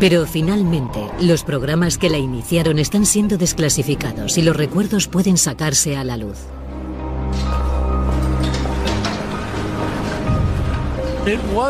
Pero 0.00 0.26
finalmente, 0.26 1.00
los 1.20 1.44
programas 1.44 1.98
que 1.98 2.10
la 2.10 2.18
iniciaron 2.18 2.80
están 2.80 3.06
siendo 3.06 3.38
desclasificados 3.38 4.36
y 4.38 4.42
los 4.42 4.56
recuerdos 4.56 5.06
pueden 5.06 5.38
sacarse 5.38 5.96
a 5.96 6.02
la 6.02 6.16
luz. 6.16 6.38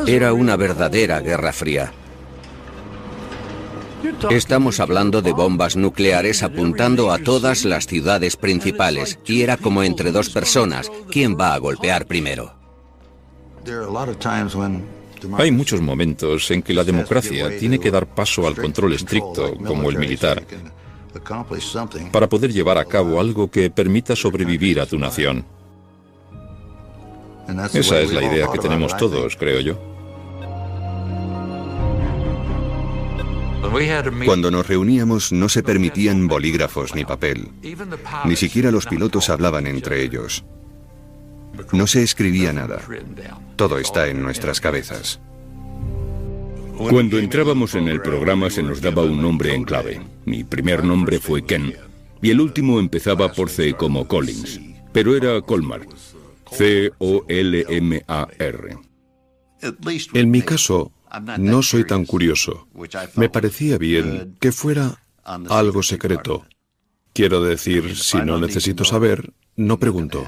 Era 0.07 0.33
una 0.33 0.57
verdadera 0.57 1.21
guerra 1.21 1.53
fría. 1.53 1.93
Estamos 4.31 4.81
hablando 4.81 5.23
de 5.23 5.33
bombas 5.33 5.77
nucleares 5.77 6.43
apuntando 6.43 7.13
a 7.13 7.19
todas 7.19 7.65
las 7.65 7.87
ciudades 7.87 8.37
principales 8.37 9.19
y 9.25 9.43
era 9.43 9.57
como 9.57 9.83
entre 9.83 10.13
dos 10.13 10.29
personas, 10.31 10.91
¿quién 11.11 11.37
va 11.39 11.55
a 11.55 11.59
golpear 11.59 12.07
primero? 12.07 12.55
Hay 15.39 15.51
muchos 15.51 15.81
momentos 15.81 16.51
en 16.51 16.63
que 16.63 16.75
la 16.75 16.85
democracia 16.85 17.57
tiene 17.57 17.79
que 17.79 17.91
dar 17.91 18.07
paso 18.07 18.47
al 18.47 18.57
control 18.57 18.93
estricto, 18.93 19.55
como 19.57 19.89
el 19.89 19.99
militar, 19.99 20.45
para 22.13 22.29
poder 22.29 22.53
llevar 22.53 22.77
a 22.77 22.85
cabo 22.85 23.21
algo 23.21 23.51
que 23.51 23.71
permita 23.71 24.17
sobrevivir 24.17 24.81
a 24.81 24.87
tu 24.87 24.99
nación. 24.99 25.47
Esa 27.73 28.01
es 28.01 28.13
la 28.13 28.23
idea 28.23 28.49
que 28.53 28.59
tenemos 28.59 28.97
todos, 28.97 29.37
creo 29.37 29.61
yo. 29.61 29.95
Cuando 34.25 34.51
nos 34.51 34.69
reuníamos 34.69 35.33
no 35.33 35.49
se 35.49 35.63
permitían 35.63 36.29
bolígrafos 36.29 36.95
ni 36.95 37.05
papel. 37.05 37.49
Ni 38.25 38.37
siquiera 38.37 38.71
los 38.71 38.87
pilotos 38.87 39.31
hablaban 39.31 39.67
entre 39.67 40.03
ellos. 40.03 40.45
No 41.73 41.87
se 41.87 42.03
escribía 42.03 42.53
nada. 42.53 42.81
Todo 43.57 43.79
está 43.79 44.09
en 44.09 44.23
nuestras 44.23 44.61
cabezas. 44.61 45.21
Cuando 46.77 47.19
entrábamos 47.19 47.75
en 47.75 47.89
el 47.89 48.01
programa 48.01 48.51
se 48.51 48.63
nos 48.63 48.81
daba 48.81 49.03
un 49.03 49.21
nombre 49.21 49.55
en 49.55 49.65
clave. 49.65 50.01
Mi 50.25 50.45
primer 50.45 50.85
nombre 50.85 51.19
fue 51.19 51.45
Ken. 51.45 51.75
Y 52.21 52.31
el 52.31 52.41
último 52.41 52.81
empezaba 52.81 53.33
por 53.33 53.51
C 53.51 53.75
como 53.75 54.07
Collins, 54.09 54.61
pero 54.93 55.17
era 55.17 55.41
Colmar. 55.41 55.83
C-O-L-M-A-R. 56.57 58.45
En 60.15 60.31
mi 60.31 60.43
caso, 60.43 60.93
no 61.39 61.63
soy 61.63 61.85
tan 61.85 62.05
curioso. 62.05 62.69
Me 63.17 63.29
parecía 63.29 63.79
bien 63.79 64.37
que 64.41 64.53
fuera 64.53 65.05
algo 65.25 65.83
secreto. 65.83 66.47
Quiero 67.13 67.43
decir, 67.43 67.97
si 67.97 68.19
no 68.19 68.39
necesito 68.39 68.85
saber, 68.85 69.33
no 69.57 69.79
pregunto. 69.79 70.27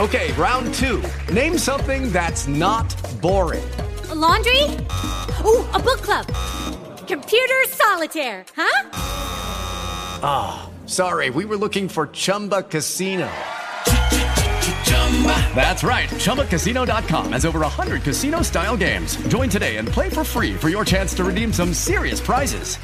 Okay, 0.00 0.32
round 0.36 0.72
two. 0.74 1.02
Name 1.32 1.58
something 1.58 2.12
that's 2.12 2.46
not 2.46 2.86
boring. 3.20 3.64
laundry? 4.14 4.62
Ooh, 5.44 5.64
a 5.74 5.78
book 5.78 6.02
club. 6.02 6.26
Computer 7.06 7.64
solitaire, 7.68 8.44
huh? 8.56 8.90
Ah, 10.22 10.68
oh, 10.68 10.86
sorry, 10.86 11.30
we 11.30 11.44
were 11.44 11.56
looking 11.56 11.88
for 11.88 12.08
Chumba 12.08 12.62
Casino. 12.62 13.28
That's 15.54 15.82
right. 15.82 16.08
ChumbaCasino.com 16.08 17.32
has 17.32 17.44
over 17.44 17.60
100 17.60 18.02
casino 18.02 18.42
style 18.42 18.76
games. 18.76 19.16
Join 19.26 19.48
today 19.48 19.78
and 19.78 19.88
play 19.88 20.08
for 20.08 20.22
free 20.22 20.54
for 20.54 20.68
your 20.68 20.84
chance 20.84 21.14
to 21.14 21.24
redeem 21.24 21.52
some 21.52 21.74
serious 21.74 22.20
prizes. 22.20 22.78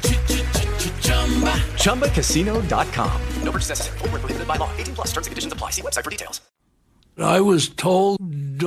ChumbaCasino.com. 1.79 3.21
No 3.43 3.51
purchase 3.51 3.69
necessary. 3.69 3.97
Prohibited 3.99 4.47
by 4.47 4.57
law. 4.57 4.69
18 4.77 4.95
plus 4.95 5.07
terms 5.13 5.27
and 5.27 5.31
conditions 5.31 5.53
apply. 5.53 5.71
See 5.71 5.81
website 5.81 6.03
for 6.03 6.11
details. 6.11 6.41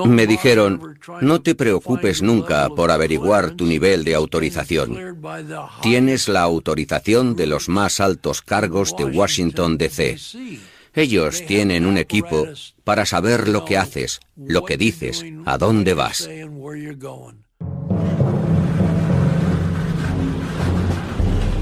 Me 0.06 0.26
dijeron, 0.26 0.98
no 1.20 1.42
te 1.42 1.54
preocupes 1.54 2.22
nunca 2.22 2.68
por 2.70 2.90
averiguar 2.90 3.50
tu 3.50 3.66
nivel 3.66 4.04
de 4.04 4.14
autorización. 4.14 5.18
Tienes 5.82 6.28
la 6.28 6.42
autorización 6.42 7.36
de 7.36 7.46
los 7.46 7.68
más 7.68 8.00
altos 8.00 8.40
cargos 8.40 8.96
de 8.96 9.04
Washington, 9.04 9.76
D.C. 9.76 10.16
Ellos 10.99 11.46
tienen 11.46 11.86
un 11.86 11.96
equipo 11.96 12.49
para 12.82 13.07
saber 13.07 13.46
lo 13.46 13.64
que 13.64 13.78
haces, 13.78 14.18
lo 14.34 14.64
que 14.64 14.76
dices, 14.76 15.24
a 15.44 15.57
dónde 15.57 15.94
vas. 15.94 16.28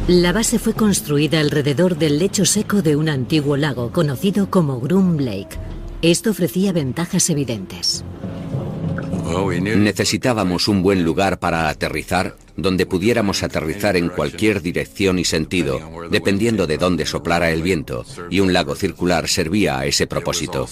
La 0.09 0.33
base 0.33 0.59
fue 0.59 0.73
construida 0.73 1.39
alrededor 1.41 1.99
del 1.99 2.19
lecho 2.19 2.47
seco 2.47 2.81
de 2.81 2.97
un 2.97 3.11
antiguo 3.11 3.59
lago 3.59 3.93
conocido 3.93 4.49
como 4.49 4.81
Groom 4.81 5.19
Lake. 5.19 5.59
Esto 6.01 6.31
ofrecía 6.31 6.73
ventajas 6.73 7.29
evidentes. 7.29 8.07
Necesitábamos 9.61 10.69
un 10.69 10.83
buen 10.83 11.05
lugar 11.05 11.39
para 11.39 11.69
aterrizar, 11.69 12.37
donde 12.57 12.87
pudiéramos 12.87 13.43
aterrizar 13.43 13.97
en 13.97 14.09
cualquier 14.09 14.63
dirección 14.63 15.19
y 15.19 15.25
sentido, 15.25 15.81
dependiendo 16.11 16.67
de 16.67 16.79
dónde 16.79 17.07
soplara 17.07 17.51
el 17.51 17.63
viento, 17.63 18.05
y 18.31 18.41
un 18.41 18.53
lago 18.53 18.75
circular 18.75 19.29
servía 19.29 19.79
a 19.79 19.87
ese 19.87 20.07
propósito. 20.07 20.69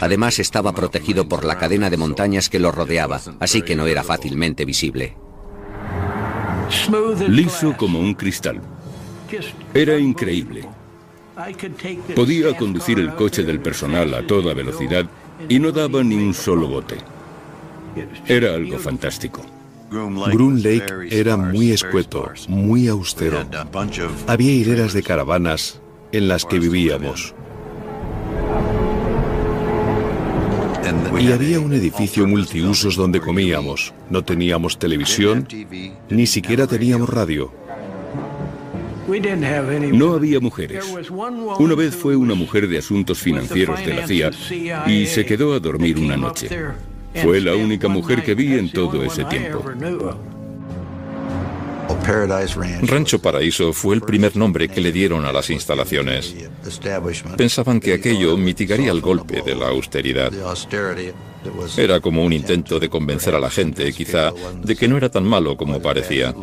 Además 0.00 0.38
estaba 0.38 0.72
protegido 0.72 1.28
por 1.28 1.44
la 1.44 1.58
cadena 1.58 1.90
de 1.90 1.96
montañas 1.96 2.48
que 2.48 2.58
lo 2.58 2.72
rodeaba, 2.72 3.20
así 3.40 3.62
que 3.62 3.76
no 3.76 3.86
era 3.86 4.02
fácilmente 4.02 4.64
visible. 4.64 5.16
Liso 7.28 7.76
como 7.76 8.00
un 8.00 8.14
cristal. 8.14 8.60
Era 9.74 9.98
increíble. 9.98 10.64
Podía 12.16 12.56
conducir 12.56 12.98
el 12.98 13.14
coche 13.14 13.44
del 13.44 13.60
personal 13.60 14.12
a 14.14 14.26
toda 14.26 14.54
velocidad 14.54 15.06
y 15.48 15.58
no 15.60 15.70
daba 15.70 16.02
ni 16.02 16.16
un 16.16 16.34
solo 16.34 16.66
bote. 16.66 16.96
Era 18.26 18.54
algo 18.54 18.78
fantástico. 18.78 19.42
Groom 19.90 20.56
Lake 20.56 21.08
era 21.10 21.36
muy 21.36 21.72
escueto, 21.72 22.30
muy 22.48 22.88
austero. 22.88 23.46
Había 24.26 24.52
hileras 24.52 24.92
de 24.92 25.02
caravanas 25.02 25.80
en 26.12 26.28
las 26.28 26.44
que 26.44 26.58
vivíamos. 26.58 27.34
Y 31.20 31.32
había 31.32 31.60
un 31.60 31.72
edificio 31.72 32.26
multiusos 32.26 32.96
donde 32.96 33.20
comíamos. 33.20 33.92
No 34.10 34.24
teníamos 34.24 34.78
televisión, 34.78 35.46
ni 36.08 36.26
siquiera 36.26 36.66
teníamos 36.66 37.08
radio. 37.08 37.52
No 39.92 40.12
había 40.12 40.38
mujeres. 40.38 40.84
Una 41.58 41.74
vez 41.74 41.96
fue 41.96 42.14
una 42.14 42.34
mujer 42.34 42.68
de 42.68 42.78
asuntos 42.78 43.18
financieros 43.18 43.80
de 43.84 43.94
la 43.94 44.06
CIA 44.06 44.30
y 44.86 45.06
se 45.06 45.24
quedó 45.24 45.54
a 45.54 45.60
dormir 45.60 45.98
una 45.98 46.16
noche. 46.16 46.48
Fue 47.22 47.40
la 47.40 47.54
única 47.54 47.88
mujer 47.88 48.22
que 48.22 48.34
vi 48.34 48.54
en 48.54 48.70
todo 48.70 49.02
ese 49.02 49.24
tiempo. 49.24 49.64
Rancho 52.82 53.18
Paraíso 53.20 53.72
fue 53.72 53.94
el 53.94 54.02
primer 54.02 54.36
nombre 54.36 54.68
que 54.68 54.80
le 54.80 54.92
dieron 54.92 55.24
a 55.24 55.32
las 55.32 55.50
instalaciones. 55.50 56.34
Pensaban 57.36 57.80
que 57.80 57.94
aquello 57.94 58.36
mitigaría 58.36 58.90
el 58.90 59.00
golpe 59.00 59.42
de 59.42 59.54
la 59.54 59.68
austeridad. 59.68 60.32
Era 61.76 62.00
como 62.00 62.24
un 62.24 62.32
intento 62.32 62.80
de 62.80 62.88
convencer 62.88 63.34
a 63.34 63.40
la 63.40 63.50
gente, 63.50 63.92
quizá, 63.92 64.32
de 64.62 64.76
que 64.76 64.88
no 64.88 64.96
era 64.96 65.10
tan 65.10 65.24
malo 65.24 65.56
como 65.56 65.80
parecía. 65.80 66.34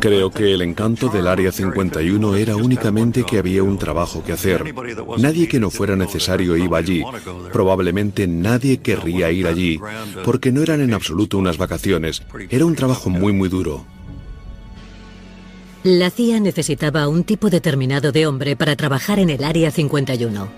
Creo 0.00 0.30
que 0.30 0.52
el 0.52 0.62
encanto 0.62 1.08
del 1.08 1.26
Área 1.26 1.50
51 1.50 2.36
era 2.36 2.56
únicamente 2.56 3.24
que 3.24 3.38
había 3.38 3.62
un 3.62 3.78
trabajo 3.78 4.22
que 4.22 4.32
hacer. 4.32 4.74
Nadie 5.18 5.48
que 5.48 5.60
no 5.60 5.70
fuera 5.70 5.96
necesario 5.96 6.56
iba 6.56 6.78
allí. 6.78 7.02
Probablemente 7.52 8.26
nadie 8.26 8.78
querría 8.78 9.30
ir 9.30 9.46
allí, 9.46 9.80
porque 10.24 10.52
no 10.52 10.62
eran 10.62 10.80
en 10.80 10.94
absoluto 10.94 11.38
unas 11.38 11.58
vacaciones. 11.58 12.22
Era 12.50 12.66
un 12.66 12.74
trabajo 12.76 13.10
muy, 13.10 13.32
muy 13.32 13.48
duro. 13.48 13.84
La 15.82 16.10
CIA 16.10 16.40
necesitaba 16.40 17.06
un 17.08 17.22
tipo 17.22 17.48
determinado 17.48 18.10
de 18.10 18.26
hombre 18.26 18.56
para 18.56 18.74
trabajar 18.74 19.18
en 19.18 19.30
el 19.30 19.44
Área 19.44 19.70
51. 19.70 20.48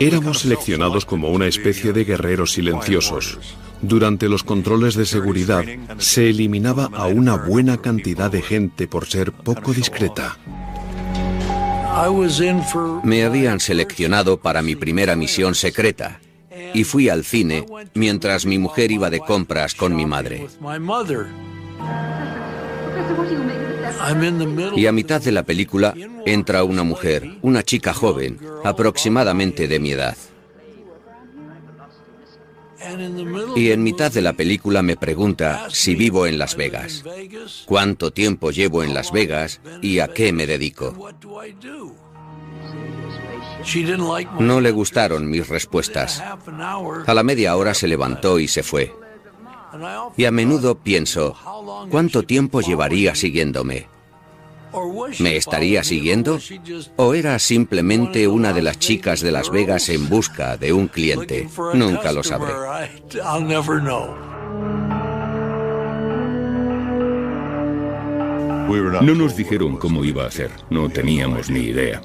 Éramos 0.00 0.40
seleccionados 0.40 1.04
como 1.04 1.30
una 1.30 1.46
especie 1.46 1.92
de 1.92 2.04
guerreros 2.04 2.52
silenciosos. 2.52 3.38
Durante 3.82 4.28
los 4.28 4.42
controles 4.42 4.94
de 4.94 5.06
seguridad 5.06 5.64
se 5.98 6.30
eliminaba 6.30 6.90
a 6.92 7.06
una 7.06 7.36
buena 7.36 7.76
cantidad 7.78 8.30
de 8.30 8.42
gente 8.42 8.88
por 8.88 9.06
ser 9.06 9.32
poco 9.32 9.72
discreta. 9.72 10.38
Me 13.04 13.24
habían 13.24 13.60
seleccionado 13.60 14.38
para 14.38 14.62
mi 14.62 14.76
primera 14.76 15.16
misión 15.16 15.54
secreta 15.54 16.20
y 16.74 16.84
fui 16.84 17.08
al 17.08 17.24
cine 17.24 17.64
mientras 17.94 18.46
mi 18.46 18.58
mujer 18.58 18.90
iba 18.90 19.10
de 19.10 19.20
compras 19.20 19.74
con 19.74 19.94
mi 19.94 20.04
madre. 20.04 20.46
Y 24.74 24.86
a 24.86 24.92
mitad 24.92 25.22
de 25.22 25.32
la 25.32 25.42
película 25.42 25.94
entra 26.26 26.64
una 26.64 26.82
mujer, 26.82 27.38
una 27.42 27.62
chica 27.62 27.94
joven, 27.94 28.38
aproximadamente 28.64 29.68
de 29.68 29.78
mi 29.78 29.92
edad. 29.92 30.16
Y 33.54 33.70
en 33.70 33.82
mitad 33.82 34.12
de 34.12 34.22
la 34.22 34.32
película 34.32 34.82
me 34.82 34.96
pregunta 34.96 35.66
si 35.70 35.94
vivo 35.94 36.26
en 36.26 36.38
Las 36.38 36.56
Vegas, 36.56 37.04
cuánto 37.66 38.12
tiempo 38.12 38.50
llevo 38.50 38.82
en 38.82 38.94
Las 38.94 39.12
Vegas 39.12 39.60
y 39.82 39.98
a 39.98 40.08
qué 40.08 40.32
me 40.32 40.46
dedico. 40.46 40.94
No 44.38 44.60
le 44.60 44.70
gustaron 44.70 45.28
mis 45.28 45.48
respuestas. 45.48 46.22
A 47.06 47.14
la 47.14 47.22
media 47.22 47.56
hora 47.56 47.74
se 47.74 47.88
levantó 47.88 48.38
y 48.38 48.48
se 48.48 48.62
fue. 48.62 48.92
Y 50.16 50.24
a 50.24 50.30
menudo 50.30 50.76
pienso, 50.76 51.36
¿cuánto 51.90 52.22
tiempo 52.22 52.60
llevaría 52.60 53.14
siguiéndome? 53.14 53.88
¿Me 55.20 55.36
estaría 55.36 55.82
siguiendo? 55.84 56.38
¿O 56.96 57.14
era 57.14 57.38
simplemente 57.38 58.28
una 58.28 58.52
de 58.52 58.62
las 58.62 58.78
chicas 58.78 59.20
de 59.20 59.32
Las 59.32 59.50
Vegas 59.50 59.88
en 59.88 60.08
busca 60.08 60.56
de 60.56 60.72
un 60.72 60.88
cliente? 60.88 61.48
Nunca 61.74 62.12
lo 62.12 62.22
sabré. 62.22 62.52
No 69.02 69.14
nos 69.14 69.36
dijeron 69.36 69.76
cómo 69.76 70.04
iba 70.04 70.26
a 70.26 70.30
ser, 70.30 70.50
no 70.70 70.88
teníamos 70.88 71.50
ni 71.50 71.60
idea. 71.60 72.02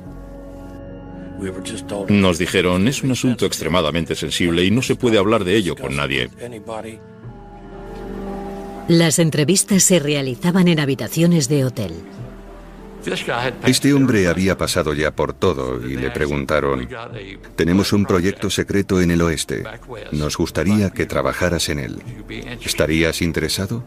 Nos 2.09 2.37
dijeron, 2.37 2.87
es 2.87 3.01
un 3.01 3.11
asunto 3.11 3.45
extremadamente 3.45 4.15
sensible 4.15 4.63
y 4.63 4.71
no 4.71 4.81
se 4.81 4.95
puede 4.95 5.17
hablar 5.17 5.43
de 5.43 5.55
ello 5.55 5.75
con 5.75 5.95
nadie. 5.95 6.29
Las 8.87 9.19
entrevistas 9.19 9.83
se 9.83 9.99
realizaban 9.99 10.67
en 10.67 10.79
habitaciones 10.79 11.49
de 11.49 11.65
hotel. 11.65 11.93
Este 13.65 13.93
hombre 13.93 14.27
había 14.27 14.57
pasado 14.57 14.93
ya 14.93 15.11
por 15.11 15.33
todo 15.33 15.85
y 15.85 15.95
le 15.95 16.11
preguntaron, 16.11 16.87
tenemos 17.55 17.93
un 17.93 18.05
proyecto 18.05 18.49
secreto 18.49 19.01
en 19.01 19.11
el 19.11 19.21
oeste, 19.21 19.63
nos 20.11 20.37
gustaría 20.37 20.89
que 20.91 21.05
trabajaras 21.05 21.69
en 21.69 21.79
él. 21.79 22.01
¿Estarías 22.63 23.21
interesado? 23.21 23.83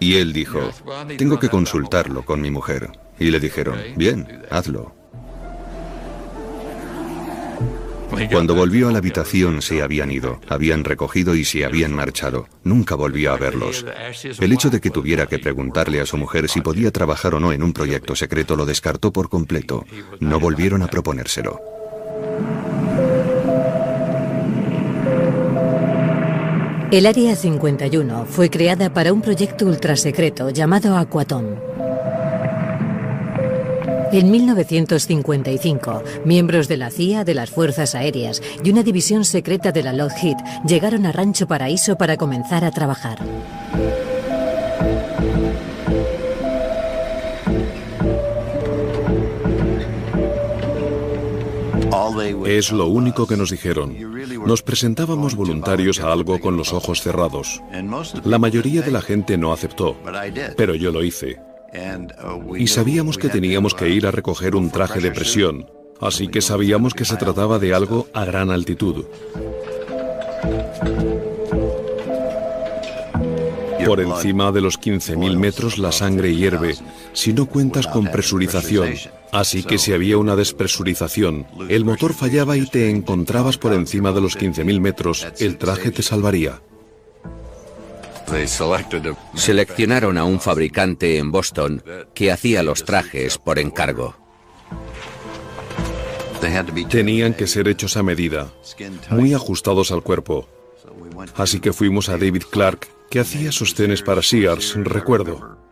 Y 0.00 0.16
él 0.16 0.32
dijo, 0.32 0.70
tengo 1.16 1.38
que 1.38 1.48
consultarlo 1.48 2.24
con 2.24 2.40
mi 2.40 2.50
mujer. 2.50 2.90
Y 3.18 3.30
le 3.30 3.40
dijeron, 3.40 3.78
bien, 3.96 4.42
hazlo. 4.50 4.94
Cuando 8.30 8.54
volvió 8.54 8.88
a 8.88 8.92
la 8.92 8.98
habitación 8.98 9.62
se 9.62 9.82
habían 9.82 10.10
ido, 10.10 10.40
habían 10.48 10.84
recogido 10.84 11.34
y 11.34 11.44
se 11.44 11.64
habían 11.64 11.92
marchado. 11.92 12.48
Nunca 12.64 12.94
volvió 12.94 13.32
a 13.32 13.36
verlos. 13.36 13.84
El 14.40 14.52
hecho 14.52 14.70
de 14.70 14.80
que 14.80 14.90
tuviera 14.90 15.26
que 15.26 15.38
preguntarle 15.38 16.00
a 16.00 16.06
su 16.06 16.16
mujer 16.16 16.48
si 16.48 16.60
podía 16.60 16.90
trabajar 16.90 17.34
o 17.34 17.40
no 17.40 17.52
en 17.52 17.62
un 17.62 17.72
proyecto 17.72 18.16
secreto 18.16 18.56
lo 18.56 18.66
descartó 18.66 19.12
por 19.12 19.28
completo. 19.28 19.84
No 20.20 20.40
volvieron 20.40 20.82
a 20.82 20.88
proponérselo. 20.88 21.60
El 26.90 27.04
Área 27.04 27.36
51 27.36 28.24
fue 28.24 28.48
creada 28.48 28.92
para 28.94 29.12
un 29.12 29.20
proyecto 29.20 29.66
ultrasecreto 29.66 30.48
llamado 30.48 30.96
Aquatom. 30.96 31.44
En 34.10 34.30
1955, 34.30 36.02
miembros 36.24 36.66
de 36.68 36.76
la 36.76 36.90
CIA, 36.90 37.24
de 37.24 37.34
las 37.34 37.50
Fuerzas 37.50 37.94
Aéreas 37.94 38.42
y 38.64 38.70
una 38.70 38.82
división 38.82 39.24
secreta 39.24 39.70
de 39.70 39.82
la 39.82 39.92
Lockheed 39.92 40.36
llegaron 40.66 41.04
a 41.06 41.12
Rancho 41.12 41.46
Paraíso 41.46 41.96
para 41.96 42.16
comenzar 42.16 42.64
a 42.64 42.70
trabajar. 42.70 43.18
Es 52.46 52.72
lo 52.72 52.86
único 52.86 53.26
que 53.26 53.36
nos 53.36 53.50
dijeron. 53.50 53.94
Nos 54.46 54.62
presentábamos 54.62 55.36
voluntarios 55.36 56.00
a 56.00 56.10
algo 56.10 56.40
con 56.40 56.56
los 56.56 56.72
ojos 56.72 57.02
cerrados. 57.02 57.62
La 58.24 58.38
mayoría 58.38 58.80
de 58.80 58.90
la 58.90 59.02
gente 59.02 59.36
no 59.36 59.52
aceptó, 59.52 59.96
pero 60.56 60.74
yo 60.74 60.90
lo 60.90 61.04
hice. 61.04 61.47
Y 62.56 62.66
sabíamos 62.66 63.18
que 63.18 63.28
teníamos 63.28 63.74
que 63.74 63.88
ir 63.88 64.06
a 64.06 64.10
recoger 64.10 64.56
un 64.56 64.70
traje 64.70 65.00
de 65.00 65.10
presión, 65.10 65.66
así 66.00 66.28
que 66.28 66.40
sabíamos 66.40 66.94
que 66.94 67.04
se 67.04 67.16
trataba 67.16 67.58
de 67.58 67.74
algo 67.74 68.08
a 68.12 68.24
gran 68.24 68.50
altitud. 68.50 69.04
Por 73.84 74.00
encima 74.00 74.52
de 74.52 74.60
los 74.60 74.78
15.000 74.78 75.36
metros 75.36 75.78
la 75.78 75.92
sangre 75.92 76.34
hierve 76.34 76.74
si 77.14 77.32
no 77.32 77.46
cuentas 77.46 77.86
con 77.86 78.06
presurización. 78.06 78.94
Así 79.32 79.62
que 79.62 79.78
si 79.78 79.92
había 79.92 80.18
una 80.18 80.36
despresurización, 80.36 81.46
el 81.68 81.84
motor 81.84 82.12
fallaba 82.12 82.56
y 82.56 82.66
te 82.66 82.90
encontrabas 82.90 83.56
por 83.56 83.72
encima 83.72 84.12
de 84.12 84.20
los 84.20 84.38
15.000 84.38 84.80
metros, 84.80 85.26
el 85.38 85.56
traje 85.56 85.90
te 85.90 86.02
salvaría. 86.02 86.60
Seleccionaron 89.34 90.18
a 90.18 90.24
un 90.24 90.40
fabricante 90.40 91.18
en 91.18 91.30
Boston 91.30 91.82
que 92.14 92.30
hacía 92.30 92.62
los 92.62 92.84
trajes 92.84 93.38
por 93.38 93.58
encargo. 93.58 94.16
Tenían 96.88 97.34
que 97.34 97.46
ser 97.46 97.68
hechos 97.68 97.96
a 97.96 98.02
medida, 98.02 98.52
muy 99.10 99.34
ajustados 99.34 99.90
al 99.90 100.02
cuerpo. 100.02 100.48
Así 101.36 101.60
que 101.60 101.72
fuimos 101.72 102.08
a 102.08 102.16
David 102.16 102.44
Clark, 102.50 102.88
que 103.10 103.20
hacía 103.20 103.50
sostenes 103.52 104.02
para 104.02 104.22
Sears, 104.22 104.74
recuerdo. 104.76 105.67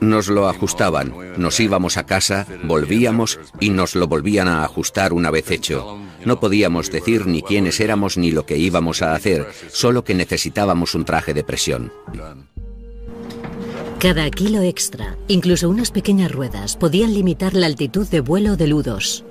Nos 0.00 0.28
lo 0.28 0.48
ajustaban, 0.48 1.14
nos 1.36 1.58
íbamos 1.60 1.96
a 1.96 2.06
casa, 2.06 2.46
volvíamos 2.64 3.38
y 3.60 3.70
nos 3.70 3.94
lo 3.94 4.06
volvían 4.06 4.48
a 4.48 4.64
ajustar 4.64 5.12
una 5.12 5.30
vez 5.30 5.50
hecho. 5.50 5.98
No 6.24 6.40
podíamos 6.40 6.90
decir 6.90 7.26
ni 7.26 7.42
quiénes 7.42 7.80
éramos 7.80 8.16
ni 8.16 8.30
lo 8.30 8.46
que 8.46 8.56
íbamos 8.56 9.02
a 9.02 9.14
hacer, 9.14 9.46
solo 9.70 10.04
que 10.04 10.14
necesitábamos 10.14 10.94
un 10.94 11.04
traje 11.04 11.34
de 11.34 11.44
presión. 11.44 11.92
Cada 13.98 14.28
kilo 14.30 14.60
extra, 14.60 15.16
incluso 15.28 15.68
unas 15.68 15.90
pequeñas 15.90 16.30
ruedas, 16.30 16.76
podían 16.76 17.14
limitar 17.14 17.54
la 17.54 17.66
altitud 17.66 18.06
de 18.08 18.20
vuelo 18.20 18.56
del 18.56 18.74
U-2. 18.74 19.24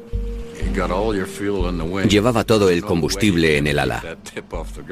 Llevaba 2.09 2.43
todo 2.43 2.69
el 2.69 2.83
combustible 2.83 3.57
en 3.57 3.67
el 3.67 3.79
ala. 3.79 4.17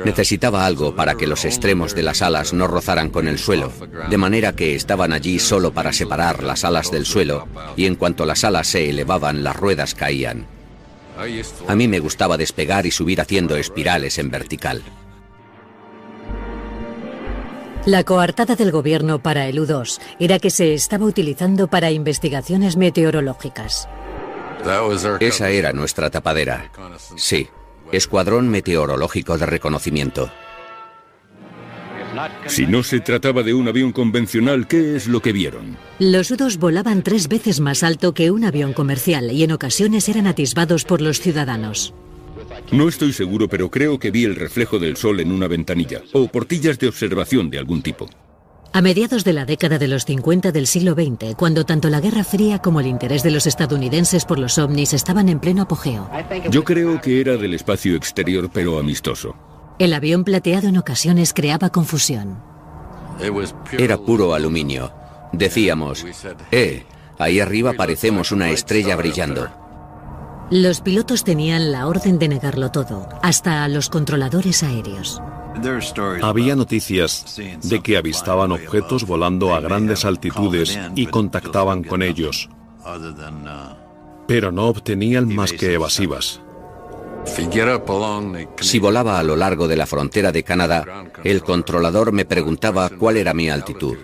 Necesitaba 0.05 0.65
algo 0.65 0.95
para 0.95 1.15
que 1.15 1.27
los 1.27 1.45
extremos 1.45 1.95
de 1.95 2.03
las 2.03 2.21
alas 2.21 2.53
no 2.53 2.67
rozaran 2.67 3.09
con 3.09 3.27
el 3.27 3.39
suelo, 3.39 3.71
de 4.09 4.17
manera 4.17 4.53
que 4.55 4.75
estaban 4.75 5.13
allí 5.13 5.39
solo 5.39 5.73
para 5.73 5.93
separar 5.93 6.43
las 6.43 6.63
alas 6.63 6.91
del 6.91 7.05
suelo 7.05 7.47
y 7.75 7.85
en 7.85 7.95
cuanto 7.95 8.25
las 8.25 8.43
alas 8.43 8.67
se 8.67 8.89
elevaban 8.89 9.43
las 9.43 9.55
ruedas 9.55 9.95
caían. 9.95 10.45
A 11.67 11.75
mí 11.75 11.87
me 11.87 11.99
gustaba 11.99 12.37
despegar 12.37 12.85
y 12.85 12.91
subir 12.91 13.21
haciendo 13.21 13.55
espirales 13.55 14.17
en 14.17 14.31
vertical. 14.31 14.81
La 17.85 18.03
coartada 18.03 18.55
del 18.55 18.71
gobierno 18.71 19.23
para 19.23 19.47
el 19.47 19.59
U-2 19.59 19.99
era 20.19 20.37
que 20.37 20.51
se 20.51 20.75
estaba 20.75 21.05
utilizando 21.05 21.67
para 21.67 21.89
investigaciones 21.89 22.77
meteorológicas. 22.77 23.89
Esa 25.19 25.49
era 25.49 25.73
nuestra 25.73 26.09
tapadera. 26.09 26.71
Sí, 27.15 27.47
Escuadrón 27.91 28.49
Meteorológico 28.49 29.37
de 29.37 29.45
Reconocimiento. 29.45 30.31
Si 32.47 32.65
no 32.65 32.83
se 32.83 32.99
trataba 32.99 33.41
de 33.41 33.53
un 33.53 33.67
avión 33.67 33.91
convencional, 33.91 34.67
¿qué 34.67 34.95
es 34.95 35.07
lo 35.07 35.21
que 35.21 35.31
vieron? 35.31 35.77
Los 35.99 36.29
U-2 36.31 36.57
volaban 36.57 37.03
tres 37.03 37.27
veces 37.27 37.59
más 37.59 37.83
alto 37.83 38.13
que 38.13 38.31
un 38.31 38.43
avión 38.43 38.73
comercial 38.73 39.31
y 39.31 39.43
en 39.43 39.51
ocasiones 39.53 40.09
eran 40.09 40.27
atisbados 40.27 40.83
por 40.83 41.01
los 41.01 41.19
ciudadanos. 41.19 41.93
No 42.71 42.89
estoy 42.89 43.13
seguro, 43.13 43.47
pero 43.47 43.69
creo 43.69 43.97
que 43.97 44.11
vi 44.11 44.25
el 44.25 44.35
reflejo 44.35 44.77
del 44.77 44.97
sol 44.97 45.19
en 45.19 45.31
una 45.31 45.47
ventanilla 45.47 46.01
o 46.13 46.27
portillas 46.27 46.79
de 46.79 46.87
observación 46.87 47.49
de 47.49 47.59
algún 47.59 47.81
tipo. 47.81 48.09
A 48.73 48.81
mediados 48.81 49.25
de 49.25 49.33
la 49.33 49.43
década 49.43 49.77
de 49.77 49.89
los 49.89 50.05
50 50.05 50.53
del 50.53 50.65
siglo 50.65 50.93
XX, 50.93 51.35
cuando 51.35 51.65
tanto 51.65 51.89
la 51.89 51.99
Guerra 51.99 52.23
Fría 52.23 52.59
como 52.59 52.79
el 52.79 52.87
interés 52.87 53.21
de 53.21 53.31
los 53.31 53.45
estadounidenses 53.45 54.23
por 54.23 54.39
los 54.39 54.57
ovnis 54.57 54.93
estaban 54.93 55.27
en 55.27 55.39
pleno 55.41 55.63
apogeo. 55.63 56.09
Yo 56.49 56.63
creo 56.63 57.01
que 57.01 57.19
era 57.19 57.35
del 57.35 57.53
espacio 57.53 57.97
exterior, 57.97 58.49
pero 58.53 58.79
amistoso. 58.79 59.35
El 59.77 59.93
avión 59.93 60.23
plateado 60.23 60.69
en 60.69 60.77
ocasiones 60.77 61.33
creaba 61.33 61.69
confusión. 61.69 62.41
Era 63.77 63.97
puro 63.97 64.33
aluminio. 64.33 64.93
Decíamos, 65.33 66.05
eh, 66.51 66.85
ahí 67.19 67.41
arriba 67.41 67.73
parecemos 67.73 68.31
una 68.31 68.51
estrella 68.51 68.95
brillando. 68.95 69.49
Los 70.49 70.79
pilotos 70.79 71.25
tenían 71.25 71.73
la 71.73 71.87
orden 71.87 72.19
de 72.19 72.29
negarlo 72.29 72.71
todo, 72.71 73.09
hasta 73.21 73.65
a 73.65 73.67
los 73.67 73.89
controladores 73.89 74.63
aéreos. 74.63 75.21
Había 76.21 76.55
noticias 76.55 77.39
de 77.63 77.81
que 77.81 77.97
avistaban 77.97 78.51
objetos 78.51 79.05
volando 79.05 79.53
a 79.53 79.59
grandes 79.59 80.05
altitudes 80.05 80.79
y 80.95 81.07
contactaban 81.07 81.83
con 81.83 82.01
ellos, 82.01 82.49
pero 84.27 84.51
no 84.51 84.67
obtenían 84.67 85.33
más 85.33 85.53
que 85.53 85.73
evasivas. 85.73 86.41
Si 88.59 88.79
volaba 88.79 89.19
a 89.19 89.23
lo 89.23 89.35
largo 89.35 89.67
de 89.67 89.75
la 89.75 89.85
frontera 89.85 90.31
de 90.31 90.43
Canadá, 90.43 91.05
el 91.23 91.43
controlador 91.43 92.11
me 92.11 92.25
preguntaba 92.25 92.89
cuál 92.89 93.17
era 93.17 93.33
mi 93.33 93.49
altitud. 93.49 93.97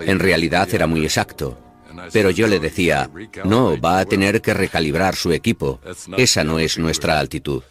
En 0.00 0.18
realidad 0.18 0.68
era 0.72 0.86
muy 0.86 1.02
exacto, 1.02 1.58
pero 2.12 2.30
yo 2.30 2.46
le 2.46 2.60
decía, 2.60 3.10
no, 3.44 3.80
va 3.80 3.98
a 3.98 4.04
tener 4.04 4.40
que 4.40 4.54
recalibrar 4.54 5.16
su 5.16 5.32
equipo. 5.32 5.80
Esa 6.16 6.44
no 6.44 6.58
es 6.58 6.78
nuestra 6.78 7.18
altitud. 7.18 7.62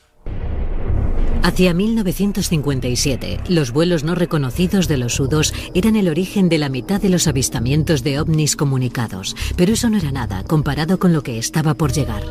Hacia 1.46 1.76
1957, 1.76 3.42
los 3.50 3.70
vuelos 3.70 4.04
no 4.04 4.16
reconocidos 4.16 4.88
de 4.88 4.98
los 4.98 5.20
U-2 5.20 5.54
eran 5.76 5.96
el 5.96 6.10
origen 6.10 6.50
de 6.50 6.58
la 6.58 6.70
mitad 6.70 7.00
de 7.00 7.10
los 7.10 7.28
avistamientos 7.28 8.02
de 8.02 8.20
ovnis 8.20 8.56
comunicados, 8.56 9.36
pero 9.56 9.74
eso 9.74 9.88
no 9.92 10.00
era 10.00 10.12
nada 10.12 10.44
comparado 10.44 10.98
con 10.98 11.14
lo 11.14 11.22
que 11.22 11.38
estaba 11.38 11.76
por 11.76 11.94
llegar. 11.94 12.24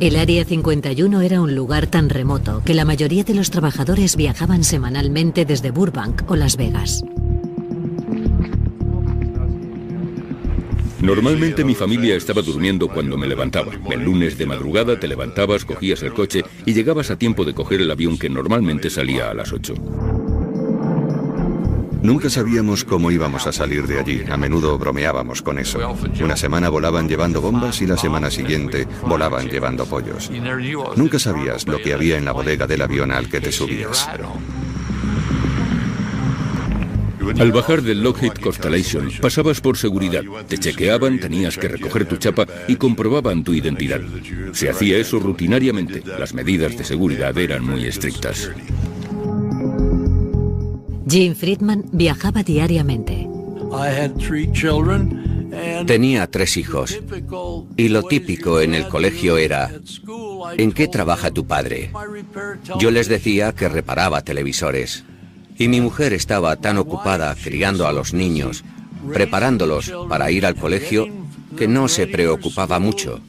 El 0.00 0.16
Área 0.16 0.46
51 0.46 1.20
era 1.20 1.42
un 1.42 1.54
lugar 1.54 1.86
tan 1.86 2.08
remoto 2.08 2.62
que 2.64 2.72
la 2.72 2.86
mayoría 2.86 3.24
de 3.24 3.34
los 3.34 3.50
trabajadores 3.50 4.16
viajaban 4.16 4.64
semanalmente 4.64 5.44
desde 5.44 5.70
Burbank 5.70 6.30
o 6.30 6.36
Las 6.36 6.56
Vegas. 6.56 7.04
Normalmente 11.02 11.64
mi 11.64 11.74
familia 11.74 12.14
estaba 12.14 12.42
durmiendo 12.42 12.86
cuando 12.88 13.16
me 13.16 13.26
levantaba. 13.26 13.72
El 13.90 14.04
lunes 14.04 14.36
de 14.36 14.44
madrugada 14.44 15.00
te 15.00 15.08
levantabas, 15.08 15.64
cogías 15.64 16.02
el 16.02 16.12
coche 16.12 16.44
y 16.66 16.74
llegabas 16.74 17.10
a 17.10 17.16
tiempo 17.16 17.44
de 17.44 17.54
coger 17.54 17.80
el 17.80 17.90
avión 17.90 18.18
que 18.18 18.28
normalmente 18.28 18.90
salía 18.90 19.30
a 19.30 19.34
las 19.34 19.52
8. 19.52 19.74
Nunca 22.02 22.30
sabíamos 22.30 22.84
cómo 22.84 23.10
íbamos 23.10 23.46
a 23.46 23.52
salir 23.52 23.86
de 23.86 23.98
allí. 23.98 24.22
A 24.30 24.36
menudo 24.36 24.78
bromeábamos 24.78 25.42
con 25.42 25.58
eso. 25.58 25.78
Una 26.22 26.36
semana 26.36 26.68
volaban 26.68 27.08
llevando 27.08 27.40
bombas 27.40 27.80
y 27.82 27.86
la 27.86 27.96
semana 27.96 28.30
siguiente 28.30 28.86
volaban 29.06 29.48
llevando 29.48 29.84
pollos. 29.86 30.30
Nunca 30.96 31.18
sabías 31.18 31.66
lo 31.66 31.78
que 31.78 31.92
había 31.94 32.16
en 32.16 32.24
la 32.24 32.32
bodega 32.32 32.66
del 32.66 32.82
avión 32.82 33.10
al 33.12 33.28
que 33.28 33.40
te 33.40 33.52
subías. 33.52 34.08
Al 37.38 37.52
bajar 37.52 37.82
del 37.82 38.02
Lockheed 38.02 38.32
Constellation, 38.32 39.10
pasabas 39.20 39.60
por 39.60 39.76
seguridad, 39.76 40.22
te 40.48 40.58
chequeaban, 40.58 41.20
tenías 41.20 41.56
que 41.58 41.68
recoger 41.68 42.06
tu 42.06 42.16
chapa 42.16 42.46
y 42.66 42.76
comprobaban 42.76 43.44
tu 43.44 43.52
identidad. 43.52 44.00
Se 44.52 44.70
hacía 44.70 44.98
eso 44.98 45.18
rutinariamente. 45.18 46.02
Las 46.18 46.34
medidas 46.34 46.76
de 46.76 46.84
seguridad 46.84 47.36
eran 47.36 47.64
muy 47.64 47.86
estrictas. 47.86 48.50
Jim 51.08 51.34
Friedman 51.34 51.84
viajaba 51.92 52.42
diariamente. 52.42 53.28
Tenía 55.86 56.30
tres 56.30 56.56
hijos 56.56 57.00
y 57.76 57.88
lo 57.88 58.02
típico 58.04 58.60
en 58.60 58.74
el 58.74 58.88
colegio 58.88 59.36
era, 59.36 59.70
¿en 60.56 60.72
qué 60.72 60.88
trabaja 60.88 61.30
tu 61.30 61.46
padre? 61.46 61.90
Yo 62.78 62.90
les 62.90 63.08
decía 63.08 63.52
que 63.52 63.68
reparaba 63.68 64.22
televisores 64.22 65.04
y 65.60 65.68
mi 65.68 65.82
mujer 65.82 66.14
estaba 66.14 66.56
tan 66.56 66.78
ocupada 66.78 67.34
criando 67.34 67.86
a 67.86 67.92
los 67.92 68.14
niños, 68.14 68.64
preparándolos 69.12 69.92
para 70.08 70.30
ir 70.30 70.46
al 70.46 70.56
colegio, 70.56 71.06
que 71.54 71.68
no 71.68 71.86
se 71.86 72.06
preocupaba 72.06 72.78
mucho, 72.78 73.20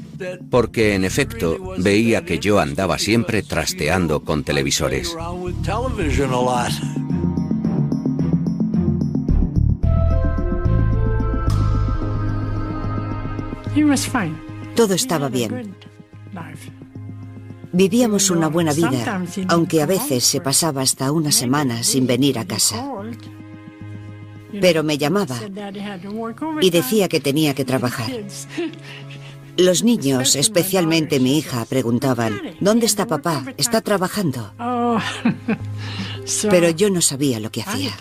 porque 0.49 0.95
en 0.95 1.03
efecto 1.03 1.57
veía 1.77 2.23
que 2.23 2.39
yo 2.39 2.61
andaba 2.61 2.97
siempre 2.99 3.43
trasteando 3.43 4.21
con 4.21 4.45
televisores. 4.45 5.13
Todo 14.73 14.93
estaba 14.93 15.27
bien. 15.27 15.75
Vivíamos 17.74 18.30
una 18.30 18.47
buena 18.47 18.74
vida, 18.74 19.24
aunque 19.47 19.82
a 19.82 19.86
veces 19.86 20.24
se 20.26 20.41
pasaba 20.41 20.82
hasta 20.82 21.11
una 21.11 21.32
semana 21.32 21.84
sin 21.84 22.05
venir 22.05 22.38
a 22.38 22.45
casa. 22.45 22.86
Pero 24.59 24.84
me 24.84 24.97
llamaba 24.97 25.39
y 26.59 26.69
decía 26.69 27.07
que 27.07 27.22
tenía 27.22 27.53
que 27.53 27.65
trabajar. 27.72 28.11
Los 29.57 29.84
niños, 29.84 30.36
especialmente 30.36 31.19
mi 31.19 31.38
hija, 31.38 31.65
preguntaban, 31.65 32.39
¿dónde 32.59 32.86
está 32.86 33.05
papá? 33.05 33.43
¿Está 33.57 33.82
trabajando? 33.82 34.53
Pero 36.49 36.69
yo 36.69 36.89
no 36.89 37.01
sabía 37.01 37.39
lo 37.39 37.51
que 37.51 37.61
hacía. 37.61 37.91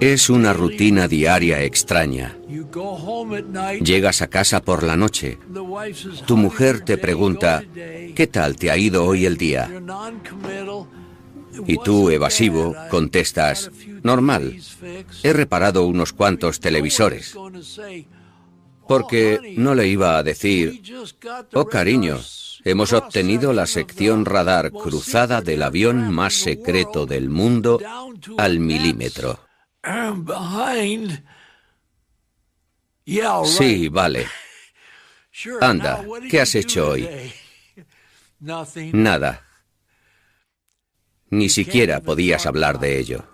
Es 0.00 0.28
una 0.28 0.52
rutina 0.52 1.08
diaria 1.08 1.62
extraña. 1.62 2.36
Llegas 3.80 4.22
a 4.22 4.28
casa 4.28 4.62
por 4.62 4.82
la 4.82 4.96
noche. 4.96 5.38
Tu 6.26 6.36
mujer 6.36 6.80
te 6.80 6.98
pregunta, 6.98 7.62
¿qué 8.14 8.26
tal 8.26 8.56
te 8.56 8.70
ha 8.70 8.76
ido 8.76 9.04
hoy 9.04 9.26
el 9.26 9.36
día? 9.36 9.70
Y 11.66 11.78
tú, 11.78 12.10
evasivo, 12.10 12.74
contestas, 12.90 13.70
normal, 14.02 14.58
he 15.22 15.32
reparado 15.32 15.86
unos 15.86 16.12
cuantos 16.12 16.60
televisores. 16.60 17.36
Porque 18.88 19.54
no 19.56 19.74
le 19.74 19.86
iba 19.86 20.18
a 20.18 20.22
decir, 20.22 20.82
oh 21.54 21.66
cariño, 21.66 22.18
hemos 22.64 22.92
obtenido 22.92 23.52
la 23.52 23.66
sección 23.66 24.24
radar 24.24 24.72
cruzada 24.72 25.40
del 25.40 25.62
avión 25.62 26.12
más 26.12 26.34
secreto 26.34 27.06
del 27.06 27.30
mundo 27.30 27.80
al 28.36 28.58
milímetro. 28.58 29.38
Sí, 33.44 33.88
vale. 33.88 34.26
Anda, 35.60 36.04
¿qué 36.30 36.40
has 36.40 36.54
hecho 36.54 36.90
hoy? 36.90 37.08
Nada. 38.92 39.42
Ni 41.30 41.48
siquiera 41.48 42.00
podías 42.00 42.46
hablar 42.46 42.78
de 42.78 42.98
ello. 42.98 43.24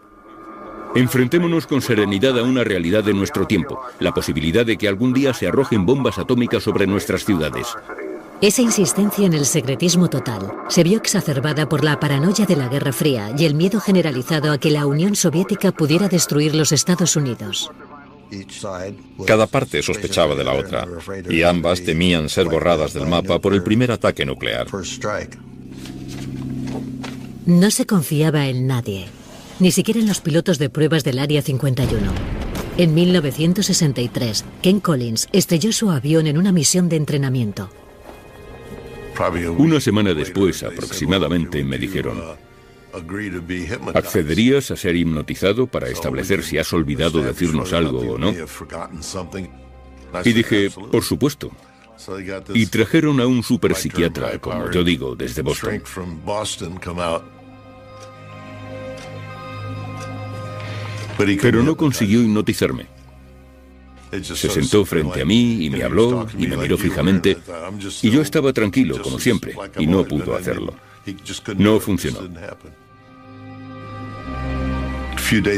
Enfrentémonos 0.94 1.66
con 1.66 1.82
serenidad 1.82 2.36
a 2.38 2.42
una 2.42 2.64
realidad 2.64 3.04
de 3.04 3.14
nuestro 3.14 3.46
tiempo, 3.46 3.80
la 4.00 4.12
posibilidad 4.12 4.66
de 4.66 4.76
que 4.76 4.88
algún 4.88 5.12
día 5.12 5.32
se 5.32 5.46
arrojen 5.46 5.86
bombas 5.86 6.18
atómicas 6.18 6.64
sobre 6.64 6.86
nuestras 6.86 7.24
ciudades. 7.24 7.68
Esa 8.40 8.62
insistencia 8.62 9.26
en 9.26 9.34
el 9.34 9.44
secretismo 9.44 10.08
total 10.08 10.50
se 10.68 10.82
vio 10.82 10.96
exacerbada 10.96 11.68
por 11.68 11.84
la 11.84 12.00
paranoia 12.00 12.46
de 12.46 12.56
la 12.56 12.68
Guerra 12.68 12.92
Fría 12.92 13.32
y 13.36 13.44
el 13.44 13.54
miedo 13.54 13.80
generalizado 13.80 14.50
a 14.50 14.58
que 14.58 14.70
la 14.70 14.86
Unión 14.86 15.14
Soviética 15.14 15.70
pudiera 15.72 16.08
destruir 16.08 16.54
los 16.54 16.72
Estados 16.72 17.16
Unidos. 17.16 17.70
Cada 19.26 19.46
parte 19.46 19.82
sospechaba 19.82 20.34
de 20.34 20.44
la 20.44 20.54
otra 20.54 20.86
y 21.28 21.42
ambas 21.42 21.82
temían 21.82 22.28
ser 22.28 22.46
borradas 22.46 22.92
del 22.92 23.06
mapa 23.06 23.38
por 23.40 23.54
el 23.54 23.62
primer 23.62 23.90
ataque 23.92 24.24
nuclear. 24.24 24.66
No 27.46 27.70
se 27.70 27.86
confiaba 27.86 28.46
en 28.46 28.66
nadie, 28.66 29.06
ni 29.58 29.72
siquiera 29.72 30.00
en 30.00 30.06
los 30.06 30.20
pilotos 30.20 30.58
de 30.58 30.70
pruebas 30.70 31.04
del 31.04 31.18
Área 31.18 31.42
51. 31.42 32.12
En 32.78 32.94
1963, 32.94 34.44
Ken 34.62 34.80
Collins 34.80 35.28
estrelló 35.32 35.72
su 35.72 35.90
avión 35.90 36.26
en 36.26 36.38
una 36.38 36.52
misión 36.52 36.88
de 36.88 36.96
entrenamiento. 36.96 37.68
Una 39.58 39.80
semana 39.80 40.14
después 40.14 40.62
aproximadamente 40.62 41.62
me 41.62 41.76
dijeron, 41.76 42.22
¿accederías 43.95 44.70
a 44.70 44.76
ser 44.76 44.97
hipnotizado 44.97 45.66
para 45.66 45.88
establecer 45.88 46.43
si 46.43 46.59
has 46.59 46.72
olvidado 46.72 47.22
decirnos 47.22 47.72
algo 47.72 48.01
o 48.01 48.18
no? 48.18 48.34
Y 50.24 50.32
dije, 50.32 50.70
por 50.70 51.05
supuesto. 51.05 51.51
Y 52.55 52.66
trajeron 52.66 53.20
a 53.20 53.26
un 53.26 53.43
superpsiquiatra, 53.43 54.38
como 54.38 54.70
yo 54.70 54.82
digo, 54.82 55.14
desde 55.14 55.43
Boston. 55.43 55.82
Pero 61.16 61.62
no 61.62 61.76
consiguió 61.76 62.22
hipnotizarme. 62.22 62.86
Se 64.22 64.49
sentó 64.49 64.84
frente 64.84 65.22
a 65.22 65.24
mí 65.24 65.64
y 65.64 65.70
me 65.70 65.84
habló 65.84 66.26
y 66.36 66.47
me 66.49 66.57
miró 66.57 66.76
fijamente 66.76 67.36
y 68.03 68.11
yo 68.11 68.22
estaba 68.22 68.53
tranquilo, 68.53 69.01
como 69.03 69.18
siempre, 69.20 69.55
y 69.78 69.86
no 69.86 70.05
pudo 70.05 70.34
hacerlo. 70.34 70.74
No 71.57 71.80
funcionó. 71.80 72.20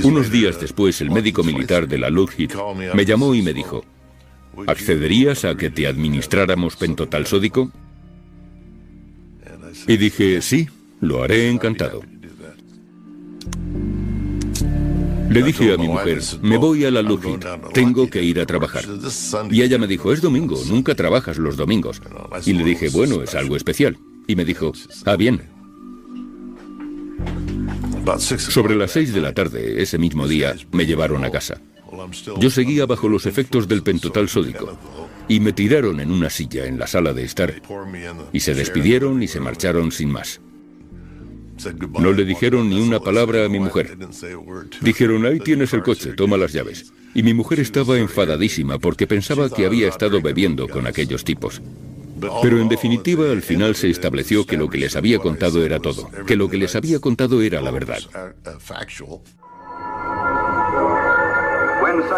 Unos 0.02 0.30
días 0.30 0.60
después, 0.60 1.00
el 1.00 1.10
médico 1.10 1.42
militar 1.42 1.88
de 1.88 1.98
la 1.98 2.10
Lockheed 2.10 2.52
me 2.94 3.04
llamó 3.04 3.34
y 3.34 3.42
me 3.42 3.54
dijo, 3.54 3.84
¿accederías 4.66 5.44
a 5.44 5.56
que 5.56 5.70
te 5.70 5.86
administráramos 5.86 6.76
pentotal 6.76 7.26
sódico? 7.26 7.70
Y 9.88 9.96
dije, 9.96 10.42
sí, 10.42 10.68
lo 11.00 11.22
haré 11.22 11.48
encantado. 11.48 12.02
Le 15.30 15.42
dije 15.42 15.72
a 15.72 15.78
mi 15.78 15.88
mujer, 15.88 16.20
me 16.42 16.58
voy 16.58 16.84
a 16.84 16.90
la 16.90 17.00
Lockheed, 17.00 17.40
tengo 17.72 18.10
que 18.10 18.22
ir 18.22 18.38
a 18.40 18.44
trabajar. 18.44 18.84
Y 19.50 19.62
ella 19.62 19.78
me 19.78 19.86
dijo, 19.86 20.12
es 20.12 20.20
domingo, 20.20 20.60
nunca 20.68 20.94
trabajas 20.94 21.38
los 21.38 21.56
domingos. 21.56 22.02
Y 22.44 22.52
le 22.52 22.64
dije, 22.64 22.90
bueno, 22.90 23.22
es 23.22 23.34
algo 23.34 23.56
especial. 23.56 23.96
Y 24.26 24.36
me 24.36 24.44
dijo, 24.44 24.72
ah, 25.04 25.16
bien. 25.16 25.42
Sobre 28.18 28.74
las 28.74 28.90
seis 28.92 29.12
de 29.12 29.20
la 29.20 29.32
tarde, 29.32 29.82
ese 29.82 29.98
mismo 29.98 30.26
día, 30.26 30.54
me 30.72 30.86
llevaron 30.86 31.24
a 31.24 31.30
casa. 31.30 31.60
Yo 32.38 32.50
seguía 32.50 32.86
bajo 32.86 33.08
los 33.08 33.26
efectos 33.26 33.68
del 33.68 33.82
pentotal 33.82 34.28
sódico 34.28 34.78
y 35.28 35.40
me 35.40 35.52
tiraron 35.52 36.00
en 36.00 36.10
una 36.10 36.30
silla 36.30 36.66
en 36.66 36.78
la 36.78 36.86
sala 36.86 37.12
de 37.12 37.24
estar 37.24 37.60
y 38.32 38.40
se 38.40 38.54
despidieron 38.54 39.22
y 39.22 39.28
se 39.28 39.40
marcharon 39.40 39.92
sin 39.92 40.10
más. 40.10 40.40
No 42.00 42.12
le 42.12 42.24
dijeron 42.24 42.70
ni 42.70 42.80
una 42.80 42.98
palabra 42.98 43.44
a 43.44 43.48
mi 43.48 43.60
mujer. 43.60 43.96
Dijeron, 44.80 45.26
ahí 45.26 45.38
tienes 45.38 45.72
el 45.74 45.82
coche, 45.82 46.14
toma 46.14 46.36
las 46.36 46.52
llaves. 46.52 46.92
Y 47.14 47.22
mi 47.22 47.34
mujer 47.34 47.60
estaba 47.60 47.98
enfadadísima 47.98 48.78
porque 48.78 49.06
pensaba 49.06 49.50
que 49.50 49.66
había 49.66 49.88
estado 49.88 50.20
bebiendo 50.20 50.66
con 50.66 50.86
aquellos 50.86 51.24
tipos. 51.24 51.60
Pero 52.42 52.60
en 52.60 52.68
definitiva, 52.68 53.30
al 53.30 53.42
final 53.42 53.74
se 53.74 53.90
estableció 53.90 54.46
que 54.46 54.56
lo 54.56 54.68
que 54.68 54.78
les 54.78 54.96
había 54.96 55.18
contado 55.18 55.64
era 55.64 55.80
todo, 55.80 56.08
que 56.26 56.36
lo 56.36 56.48
que 56.48 56.58
les 56.58 56.74
había 56.76 57.00
contado 57.00 57.42
era 57.42 57.60
la 57.60 57.70
verdad. 57.70 57.98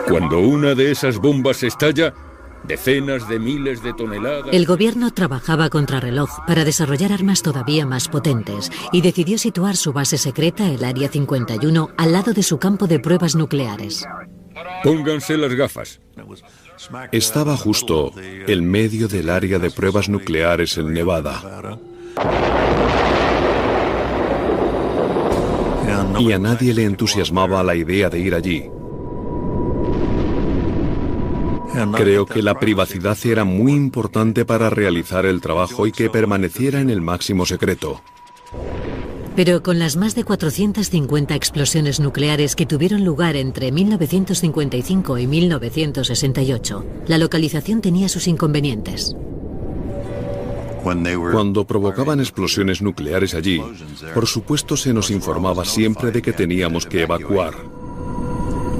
Cuando 0.08 0.40
una 0.40 0.74
de 0.74 0.90
esas 0.90 1.18
bombas 1.18 1.62
estalla, 1.62 2.14
Decenas 2.66 3.28
de 3.28 3.38
miles 3.38 3.82
de 3.82 3.92
toneladas. 3.92 4.48
El 4.52 4.64
gobierno 4.64 5.12
trabajaba 5.12 5.68
contra 5.68 6.00
reloj 6.00 6.30
para 6.46 6.64
desarrollar 6.64 7.12
armas 7.12 7.42
todavía 7.42 7.84
más 7.84 8.08
potentes 8.08 8.72
y 8.90 9.02
decidió 9.02 9.36
situar 9.36 9.76
su 9.76 9.92
base 9.92 10.16
secreta, 10.16 10.70
el 10.70 10.82
Área 10.82 11.08
51, 11.08 11.90
al 11.96 12.12
lado 12.12 12.32
de 12.32 12.42
su 12.42 12.58
campo 12.58 12.86
de 12.86 13.00
pruebas 13.00 13.34
nucleares. 13.34 14.06
Pónganse 14.82 15.36
las 15.36 15.52
gafas. 15.52 16.00
Estaba 17.12 17.56
justo 17.56 18.12
en 18.16 18.70
medio 18.70 19.08
del 19.08 19.30
área 19.30 19.58
de 19.58 19.70
pruebas 19.70 20.08
nucleares 20.08 20.76
en 20.78 20.92
Nevada. 20.92 21.78
Y 26.18 26.32
a 26.32 26.38
nadie 26.38 26.74
le 26.74 26.84
entusiasmaba 26.84 27.62
la 27.62 27.74
idea 27.74 28.08
de 28.08 28.18
ir 28.20 28.34
allí. 28.34 28.70
Creo 31.96 32.24
que 32.24 32.40
la 32.40 32.58
privacidad 32.58 33.18
era 33.24 33.44
muy 33.44 33.72
importante 33.72 34.44
para 34.44 34.70
realizar 34.70 35.26
el 35.26 35.40
trabajo 35.40 35.86
y 35.86 35.92
que 35.92 36.08
permaneciera 36.08 36.80
en 36.80 36.88
el 36.88 37.00
máximo 37.00 37.46
secreto. 37.46 38.00
Pero 39.36 39.62
con 39.62 39.78
las 39.78 39.96
más 39.96 40.14
de 40.14 40.22
450 40.22 41.34
explosiones 41.34 41.98
nucleares 41.98 42.54
que 42.54 42.66
tuvieron 42.66 43.04
lugar 43.04 43.34
entre 43.36 43.72
1955 43.72 45.18
y 45.18 45.26
1968, 45.26 46.84
la 47.08 47.18
localización 47.18 47.80
tenía 47.80 48.08
sus 48.08 48.28
inconvenientes. 48.28 49.16
Cuando 50.84 51.66
provocaban 51.66 52.20
explosiones 52.20 52.82
nucleares 52.82 53.34
allí, 53.34 53.60
por 54.12 54.26
supuesto 54.26 54.76
se 54.76 54.92
nos 54.92 55.10
informaba 55.10 55.64
siempre 55.64 56.12
de 56.12 56.20
que 56.20 56.34
teníamos 56.34 56.84
que 56.84 57.02
evacuar. 57.02 57.54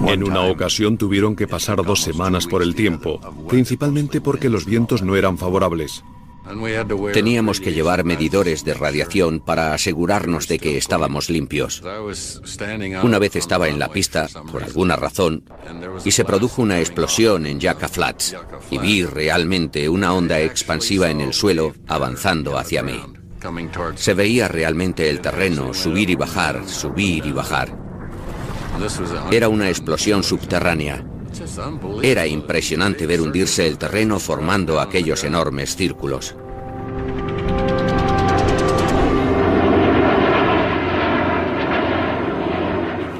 En 0.07 0.23
una 0.23 0.43
ocasión 0.43 0.99
tuvieron 0.99 1.35
que 1.35 1.49
pasar 1.49 1.83
dos 1.83 2.03
semanas 2.03 2.47
por 2.47 2.63
el 2.63 2.75
tiempo, 2.75 3.21
principalmente 3.49 4.21
porque 4.21 4.51
los 4.51 4.67
vientos 4.67 5.03
no 5.03 5.17
eran 5.17 5.39
favorables. 5.39 6.05
Teníamos 7.13 7.61
que 7.61 7.73
llevar 7.73 8.05
medidores 8.05 8.65
de 8.65 8.75
radiación 8.75 9.41
para 9.41 9.73
asegurarnos 9.73 10.47
de 10.47 10.59
que 10.59 10.77
estábamos 10.77 11.31
limpios. 11.31 11.83
Una 13.03 13.19
vez 13.19 13.37
estaba 13.37 13.69
en 13.69 13.79
la 13.79 13.89
pista, 13.89 14.29
por 14.53 14.63
alguna 14.63 14.97
razón, 14.97 15.45
y 16.05 16.11
se 16.11 16.25
produjo 16.25 16.63
una 16.63 16.81
explosión 16.81 17.47
en 17.47 17.61
Yucca 17.61 17.89
Flats, 17.89 18.37
y 18.71 18.79
vi 18.79 19.05
realmente 19.05 19.89
una 19.89 20.13
onda 20.13 20.41
expansiva 20.41 21.11
en 21.11 21.21
el 21.21 21.33
suelo 21.33 21.75
avanzando 21.87 22.59
hacia 22.59 22.83
mí. 22.83 23.01
Se 23.97 24.15
veía 24.15 24.49
realmente 24.49 25.09
el 25.09 25.21
terreno 25.21 25.73
subir 25.75 26.11
y 26.11 26.15
bajar, 26.15 26.67
subir 26.67 27.25
y 27.27 27.33
bajar. 27.33 27.77
Era 29.31 29.49
una 29.49 29.69
explosión 29.69 30.23
subterránea. 30.23 31.05
Era 32.03 32.27
impresionante 32.27 33.07
ver 33.07 33.21
hundirse 33.21 33.67
el 33.67 33.79
terreno 33.79 34.19
formando 34.19 34.81
aquellos 34.81 35.25
enormes 35.25 35.77
círculos. 35.77 36.35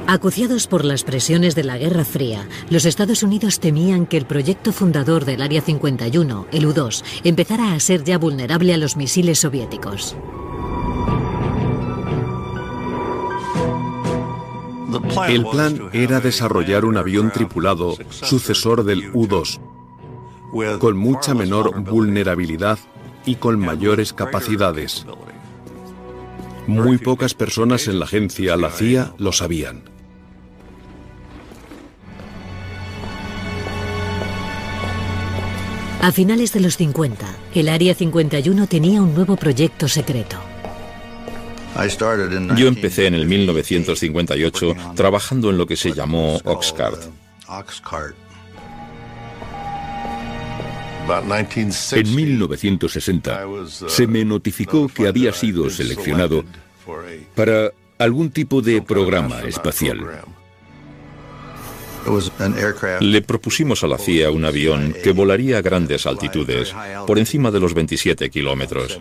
Acuciados 0.07 0.67
por 0.67 0.85
las 0.85 1.03
presiones 1.03 1.55
de 1.55 1.63
la 1.63 1.79
Guerra 1.79 2.05
Fría, 2.05 2.47
los 2.69 2.85
Estados 2.85 3.23
Unidos 3.23 3.59
temían 3.59 4.05
que 4.05 4.17
el 4.17 4.25
proyecto 4.25 4.71
fundador 4.71 5.25
del 5.25 5.41
Área 5.41 5.61
51, 5.61 6.47
el 6.51 6.65
U-2, 6.67 7.03
empezara 7.23 7.73
a 7.73 7.79
ser 7.79 8.03
ya 8.03 8.19
vulnerable 8.19 8.73
a 8.73 8.77
los 8.77 8.97
misiles 8.97 9.39
soviéticos. 9.39 10.15
El 15.27 15.45
plan 15.45 15.89
era 15.93 16.19
desarrollar 16.19 16.85
un 16.85 16.97
avión 16.97 17.31
tripulado 17.31 17.97
sucesor 18.09 18.83
del 18.83 19.09
U-2, 19.13 19.59
con 20.79 20.97
mucha 20.97 21.33
menor 21.33 21.81
vulnerabilidad 21.81 22.79
y 23.25 23.35
con 23.35 23.59
mayores 23.59 24.13
capacidades. 24.13 25.05
Muy 26.67 26.97
pocas 26.97 27.33
personas 27.33 27.87
en 27.87 27.99
la 27.99 28.05
agencia, 28.05 28.57
la 28.57 28.71
CIA, 28.71 29.13
lo 29.17 29.31
sabían. 29.31 29.95
A 36.01 36.11
finales 36.11 36.53
de 36.53 36.59
los 36.59 36.77
50, 36.77 37.25
el 37.55 37.67
Área 37.67 37.95
51 37.95 38.67
tenía 38.67 39.01
un 39.01 39.15
nuevo 39.15 39.35
proyecto 39.35 39.87
secreto. 39.87 40.37
Yo 42.55 42.67
empecé 42.67 43.07
en 43.07 43.15
el 43.15 43.25
1958 43.25 44.75
trabajando 44.95 45.49
en 45.49 45.57
lo 45.57 45.67
que 45.67 45.75
se 45.75 45.91
llamó 45.91 46.39
Oxcart. 46.45 47.03
En 51.91 52.15
1960 52.15 53.45
se 53.87 54.07
me 54.07 54.25
notificó 54.25 54.87
que 54.87 55.07
había 55.07 55.31
sido 55.33 55.69
seleccionado 55.69 56.43
para 57.35 57.71
algún 57.99 58.31
tipo 58.31 58.61
de 58.61 58.81
programa 58.81 59.41
espacial. 59.41 59.99
Le 62.99 63.21
propusimos 63.21 63.83
a 63.83 63.87
la 63.87 63.97
CIA 63.97 64.31
un 64.31 64.45
avión 64.45 64.95
que 65.03 65.11
volaría 65.11 65.57
a 65.57 65.61
grandes 65.61 66.05
altitudes, 66.05 66.73
por 67.07 67.17
encima 67.17 67.51
de 67.51 67.59
los 67.59 67.73
27 67.73 68.29
kilómetros. 68.29 68.99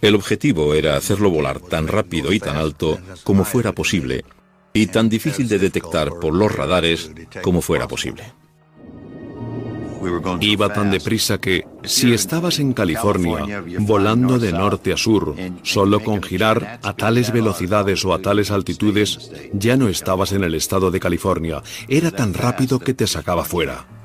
El 0.00 0.14
objetivo 0.14 0.74
era 0.74 0.96
hacerlo 0.96 1.30
volar 1.30 1.60
tan 1.60 1.88
rápido 1.88 2.32
y 2.32 2.38
tan 2.38 2.56
alto 2.56 2.98
como 3.24 3.44
fuera 3.44 3.72
posible, 3.72 4.24
y 4.72 4.86
tan 4.86 5.08
difícil 5.08 5.48
de 5.48 5.58
detectar 5.58 6.10
por 6.20 6.34
los 6.34 6.54
radares 6.54 7.10
como 7.42 7.62
fuera 7.62 7.88
posible. 7.88 8.22
Iba 10.40 10.72
tan 10.72 10.92
deprisa 10.92 11.38
que, 11.38 11.66
si 11.82 12.12
estabas 12.12 12.60
en 12.60 12.72
California, 12.72 13.64
volando 13.80 14.38
de 14.38 14.52
norte 14.52 14.92
a 14.92 14.96
sur, 14.96 15.34
solo 15.62 16.00
con 16.00 16.22
girar 16.22 16.78
a 16.82 16.92
tales 16.92 17.32
velocidades 17.32 18.04
o 18.04 18.14
a 18.14 18.20
tales 18.20 18.52
altitudes, 18.52 19.32
ya 19.52 19.76
no 19.76 19.88
estabas 19.88 20.32
en 20.32 20.44
el 20.44 20.54
estado 20.54 20.92
de 20.92 21.00
California. 21.00 21.62
Era 21.88 22.12
tan 22.12 22.32
rápido 22.32 22.78
que 22.78 22.94
te 22.94 23.08
sacaba 23.08 23.44
fuera. 23.44 23.97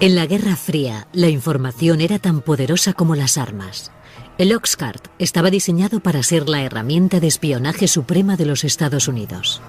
En 0.00 0.14
la 0.14 0.24
Guerra 0.24 0.56
Fría, 0.56 1.08
la 1.12 1.28
información 1.28 2.00
era 2.00 2.18
tan 2.18 2.40
poderosa 2.40 2.94
como 2.94 3.14
las 3.14 3.36
armas. 3.36 3.92
El 4.38 4.54
Oxcart 4.54 5.08
estaba 5.18 5.50
diseñado 5.50 6.00
para 6.00 6.22
ser 6.22 6.48
la 6.48 6.62
herramienta 6.62 7.20
de 7.20 7.26
espionaje 7.26 7.86
suprema 7.86 8.38
de 8.38 8.46
los 8.46 8.64
Estados 8.64 9.08
Unidos. 9.08 9.60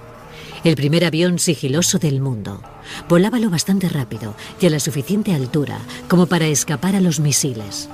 El 0.64 0.78
primer 0.78 1.04
avión 1.04 1.38
sigiloso 1.38 2.00
del 2.00 2.22
mundo. 2.22 2.64
Volaba 3.10 3.40
lo 3.40 3.50
bastante 3.50 3.90
rápido 3.90 4.34
y 4.62 4.68
a 4.68 4.70
la 4.70 4.80
suficiente 4.80 5.34
altura 5.34 5.80
como 6.08 6.28
para 6.28 6.48
escapar 6.48 6.96
a 6.96 7.02
los 7.02 7.20
misiles. 7.20 7.90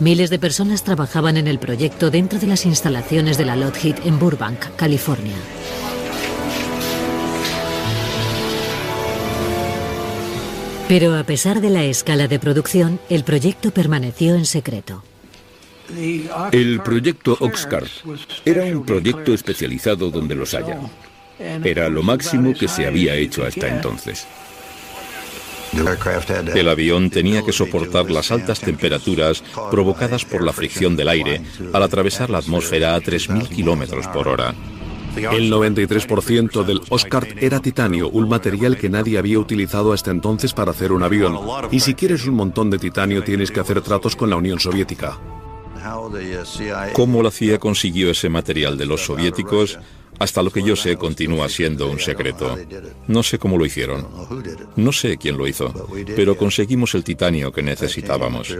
Miles 0.00 0.28
de 0.28 0.38
personas 0.38 0.84
trabajaban 0.84 1.38
en 1.38 1.48
el 1.48 1.58
proyecto 1.58 2.10
dentro 2.10 2.38
de 2.38 2.46
las 2.46 2.66
instalaciones 2.66 3.38
de 3.38 3.46
la 3.46 3.56
Lockheed 3.56 3.96
en 4.04 4.18
Burbank, 4.18 4.76
California. 4.76 5.36
Pero 10.88 11.14
a 11.14 11.24
pesar 11.24 11.60
de 11.60 11.68
la 11.68 11.84
escala 11.84 12.28
de 12.28 12.38
producción, 12.38 12.98
el 13.10 13.22
proyecto 13.22 13.70
permaneció 13.70 14.34
en 14.34 14.46
secreto. 14.46 15.04
El 16.50 16.80
proyecto 16.80 17.36
Oxcart 17.40 17.88
era 18.44 18.64
un 18.64 18.84
proyecto 18.84 19.34
especializado 19.34 20.10
donde 20.10 20.34
los 20.34 20.54
haya. 20.54 20.78
Era 21.38 21.88
lo 21.90 22.02
máximo 22.02 22.54
que 22.54 22.68
se 22.68 22.86
había 22.86 23.14
hecho 23.14 23.44
hasta 23.44 23.68
entonces. 23.68 24.26
El 26.54 26.68
avión 26.68 27.10
tenía 27.10 27.42
que 27.42 27.52
soportar 27.52 28.10
las 28.10 28.30
altas 28.30 28.60
temperaturas 28.60 29.42
provocadas 29.70 30.24
por 30.24 30.42
la 30.42 30.54
fricción 30.54 30.96
del 30.96 31.08
aire 31.08 31.42
al 31.72 31.82
atravesar 31.82 32.30
la 32.30 32.38
atmósfera 32.38 32.94
a 32.94 33.00
3.000 33.00 33.48
kilómetros 33.48 34.06
por 34.08 34.28
hora. 34.28 34.54
El 35.16 35.50
93% 35.52 36.64
del 36.64 36.80
Oscar 36.88 37.26
era 37.40 37.60
titanio, 37.60 38.08
un 38.08 38.28
material 38.28 38.76
que 38.76 38.88
nadie 38.88 39.18
había 39.18 39.38
utilizado 39.38 39.92
hasta 39.92 40.10
entonces 40.10 40.52
para 40.52 40.70
hacer 40.70 40.92
un 40.92 41.02
avión. 41.02 41.38
Y 41.70 41.80
si 41.80 41.94
quieres 41.94 42.26
un 42.26 42.34
montón 42.34 42.70
de 42.70 42.78
titanio 42.78 43.22
tienes 43.24 43.50
que 43.50 43.60
hacer 43.60 43.80
tratos 43.80 44.16
con 44.16 44.30
la 44.30 44.36
Unión 44.36 44.60
Soviética. 44.60 45.18
¿Cómo 46.92 47.22
la 47.22 47.30
CIA 47.30 47.58
consiguió 47.58 48.10
ese 48.10 48.28
material 48.28 48.76
de 48.76 48.86
los 48.86 49.04
soviéticos? 49.04 49.78
Hasta 50.18 50.42
lo 50.42 50.50
que 50.50 50.62
yo 50.62 50.74
sé 50.74 50.96
continúa 50.96 51.48
siendo 51.48 51.88
un 51.88 52.00
secreto. 52.00 52.56
No 53.06 53.22
sé 53.22 53.38
cómo 53.38 53.56
lo 53.56 53.64
hicieron. 53.64 54.06
No 54.76 54.92
sé 54.92 55.16
quién 55.16 55.36
lo 55.38 55.46
hizo, 55.46 55.72
pero 56.16 56.36
conseguimos 56.36 56.94
el 56.94 57.04
titanio 57.04 57.52
que 57.52 57.62
necesitábamos. 57.62 58.54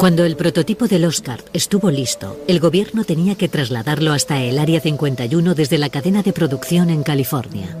Cuando 0.00 0.24
el 0.24 0.34
prototipo 0.34 0.88
del 0.88 1.04
Oscar 1.04 1.44
estuvo 1.52 1.90
listo, 1.90 2.42
el 2.48 2.58
gobierno 2.58 3.04
tenía 3.04 3.34
que 3.34 3.50
trasladarlo 3.50 4.14
hasta 4.14 4.40
el 4.42 4.58
Área 4.58 4.80
51 4.80 5.54
desde 5.54 5.76
la 5.76 5.90
cadena 5.90 6.22
de 6.22 6.32
producción 6.32 6.88
en 6.88 7.02
California. 7.02 7.76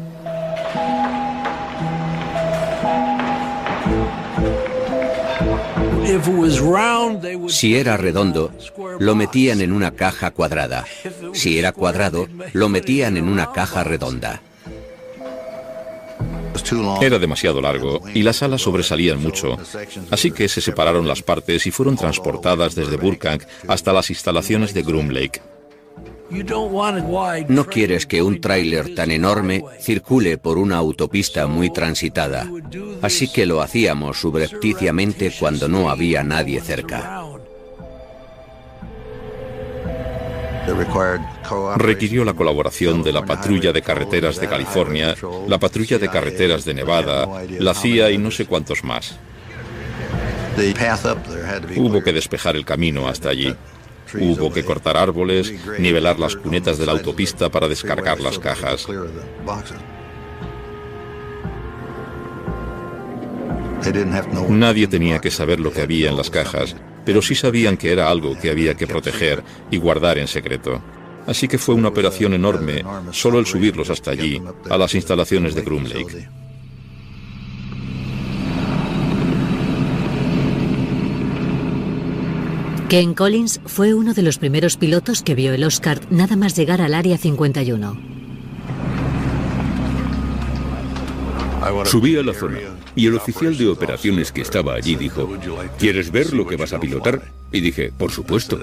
Si 7.48 7.74
era 7.74 7.96
redondo, 7.96 8.52
lo 8.98 9.14
metían 9.14 9.62
en 9.62 9.72
una 9.72 9.92
caja 9.92 10.30
cuadrada. 10.30 10.84
Si 11.32 11.58
era 11.58 11.72
cuadrado, 11.72 12.28
lo 12.52 12.68
metían 12.68 13.16
en 13.16 13.30
una 13.30 13.50
caja 13.50 13.82
redonda. 13.82 14.42
Era 17.00 17.18
demasiado 17.18 17.60
largo 17.60 18.00
y 18.14 18.22
las 18.22 18.42
alas 18.42 18.62
sobresalían 18.62 19.22
mucho, 19.22 19.56
así 20.10 20.30
que 20.30 20.48
se 20.48 20.60
separaron 20.60 21.06
las 21.06 21.22
partes 21.22 21.66
y 21.66 21.70
fueron 21.70 21.96
transportadas 21.96 22.74
desde 22.74 22.96
Burbank 22.96 23.44
hasta 23.68 23.92
las 23.92 24.10
instalaciones 24.10 24.74
de 24.74 24.82
Groom 24.82 25.10
Lake. 25.10 25.40
No 27.48 27.66
quieres 27.66 28.06
que 28.06 28.22
un 28.22 28.40
tráiler 28.40 28.94
tan 28.94 29.10
enorme 29.10 29.64
circule 29.80 30.38
por 30.38 30.58
una 30.58 30.76
autopista 30.76 31.48
muy 31.48 31.72
transitada, 31.72 32.48
así 33.02 33.32
que 33.32 33.46
lo 33.46 33.60
hacíamos 33.60 34.20
subrepticiamente 34.20 35.32
cuando 35.38 35.66
no 35.68 35.90
había 35.90 36.22
nadie 36.22 36.60
cerca. 36.60 37.24
Requirió 41.76 42.24
la 42.24 42.34
colaboración 42.34 43.02
de 43.02 43.12
la 43.12 43.24
Patrulla 43.24 43.72
de 43.72 43.82
Carreteras 43.82 44.40
de 44.40 44.48
California, 44.48 45.14
la 45.46 45.58
Patrulla 45.58 45.98
de 45.98 46.08
Carreteras 46.08 46.64
de 46.64 46.74
Nevada, 46.74 47.26
la 47.58 47.74
CIA 47.74 48.10
y 48.10 48.18
no 48.18 48.30
sé 48.30 48.46
cuántos 48.46 48.84
más. 48.84 49.18
Hubo 51.76 52.02
que 52.02 52.12
despejar 52.12 52.56
el 52.56 52.64
camino 52.64 53.08
hasta 53.08 53.30
allí. 53.30 53.54
Hubo 54.14 54.52
que 54.52 54.64
cortar 54.64 54.96
árboles, 54.96 55.52
nivelar 55.78 56.18
las 56.18 56.36
cunetas 56.36 56.78
de 56.78 56.86
la 56.86 56.92
autopista 56.92 57.48
para 57.48 57.68
descargar 57.68 58.20
las 58.20 58.38
cajas. 58.38 58.86
Nadie 64.48 64.86
tenía 64.88 65.20
que 65.20 65.30
saber 65.30 65.60
lo 65.60 65.72
que 65.72 65.82
había 65.82 66.10
en 66.10 66.16
las 66.16 66.30
cajas 66.30 66.76
pero 67.04 67.22
sí 67.22 67.34
sabían 67.34 67.76
que 67.76 67.92
era 67.92 68.10
algo 68.10 68.38
que 68.38 68.50
había 68.50 68.74
que 68.74 68.86
proteger 68.86 69.42
y 69.70 69.78
guardar 69.78 70.18
en 70.18 70.28
secreto. 70.28 70.82
Así 71.26 71.48
que 71.48 71.58
fue 71.58 71.74
una 71.74 71.88
operación 71.88 72.34
enorme 72.34 72.84
solo 73.12 73.38
el 73.38 73.46
subirlos 73.46 73.90
hasta 73.90 74.10
allí, 74.10 74.40
a 74.68 74.78
las 74.78 74.94
instalaciones 74.94 75.54
de 75.54 75.62
Groom 75.62 75.84
Lake. 75.84 76.28
Ken 82.88 83.14
Collins 83.14 83.60
fue 83.66 83.94
uno 83.94 84.14
de 84.14 84.22
los 84.22 84.38
primeros 84.38 84.76
pilotos 84.76 85.22
que 85.22 85.36
vio 85.36 85.52
el 85.54 85.62
Oscar 85.62 86.00
nada 86.10 86.34
más 86.34 86.56
llegar 86.56 86.80
al 86.80 86.94
Área 86.94 87.16
51. 87.16 87.96
Subí 91.84 92.16
a 92.16 92.22
la 92.24 92.34
zona 92.34 92.58
y 92.94 93.06
el 93.06 93.14
oficial 93.14 93.56
de 93.56 93.68
operaciones 93.68 94.32
que 94.32 94.40
estaba 94.40 94.74
allí 94.74 94.96
dijo, 94.96 95.28
¿quieres 95.78 96.10
ver 96.10 96.32
lo 96.32 96.46
que 96.46 96.56
vas 96.56 96.72
a 96.72 96.80
pilotar? 96.80 97.22
Y 97.52 97.60
dije, 97.60 97.92
por 97.96 98.10
supuesto. 98.10 98.58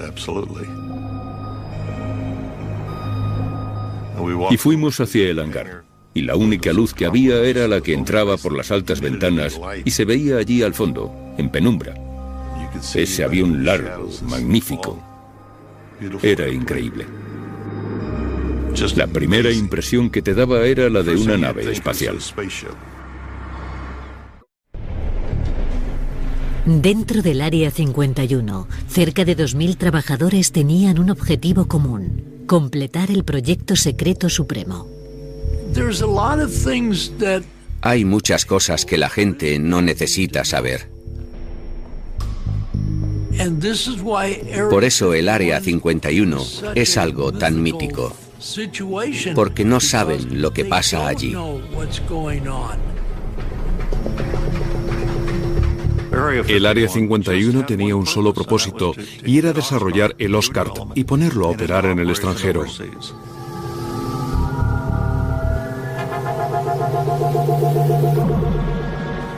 Y 4.49 4.57
fuimos 4.57 4.99
hacia 4.99 5.29
el 5.29 5.39
hangar. 5.39 5.83
Y 6.13 6.23
la 6.23 6.35
única 6.35 6.73
luz 6.73 6.93
que 6.93 7.05
había 7.05 7.43
era 7.43 7.67
la 7.67 7.81
que 7.81 7.93
entraba 7.93 8.37
por 8.37 8.55
las 8.55 8.71
altas 8.71 9.01
ventanas 9.01 9.59
y 9.85 9.91
se 9.91 10.05
veía 10.05 10.37
allí 10.37 10.63
al 10.63 10.73
fondo, 10.73 11.13
en 11.37 11.49
penumbra. 11.49 11.93
Ese 12.95 13.23
avión 13.23 13.63
largo, 13.63 14.09
magnífico. 14.23 15.01
Era 16.21 16.47
increíble. 16.49 17.05
La 18.95 19.07
primera 19.07 19.51
impresión 19.51 20.09
que 20.09 20.21
te 20.21 20.35
daba 20.35 20.65
era 20.65 20.89
la 20.89 21.01
de 21.01 21.15
una 21.15 21.37
nave 21.37 21.71
espacial. 21.71 22.17
Dentro 26.67 27.21
del 27.21 27.39
Área 27.39 27.71
51, 27.71 28.67
cerca 28.89 29.23
de 29.23 29.37
2.000 29.37 29.77
trabajadores 29.77 30.51
tenían 30.51 30.99
un 30.99 31.09
objetivo 31.09 31.69
común, 31.69 32.43
completar 32.45 33.09
el 33.09 33.23
proyecto 33.23 33.77
secreto 33.77 34.27
supremo. 34.27 34.85
Hay 37.79 38.03
muchas 38.03 38.45
cosas 38.45 38.83
que 38.83 38.97
la 38.97 39.09
gente 39.09 39.59
no 39.59 39.81
necesita 39.81 40.43
saber. 40.43 40.89
Por 44.69 44.83
eso 44.83 45.13
el 45.13 45.29
Área 45.29 45.61
51 45.61 46.45
es 46.75 46.97
algo 46.97 47.31
tan 47.31 47.63
mítico, 47.63 48.13
porque 49.35 49.63
no 49.63 49.79
saben 49.79 50.41
lo 50.41 50.51
que 50.51 50.65
pasa 50.65 51.07
allí. 51.07 51.33
El 56.47 56.65
Área 56.65 56.89
51 56.89 57.65
tenía 57.65 57.95
un 57.95 58.07
solo 58.07 58.33
propósito 58.33 58.93
y 59.23 59.37
era 59.37 59.53
desarrollar 59.53 60.15
el 60.17 60.33
Oscar 60.33 60.67
y 60.95 61.03
ponerlo 61.03 61.45
a 61.45 61.49
operar 61.49 61.85
en 61.85 61.99
el 61.99 62.09
extranjero. 62.09 62.65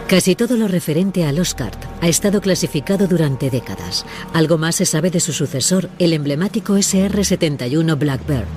Casi 0.07 0.35
todo 0.35 0.55
lo 0.55 0.67
referente 0.67 1.25
al 1.25 1.39
Oscar 1.39 1.71
ha 2.01 2.07
estado 2.07 2.41
clasificado 2.41 3.07
durante 3.07 3.49
décadas. 3.49 4.05
Algo 4.33 4.57
más 4.57 4.77
se 4.77 4.85
sabe 4.85 5.11
de 5.11 5.19
su 5.19 5.33
sucesor, 5.33 5.89
el 5.99 6.13
emblemático 6.13 6.77
SR-71 6.77 7.99
Blackbird. 7.99 8.47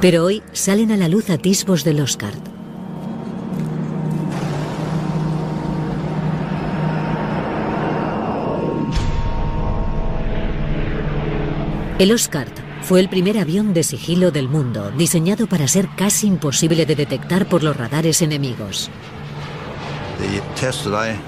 Pero 0.00 0.24
hoy 0.24 0.42
salen 0.52 0.92
a 0.92 0.96
la 0.96 1.08
luz 1.08 1.30
atisbos 1.30 1.84
del 1.84 2.00
Oscar. 2.00 2.34
El 11.98 12.12
Oscar 12.12 12.46
fue 12.82 13.00
el 13.00 13.08
primer 13.08 13.38
avión 13.38 13.72
de 13.72 13.82
sigilo 13.82 14.30
del 14.30 14.48
mundo, 14.48 14.90
diseñado 14.98 15.46
para 15.46 15.66
ser 15.66 15.88
casi 15.96 16.26
imposible 16.26 16.84
de 16.84 16.94
detectar 16.94 17.48
por 17.48 17.62
los 17.62 17.74
radares 17.74 18.20
enemigos. 18.20 18.90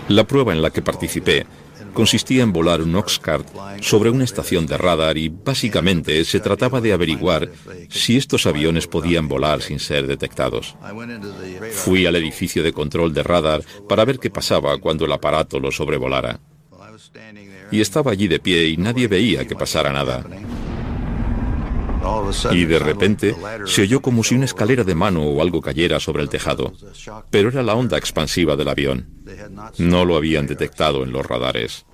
La 0.08 0.24
prueba 0.24 0.52
en 0.52 0.60
la 0.60 0.68
que 0.68 0.82
participé 0.82 1.46
consistía 1.94 2.42
en 2.42 2.52
volar 2.52 2.82
un 2.82 2.94
Oxcart 2.96 3.48
sobre 3.80 4.10
una 4.10 4.24
estación 4.24 4.66
de 4.66 4.76
radar 4.76 5.16
y 5.16 5.30
básicamente 5.30 6.22
se 6.26 6.38
trataba 6.38 6.82
de 6.82 6.92
averiguar 6.92 7.50
si 7.88 8.18
estos 8.18 8.44
aviones 8.44 8.86
podían 8.86 9.26
volar 9.26 9.62
sin 9.62 9.78
ser 9.78 10.06
detectados. 10.06 10.76
Fui 11.72 12.04
al 12.04 12.16
edificio 12.16 12.62
de 12.62 12.74
control 12.74 13.14
de 13.14 13.22
radar 13.22 13.62
para 13.88 14.04
ver 14.04 14.18
qué 14.18 14.28
pasaba 14.28 14.76
cuando 14.76 15.06
el 15.06 15.12
aparato 15.12 15.58
lo 15.60 15.72
sobrevolara. 15.72 16.38
Y 17.70 17.80
estaba 17.80 18.12
allí 18.12 18.28
de 18.28 18.40
pie 18.40 18.68
y 18.68 18.76
nadie 18.76 19.08
veía 19.08 19.46
que 19.46 19.54
pasara 19.54 19.92
nada. 19.92 20.24
Y 22.52 22.64
de 22.64 22.78
repente 22.78 23.34
se 23.66 23.82
oyó 23.82 24.00
como 24.00 24.24
si 24.24 24.34
una 24.34 24.44
escalera 24.44 24.84
de 24.84 24.94
mano 24.94 25.24
o 25.24 25.42
algo 25.42 25.60
cayera 25.60 26.00
sobre 26.00 26.22
el 26.22 26.28
tejado. 26.28 26.72
Pero 27.30 27.48
era 27.50 27.62
la 27.62 27.74
onda 27.74 27.98
expansiva 27.98 28.56
del 28.56 28.68
avión. 28.68 29.08
No 29.78 30.04
lo 30.04 30.16
habían 30.16 30.46
detectado 30.46 31.02
en 31.02 31.12
los 31.12 31.26
radares. 31.26 31.84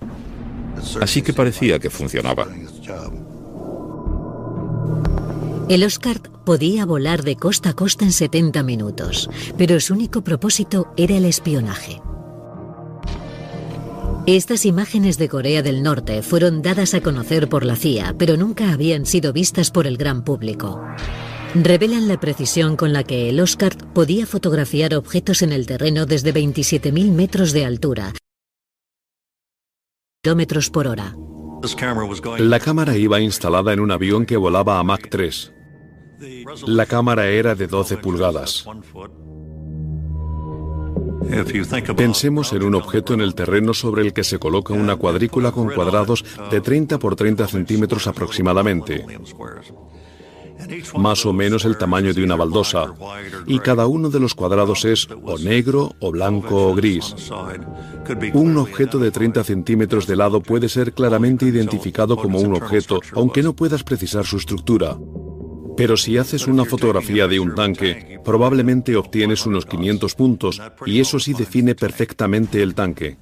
Así 1.01 1.21
que 1.21 1.33
parecía 1.33 1.79
que 1.79 1.89
funcionaba. 1.89 2.47
El 5.67 5.83
Oscar 5.83 6.21
podía 6.45 6.85
volar 6.85 7.23
de 7.23 7.37
costa 7.37 7.69
a 7.69 7.73
costa 7.73 8.05
en 8.05 8.11
70 8.11 8.61
minutos, 8.61 9.29
pero 9.57 9.79
su 9.79 9.95
único 9.95 10.23
propósito 10.23 10.93
era 10.95 11.17
el 11.17 11.25
espionaje. 11.25 12.01
Estas 14.27 14.65
imágenes 14.65 15.19
de 15.19 15.29
Corea 15.29 15.61
del 15.61 15.83
Norte 15.83 16.23
fueron 16.23 16.63
dadas 16.63 16.95
a 16.95 17.01
conocer 17.01 17.47
por 17.47 17.63
la 17.63 17.75
CIA, 17.75 18.15
pero 18.17 18.37
nunca 18.37 18.71
habían 18.71 19.05
sido 19.05 19.33
vistas 19.33 19.69
por 19.69 19.85
el 19.85 19.97
gran 19.97 20.23
público. 20.23 20.81
Revelan 21.53 22.07
la 22.07 22.19
precisión 22.19 22.75
con 22.75 22.91
la 22.91 23.03
que 23.03 23.29
el 23.29 23.39
Oscar 23.39 23.77
podía 23.93 24.25
fotografiar 24.25 24.95
objetos 24.95 25.43
en 25.43 25.51
el 25.51 25.67
terreno 25.67 26.07
desde 26.07 26.33
27.000 26.33 27.11
metros 27.11 27.53
de 27.53 27.65
altura, 27.65 28.13
kilómetros 30.23 30.71
por 30.71 30.87
hora. 30.87 31.15
La 32.39 32.59
cámara 32.59 32.97
iba 32.97 33.19
instalada 33.19 33.73
en 33.73 33.79
un 33.79 33.91
avión 33.91 34.25
que 34.25 34.37
volaba 34.37 34.79
a 34.79 34.83
Mach 34.83 35.07
3. 35.07 35.53
La 36.65 36.87
cámara 36.87 37.27
era 37.27 37.53
de 37.53 37.67
12 37.67 37.97
pulgadas. 37.97 38.65
Pensemos 41.95 42.53
en 42.53 42.63
un 42.63 42.75
objeto 42.75 43.13
en 43.13 43.21
el 43.21 43.35
terreno 43.35 43.73
sobre 43.73 44.01
el 44.03 44.13
que 44.13 44.23
se 44.23 44.39
coloca 44.39 44.73
una 44.73 44.95
cuadrícula 44.95 45.51
con 45.51 45.69
cuadrados 45.69 46.23
de 46.51 46.61
30 46.61 46.99
por 46.99 47.15
30 47.15 47.47
centímetros 47.47 48.07
aproximadamente, 48.07 49.05
más 50.97 51.25
o 51.25 51.33
menos 51.33 51.65
el 51.65 51.77
tamaño 51.77 52.13
de 52.13 52.23
una 52.23 52.35
baldosa, 52.35 52.93
y 53.45 53.59
cada 53.59 53.87
uno 53.87 54.09
de 54.09 54.19
los 54.19 54.35
cuadrados 54.35 54.85
es 54.85 55.07
o 55.23 55.37
negro, 55.37 55.95
o 55.99 56.11
blanco, 56.11 56.67
o 56.67 56.75
gris. 56.75 57.15
Un 58.33 58.57
objeto 58.57 58.99
de 58.99 59.11
30 59.11 59.43
centímetros 59.43 60.07
de 60.07 60.15
lado 60.15 60.41
puede 60.41 60.69
ser 60.69 60.93
claramente 60.93 61.45
identificado 61.45 62.15
como 62.17 62.39
un 62.39 62.55
objeto, 62.55 62.99
aunque 63.13 63.43
no 63.43 63.53
puedas 63.53 63.83
precisar 63.83 64.25
su 64.25 64.37
estructura. 64.37 64.97
Pero 65.77 65.97
si 65.97 66.17
haces 66.17 66.47
una 66.47 66.65
fotografía 66.65 67.27
de 67.27 67.39
un 67.39 67.53
tanque, 67.55 68.19
probablemente 68.23 68.95
obtienes 68.95 69.45
unos 69.45 69.65
500 69.65 70.15
puntos 70.15 70.61
y 70.85 70.99
eso 70.99 71.19
sí 71.19 71.33
define 71.33 71.75
perfectamente 71.75 72.61
el 72.61 72.75
tanque. 72.75 73.17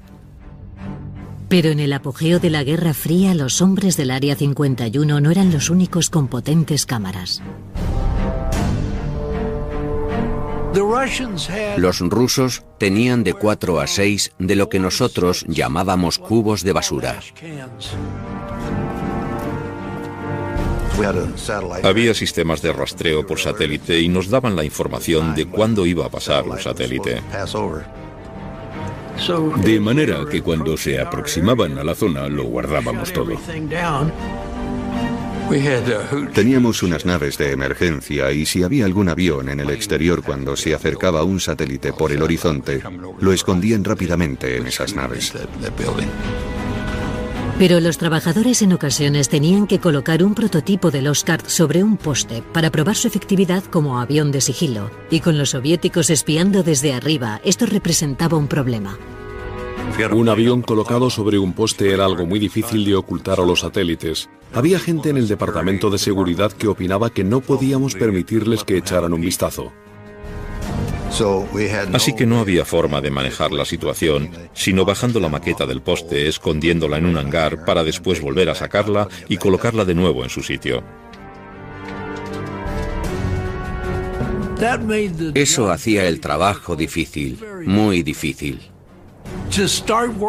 Pero 1.50 1.70
en 1.70 1.80
el 1.80 1.94
apogeo 1.94 2.40
de 2.40 2.50
la 2.50 2.64
Guerra 2.64 2.94
Fría, 2.94 3.34
los 3.36 3.62
hombres 3.62 3.98
del 3.98 4.12
Área 4.12 4.36
51 4.36 5.20
no 5.20 5.32
eran 5.32 5.52
los 5.52 5.70
únicos 5.70 6.10
con 6.10 6.28
potentes 6.28 6.86
cámaras. 6.86 7.42
Los 11.78 12.00
rusos 12.00 12.64
tenían 12.80 13.24
de 13.24 13.34
4 13.34 13.80
a 13.80 13.86
6 13.86 14.32
de 14.40 14.56
lo 14.56 14.70
que 14.70 14.80
nosotros 14.80 15.46
llamábamos 15.48 16.18
cubos 16.18 16.64
de 16.64 16.74
basura. 16.74 17.20
Había 21.84 22.14
sistemas 22.14 22.62
de 22.62 22.74
rastreo 22.74 23.26
por 23.26 23.40
satélite 23.40 24.00
y 24.00 24.08
nos 24.08 24.30
daban 24.30 24.56
la 24.56 24.64
información 24.64 25.36
de 25.36 25.46
cuándo 25.48 25.86
iba 25.86 26.06
a 26.06 26.10
pasar 26.10 26.48
un 26.48 26.60
satélite. 26.60 27.22
De 29.64 29.80
manera 29.80 30.26
que 30.30 30.42
cuando 30.42 30.76
se 30.78 31.00
aproximaban 31.00 31.78
a 31.78 31.84
la 31.84 31.96
zona 31.96 32.28
lo 32.28 32.44
guardábamos 32.46 33.12
todo. 33.14 33.38
Teníamos 36.34 36.84
unas 36.84 37.06
naves 37.06 37.38
de 37.38 37.52
emergencia 37.52 38.32
y 38.32 38.46
si 38.46 38.64
había 38.64 38.86
algún 38.86 39.10
avión 39.10 39.50
en 39.50 39.60
el 39.60 39.70
exterior 39.70 40.24
cuando 40.24 40.56
se 40.56 40.74
acercaba 40.74 41.24
un 41.24 41.40
satélite 41.40 41.94
por 41.94 42.12
el 42.12 42.24
horizonte, 42.24 42.82
lo 43.20 43.34
escondían 43.34 43.84
rápidamente 43.84 44.58
en 44.58 44.68
esas 44.68 44.96
naves. 44.96 45.34
Pero 47.60 47.80
los 47.80 47.98
trabajadores 47.98 48.62
en 48.62 48.74
ocasiones 48.74 49.30
tenían 49.30 49.68
que 49.68 49.80
colocar 49.80 50.24
un 50.24 50.34
prototipo 50.34 50.90
del 50.90 51.08
Oscar 51.08 51.42
sobre 51.46 51.84
un 51.84 51.98
poste 51.98 52.42
para 52.52 52.72
probar 52.72 52.96
su 52.96 53.08
efectividad 53.08 53.64
como 53.64 54.00
avión 54.00 54.32
de 54.32 54.42
sigilo, 54.42 54.90
y 55.12 55.20
con 55.20 55.38
los 55.38 55.52
soviéticos 55.52 56.10
espiando 56.10 56.64
desde 56.64 56.94
arriba, 56.94 57.42
esto 57.44 57.66
representaba 57.66 58.38
un 58.38 58.48
problema. 58.48 58.98
Un 60.12 60.28
avión 60.28 60.64
colocado 60.64 61.12
sobre 61.12 61.38
un 61.38 61.54
poste 61.54 61.94
era 61.94 62.06
algo 62.06 62.26
muy 62.26 62.40
difícil 62.40 62.84
de 62.84 62.96
ocultar 62.96 63.40
a 63.40 63.46
los 63.46 63.60
satélites. 63.60 64.28
Había 64.52 64.80
gente 64.80 65.10
en 65.10 65.18
el 65.18 65.28
departamento 65.28 65.92
de 65.92 66.00
seguridad 66.00 66.52
que 66.52 66.68
opinaba 66.68 67.12
que 67.12 67.24
no 67.24 67.42
podíamos 67.42 67.94
permitirles 67.94 68.64
que 68.64 68.78
echaran 68.78 69.14
un 69.14 69.22
vistazo. 69.22 69.72
Así 71.94 72.16
que 72.16 72.26
no 72.26 72.40
había 72.40 72.66
forma 72.66 73.00
de 73.02 73.12
manejar 73.12 73.52
la 73.52 73.66
situación, 73.66 74.32
sino 74.54 74.84
bajando 74.84 75.20
la 75.20 75.30
maqueta 75.30 75.66
del 75.66 75.82
poste, 75.82 76.28
escondiéndola 76.28 76.98
en 76.98 77.06
un 77.06 77.18
hangar 77.18 77.66
para 77.66 77.84
después 77.84 78.20
volver 78.20 78.50
a 78.50 78.56
sacarla 78.56 79.08
y 79.30 79.38
colocarla 79.38 79.86
de 79.86 79.94
nuevo 79.94 80.24
en 80.24 80.30
su 80.30 80.42
sitio. 80.42 80.84
Eso 85.34 85.72
hacía 85.72 86.08
el 86.08 86.20
trabajo 86.20 86.76
difícil, 86.76 87.38
muy 87.66 88.02
difícil. 88.02 88.62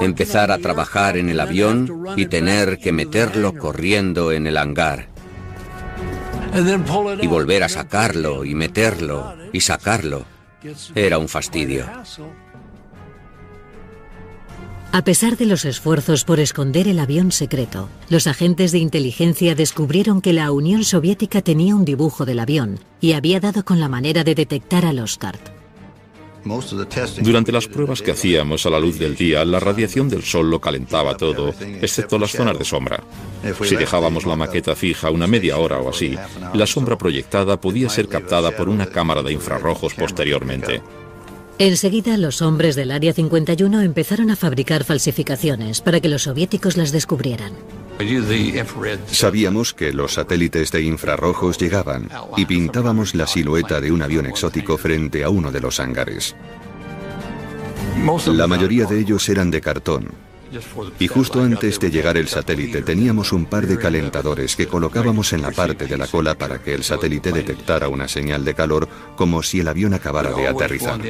Empezar 0.00 0.50
a 0.50 0.58
trabajar 0.58 1.16
en 1.16 1.30
el 1.30 1.40
avión 1.40 2.04
y 2.16 2.26
tener 2.26 2.78
que 2.78 2.92
meterlo 2.92 3.56
corriendo 3.56 4.32
en 4.32 4.46
el 4.46 4.56
hangar. 4.56 5.08
Y 7.22 7.26
volver 7.26 7.62
a 7.62 7.68
sacarlo 7.68 8.44
y 8.44 8.54
meterlo 8.54 9.34
y 9.52 9.60
sacarlo. 9.60 10.33
Era 10.94 11.18
un 11.18 11.28
fastidio. 11.28 11.86
A 14.92 15.02
pesar 15.02 15.36
de 15.36 15.46
los 15.46 15.64
esfuerzos 15.64 16.24
por 16.24 16.38
esconder 16.38 16.86
el 16.86 17.00
avión 17.00 17.32
secreto, 17.32 17.88
los 18.08 18.28
agentes 18.28 18.70
de 18.70 18.78
inteligencia 18.78 19.56
descubrieron 19.56 20.20
que 20.20 20.32
la 20.32 20.52
Unión 20.52 20.84
Soviética 20.84 21.42
tenía 21.42 21.74
un 21.74 21.84
dibujo 21.84 22.24
del 22.24 22.38
avión 22.38 22.78
y 23.00 23.14
había 23.14 23.40
dado 23.40 23.64
con 23.64 23.80
la 23.80 23.88
manera 23.88 24.22
de 24.22 24.36
detectar 24.36 24.86
al 24.86 25.00
Oscar. 25.00 25.36
Durante 27.22 27.52
las 27.52 27.66
pruebas 27.66 28.02
que 28.02 28.10
hacíamos 28.10 28.66
a 28.66 28.70
la 28.70 28.80
luz 28.80 28.98
del 28.98 29.14
día, 29.16 29.44
la 29.44 29.60
radiación 29.60 30.08
del 30.08 30.22
sol 30.22 30.50
lo 30.50 30.60
calentaba 30.60 31.16
todo, 31.16 31.54
excepto 31.80 32.18
las 32.18 32.32
zonas 32.32 32.58
de 32.58 32.64
sombra. 32.64 33.02
Si 33.62 33.76
dejábamos 33.76 34.26
la 34.26 34.36
maqueta 34.36 34.74
fija 34.74 35.10
una 35.10 35.26
media 35.26 35.58
hora 35.58 35.78
o 35.78 35.90
así, 35.90 36.16
la 36.52 36.66
sombra 36.66 36.98
proyectada 36.98 37.60
podía 37.60 37.88
ser 37.88 38.08
captada 38.08 38.50
por 38.52 38.68
una 38.68 38.86
cámara 38.86 39.22
de 39.22 39.32
infrarrojos 39.32 39.94
posteriormente. 39.94 40.82
Enseguida 41.58 42.16
los 42.16 42.42
hombres 42.42 42.74
del 42.74 42.90
Área 42.90 43.12
51 43.12 43.82
empezaron 43.82 44.30
a 44.30 44.36
fabricar 44.36 44.82
falsificaciones 44.82 45.80
para 45.80 46.00
que 46.00 46.08
los 46.08 46.22
soviéticos 46.22 46.76
las 46.76 46.90
descubrieran. 46.90 47.52
Sabíamos 49.06 49.72
que 49.74 49.92
los 49.92 50.14
satélites 50.14 50.72
de 50.72 50.82
infrarrojos 50.82 51.58
llegaban 51.58 52.08
y 52.36 52.44
pintábamos 52.44 53.14
la 53.14 53.26
silueta 53.26 53.80
de 53.80 53.92
un 53.92 54.02
avión 54.02 54.26
exótico 54.26 54.76
frente 54.76 55.22
a 55.24 55.30
uno 55.30 55.52
de 55.52 55.60
los 55.60 55.78
hangares. 55.80 56.34
La 58.26 58.46
mayoría 58.46 58.86
de 58.86 58.98
ellos 58.98 59.28
eran 59.28 59.50
de 59.50 59.60
cartón, 59.60 60.08
y 60.98 61.08
justo 61.08 61.42
antes 61.42 61.80
de 61.80 61.90
llegar 61.90 62.16
el 62.16 62.28
satélite 62.28 62.82
teníamos 62.82 63.32
un 63.32 63.46
par 63.46 63.66
de 63.66 63.78
calentadores 63.78 64.56
que 64.56 64.66
colocábamos 64.66 65.32
en 65.32 65.42
la 65.42 65.50
parte 65.50 65.86
de 65.86 65.96
la 65.96 66.06
cola 66.06 66.36
para 66.36 66.58
que 66.62 66.74
el 66.74 66.84
satélite 66.84 67.32
detectara 67.32 67.88
una 67.88 68.08
señal 68.08 68.44
de 68.44 68.54
calor 68.54 68.88
como 69.16 69.42
si 69.42 69.60
el 69.60 69.68
avión 69.68 69.94
acabara 69.94 70.32
de 70.32 70.46
aterrizar. 70.46 71.00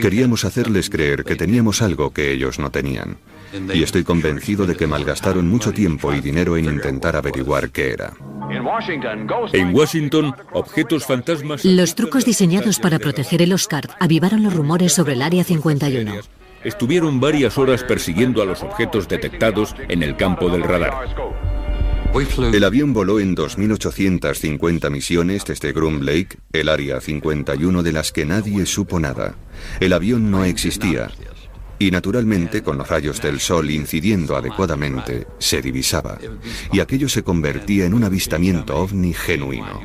Queríamos 0.00 0.44
hacerles 0.44 0.90
creer 0.90 1.24
que 1.24 1.36
teníamos 1.36 1.82
algo 1.82 2.12
que 2.12 2.32
ellos 2.32 2.58
no 2.58 2.70
tenían. 2.70 3.18
Y 3.72 3.82
estoy 3.82 4.04
convencido 4.04 4.66
de 4.66 4.76
que 4.76 4.86
malgastaron 4.86 5.48
mucho 5.48 5.72
tiempo 5.72 6.12
y 6.12 6.20
dinero 6.20 6.56
en 6.56 6.66
intentar 6.66 7.16
averiguar 7.16 7.70
qué 7.70 7.92
era. 7.92 8.12
En 9.52 9.74
Washington, 9.74 10.34
objetos 10.52 11.04
fantasmas... 11.04 11.64
Los 11.64 11.94
trucos 11.94 12.24
diseñados 12.24 12.78
para 12.78 12.98
proteger 12.98 13.42
el 13.42 13.52
Oscar 13.52 13.88
avivaron 14.00 14.42
los 14.42 14.54
rumores 14.54 14.92
sobre 14.92 15.14
el 15.14 15.22
Área 15.22 15.44
51 15.44 16.37
estuvieron 16.64 17.20
varias 17.20 17.58
horas 17.58 17.84
persiguiendo 17.84 18.42
a 18.42 18.44
los 18.44 18.62
objetos 18.62 19.08
detectados 19.08 19.74
en 19.88 20.02
el 20.02 20.16
campo 20.16 20.48
del 20.50 20.62
radar. 20.62 20.92
El 22.52 22.64
avión 22.64 22.94
voló 22.94 23.20
en 23.20 23.36
2.850 23.36 24.90
misiones 24.90 25.44
desde 25.44 25.72
Groom 25.72 26.00
Lake, 26.00 26.38
el 26.52 26.68
área 26.68 27.00
51 27.00 27.82
de 27.82 27.92
las 27.92 28.12
que 28.12 28.24
nadie 28.24 28.64
supo 28.66 28.98
nada. 28.98 29.34
El 29.78 29.92
avión 29.92 30.30
no 30.30 30.44
existía. 30.44 31.10
Y 31.78 31.90
naturalmente, 31.90 32.62
con 32.62 32.78
los 32.78 32.88
rayos 32.88 33.20
del 33.22 33.40
sol 33.40 33.70
incidiendo 33.70 34.36
adecuadamente, 34.36 35.26
se 35.38 35.62
divisaba. 35.62 36.18
Y 36.72 36.80
aquello 36.80 37.08
se 37.08 37.22
convertía 37.22 37.86
en 37.86 37.94
un 37.94 38.04
avistamiento 38.04 38.76
ovni 38.76 39.14
genuino. 39.14 39.80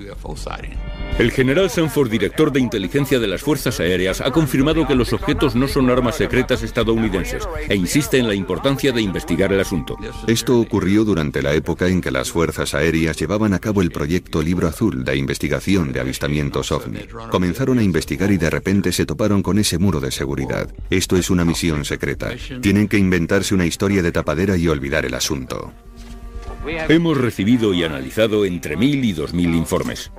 El 1.20 1.32
general 1.32 1.70
Sanford, 1.70 2.10
director 2.10 2.52
de 2.52 2.60
inteligencia 2.60 3.20
de 3.20 3.28
las 3.28 3.42
Fuerzas 3.42 3.80
Aéreas, 3.80 4.20
ha 4.20 4.32
confirmado 4.32 4.88
que 4.88 4.96
los 4.96 5.14
objetos 5.14 5.54
no 5.54 5.68
son 5.68 5.92
armas 5.92 6.16
secretas 6.16 6.64
estadounidenses 6.64 7.48
e 7.70 7.76
insiste 7.76 8.18
en 8.18 8.28
la 8.28 8.34
importancia 8.34 8.92
de 8.92 9.02
investigar 9.02 9.54
el 9.54 9.60
asunto. 9.60 9.96
Esto 10.26 10.60
ocurrió 10.60 11.06
durante 11.06 11.44
la 11.44 11.54
época 11.54 11.88
en 11.88 12.02
que 12.02 12.10
las 12.10 12.32
Fuerzas 12.32 12.74
Aéreas 12.74 13.18
llevaban 13.18 13.54
a 13.54 13.60
cabo 13.60 13.84
el 13.84 13.92
proyecto 13.92 14.42
Libro 14.42 14.68
Azul 14.68 15.04
de 15.04 15.16
investigación 15.16 15.94
de 15.94 16.00
avistamientos 16.00 16.72
ovni. 16.72 17.02
Comenzaron 17.30 17.78
a 17.78 17.84
investigar 17.84 18.32
y 18.32 18.38
de 18.38 18.50
repente 18.50 18.92
se 18.92 19.06
toparon 19.06 19.44
con 19.44 19.60
ese 19.60 19.78
muro 19.78 20.00
de 20.00 20.10
seguridad. 20.10 20.74
Esto 20.90 21.16
es 21.16 21.30
una 21.30 21.46
misión 21.46 21.83
secreta. 21.86 22.32
Tienen 22.62 22.88
que 22.88 22.98
inventarse 22.98 23.54
una 23.54 23.66
historia 23.66 24.02
de 24.02 24.12
tapadera 24.12 24.58
y 24.58 24.68
olvidar 24.68 25.06
el 25.06 25.14
asunto. 25.14 25.74
Hemos 26.66 27.18
recibido 27.18 27.74
y 27.74 27.84
analizado 27.84 28.46
entre 28.46 28.78
mil 28.78 29.04
y 29.04 29.14
dos 29.14 29.34
mil 29.34 29.54
informes. 29.54 30.12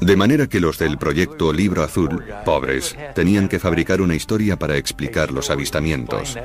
De 0.00 0.16
manera 0.16 0.46
que 0.46 0.60
los 0.60 0.78
del 0.78 0.98
proyecto 0.98 1.52
Libro 1.52 1.82
Azul, 1.82 2.22
pobres, 2.44 2.96
tenían 3.14 3.48
que 3.48 3.58
fabricar 3.58 4.00
una 4.00 4.14
historia 4.14 4.58
para 4.58 4.76
explicar 4.76 5.32
los 5.32 5.50
avistamientos. 5.50 6.36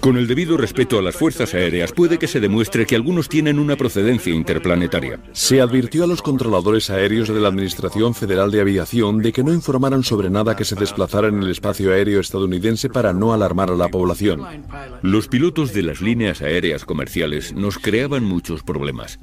Con 0.00 0.16
el 0.16 0.26
debido 0.26 0.56
respeto 0.56 0.98
a 0.98 1.02
las 1.02 1.16
fuerzas 1.16 1.54
aéreas, 1.54 1.92
puede 1.92 2.18
que 2.18 2.26
se 2.26 2.40
demuestre 2.40 2.86
que 2.86 2.96
algunos 2.96 3.28
tienen 3.28 3.58
una 3.58 3.76
procedencia 3.76 4.32
interplanetaria. 4.32 5.20
Se 5.32 5.60
advirtió 5.60 6.04
a 6.04 6.06
los 6.06 6.22
controladores 6.22 6.90
aéreos 6.90 7.28
de 7.28 7.40
la 7.40 7.48
Administración 7.48 8.14
Federal 8.14 8.50
de 8.50 8.60
Aviación 8.60 9.18
de 9.18 9.32
que 9.32 9.44
no 9.44 9.52
informaran 9.52 10.02
sobre 10.02 10.30
nada 10.30 10.56
que 10.56 10.64
se 10.64 10.74
desplazara 10.74 11.28
en 11.28 11.42
el 11.42 11.50
espacio 11.50 11.92
aéreo 11.92 12.20
estadounidense 12.20 12.88
para 12.88 13.12
no 13.12 13.32
alarmar 13.32 13.70
a 13.70 13.76
la 13.76 13.88
población. 13.88 14.42
Los 15.02 15.28
pilotos 15.28 15.72
de 15.72 15.82
las 15.82 16.00
líneas 16.00 16.42
aéreas 16.42 16.84
comerciales 16.84 17.54
nos 17.54 17.78
creaban 17.78 18.24
muchos 18.24 18.62
problemas. 18.62 19.18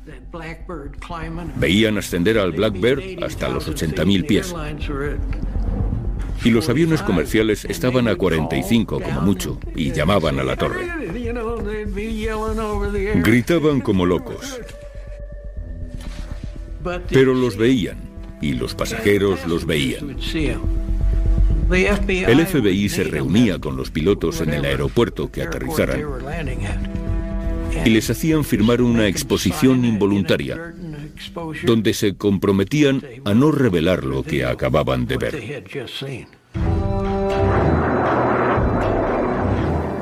Veían 1.55 1.97
ascender 1.97 2.37
al 2.37 2.51
Blackbird 2.51 3.23
hasta 3.33 3.49
los 3.49 3.67
80.000 3.67 4.25
pies. 4.27 4.55
Y 6.43 6.51
los 6.51 6.69
aviones 6.69 7.01
comerciales 7.01 7.65
estaban 7.65 8.07
a 8.07 8.15
45 8.15 8.99
como 8.99 9.21
mucho 9.21 9.59
y 9.75 9.91
llamaban 9.91 10.39
a 10.39 10.43
la 10.43 10.55
torre. 10.55 10.87
Gritaban 13.15 13.81
como 13.81 14.05
locos. 14.05 14.59
Pero 17.09 17.33
los 17.33 17.57
veían 17.57 17.97
y 18.41 18.53
los 18.53 18.75
pasajeros 18.75 19.47
los 19.47 19.65
veían. 19.65 20.17
El 21.71 22.45
FBI 22.45 22.89
se 22.89 23.03
reunía 23.05 23.57
con 23.57 23.77
los 23.77 23.89
pilotos 23.89 24.41
en 24.41 24.53
el 24.53 24.65
aeropuerto 24.65 25.31
que 25.31 25.41
aterrizaran 25.41 26.03
y 27.85 27.89
les 27.89 28.09
hacían 28.09 28.43
firmar 28.43 28.81
una 28.81 29.07
exposición 29.07 29.83
involuntaria 29.85 30.73
donde 31.63 31.93
se 31.93 32.15
comprometían 32.15 33.01
a 33.25 33.33
no 33.33 33.51
revelar 33.51 34.03
lo 34.03 34.23
que 34.23 34.45
acababan 34.45 35.05
de 35.05 35.17
ver. 35.17 35.63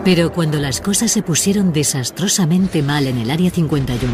Pero 0.04 0.32
cuando 0.32 0.60
las 0.60 0.82
cosas 0.82 1.12
se 1.12 1.22
pusieron 1.22 1.74
desastrosamente 1.74 2.82
mal 2.82 3.06
en 3.06 3.20
el 3.20 3.30
Área 3.30 3.52
51, 3.52 4.10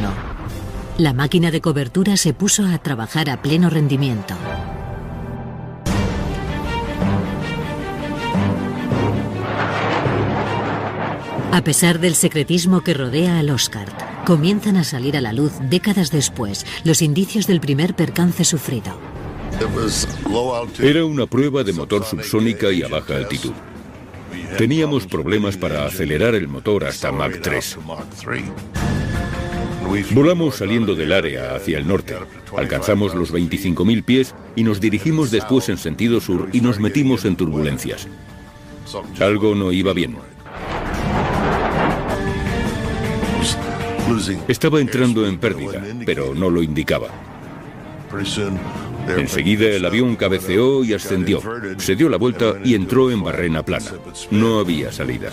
la 0.97 1.13
máquina 1.13 1.49
de 1.49 1.61
cobertura 1.61 2.17
se 2.17 2.33
puso 2.33 2.65
a 2.65 2.77
trabajar 2.79 3.29
a 3.29 3.41
pleno 3.41 3.69
rendimiento. 3.69 4.35
A 11.57 11.63
pesar 11.63 11.99
del 11.99 12.13
secretismo 12.13 12.81
que 12.81 12.93
rodea 12.93 13.39
al 13.39 13.49
Oscar, 13.49 13.87
comienzan 14.27 14.77
a 14.77 14.83
salir 14.83 15.17
a 15.17 15.21
la 15.21 15.33
luz 15.33 15.53
décadas 15.59 16.11
después 16.11 16.67
los 16.83 17.01
indicios 17.01 17.47
del 17.47 17.59
primer 17.59 17.95
percance 17.95 18.43
sufrido. 18.43 18.95
Era 20.79 21.03
una 21.03 21.25
prueba 21.25 21.63
de 21.63 21.73
motor 21.73 22.05
subsónica 22.05 22.71
y 22.71 22.83
a 22.83 22.87
baja 22.87 23.15
altitud. 23.15 23.53
Teníamos 24.59 25.07
problemas 25.07 25.57
para 25.57 25.87
acelerar 25.87 26.35
el 26.35 26.47
motor 26.47 26.85
hasta 26.85 27.11
Mach 27.11 27.41
3. 27.41 27.79
Volamos 30.11 30.57
saliendo 30.57 30.93
del 30.93 31.11
área 31.11 31.55
hacia 31.55 31.79
el 31.79 31.87
norte. 31.87 32.17
Alcanzamos 32.55 33.15
los 33.15 33.33
25.000 33.33 34.03
pies 34.03 34.35
y 34.55 34.61
nos 34.61 34.79
dirigimos 34.79 35.31
después 35.31 35.69
en 35.69 35.79
sentido 35.79 36.21
sur 36.21 36.49
y 36.53 36.61
nos 36.61 36.79
metimos 36.79 37.25
en 37.25 37.35
turbulencias. 37.35 38.07
Algo 39.19 39.55
no 39.55 39.71
iba 39.71 39.93
bien. 39.93 40.17
Estaba 44.47 44.79
entrando 44.79 45.27
en 45.27 45.37
pérdida, 45.37 45.83
pero 46.05 46.33
no 46.33 46.49
lo 46.49 46.63
indicaba. 46.63 47.07
Enseguida 49.07 49.67
el 49.67 49.85
avión 49.85 50.15
cabeceó 50.15 50.83
y 50.83 50.93
ascendió. 50.93 51.41
Se 51.77 51.95
dio 51.95 52.09
la 52.09 52.17
vuelta 52.17 52.55
y 52.63 52.75
entró 52.75 53.11
en 53.11 53.23
barrena 53.23 53.63
plana. 53.63 53.91
No 54.31 54.59
había 54.59 54.91
salida. 54.91 55.31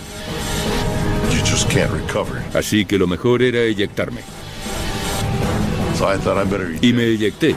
Así 2.53 2.85
que 2.85 2.97
lo 2.97 3.07
mejor 3.07 3.41
era 3.41 3.61
eyectarme. 3.61 4.21
Y 6.81 6.93
me 6.93 7.03
eyecté. 7.05 7.55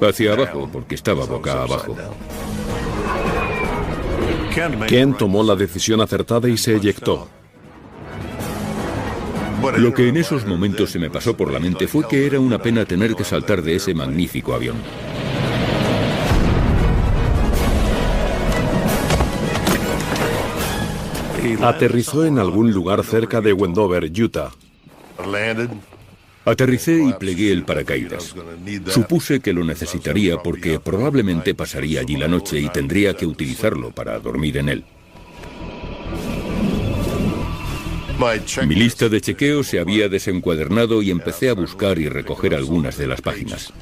Hacia 0.00 0.32
abajo, 0.32 0.68
porque 0.72 0.94
estaba 0.94 1.24
boca 1.24 1.62
abajo. 1.62 1.96
Ken 4.86 5.14
tomó 5.14 5.42
la 5.42 5.56
decisión 5.56 6.00
acertada 6.00 6.48
y 6.48 6.56
se 6.56 6.76
eyectó. 6.76 7.28
Lo 9.76 9.92
que 9.92 10.08
en 10.08 10.16
esos 10.16 10.46
momentos 10.46 10.90
se 10.90 10.98
me 10.98 11.10
pasó 11.10 11.36
por 11.36 11.52
la 11.52 11.60
mente 11.60 11.86
fue 11.88 12.06
que 12.08 12.26
era 12.26 12.40
una 12.40 12.58
pena 12.58 12.84
tener 12.84 13.14
que 13.14 13.24
saltar 13.24 13.62
de 13.62 13.76
ese 13.76 13.94
magnífico 13.94 14.54
avión. 14.54 14.76
Aterrizó 21.62 22.24
en 22.24 22.38
algún 22.38 22.72
lugar 22.72 23.04
cerca 23.04 23.40
de 23.40 23.52
Wendover, 23.52 24.10
Utah. 24.10 24.50
Aterricé 26.46 27.02
y 27.02 27.12
plegué 27.14 27.52
el 27.52 27.64
paracaídas. 27.64 28.34
Supuse 28.88 29.40
que 29.40 29.52
lo 29.52 29.64
necesitaría 29.64 30.42
porque 30.42 30.78
probablemente 30.78 31.54
pasaría 31.54 32.00
allí 32.00 32.16
la 32.16 32.28
noche 32.28 32.60
y 32.60 32.68
tendría 32.68 33.14
que 33.14 33.26
utilizarlo 33.26 33.92
para 33.92 34.18
dormir 34.18 34.58
en 34.58 34.68
él. 34.68 34.84
Mi 38.66 38.74
lista 38.74 39.08
de 39.08 39.20
chequeo 39.20 39.62
se 39.62 39.80
había 39.80 40.08
desencuadernado 40.08 41.02
y 41.02 41.10
empecé 41.10 41.50
a 41.50 41.54
buscar 41.54 41.98
y 41.98 42.08
recoger 42.08 42.54
algunas 42.54 42.96
de 42.96 43.06
las 43.06 43.20
páginas. 43.20 43.72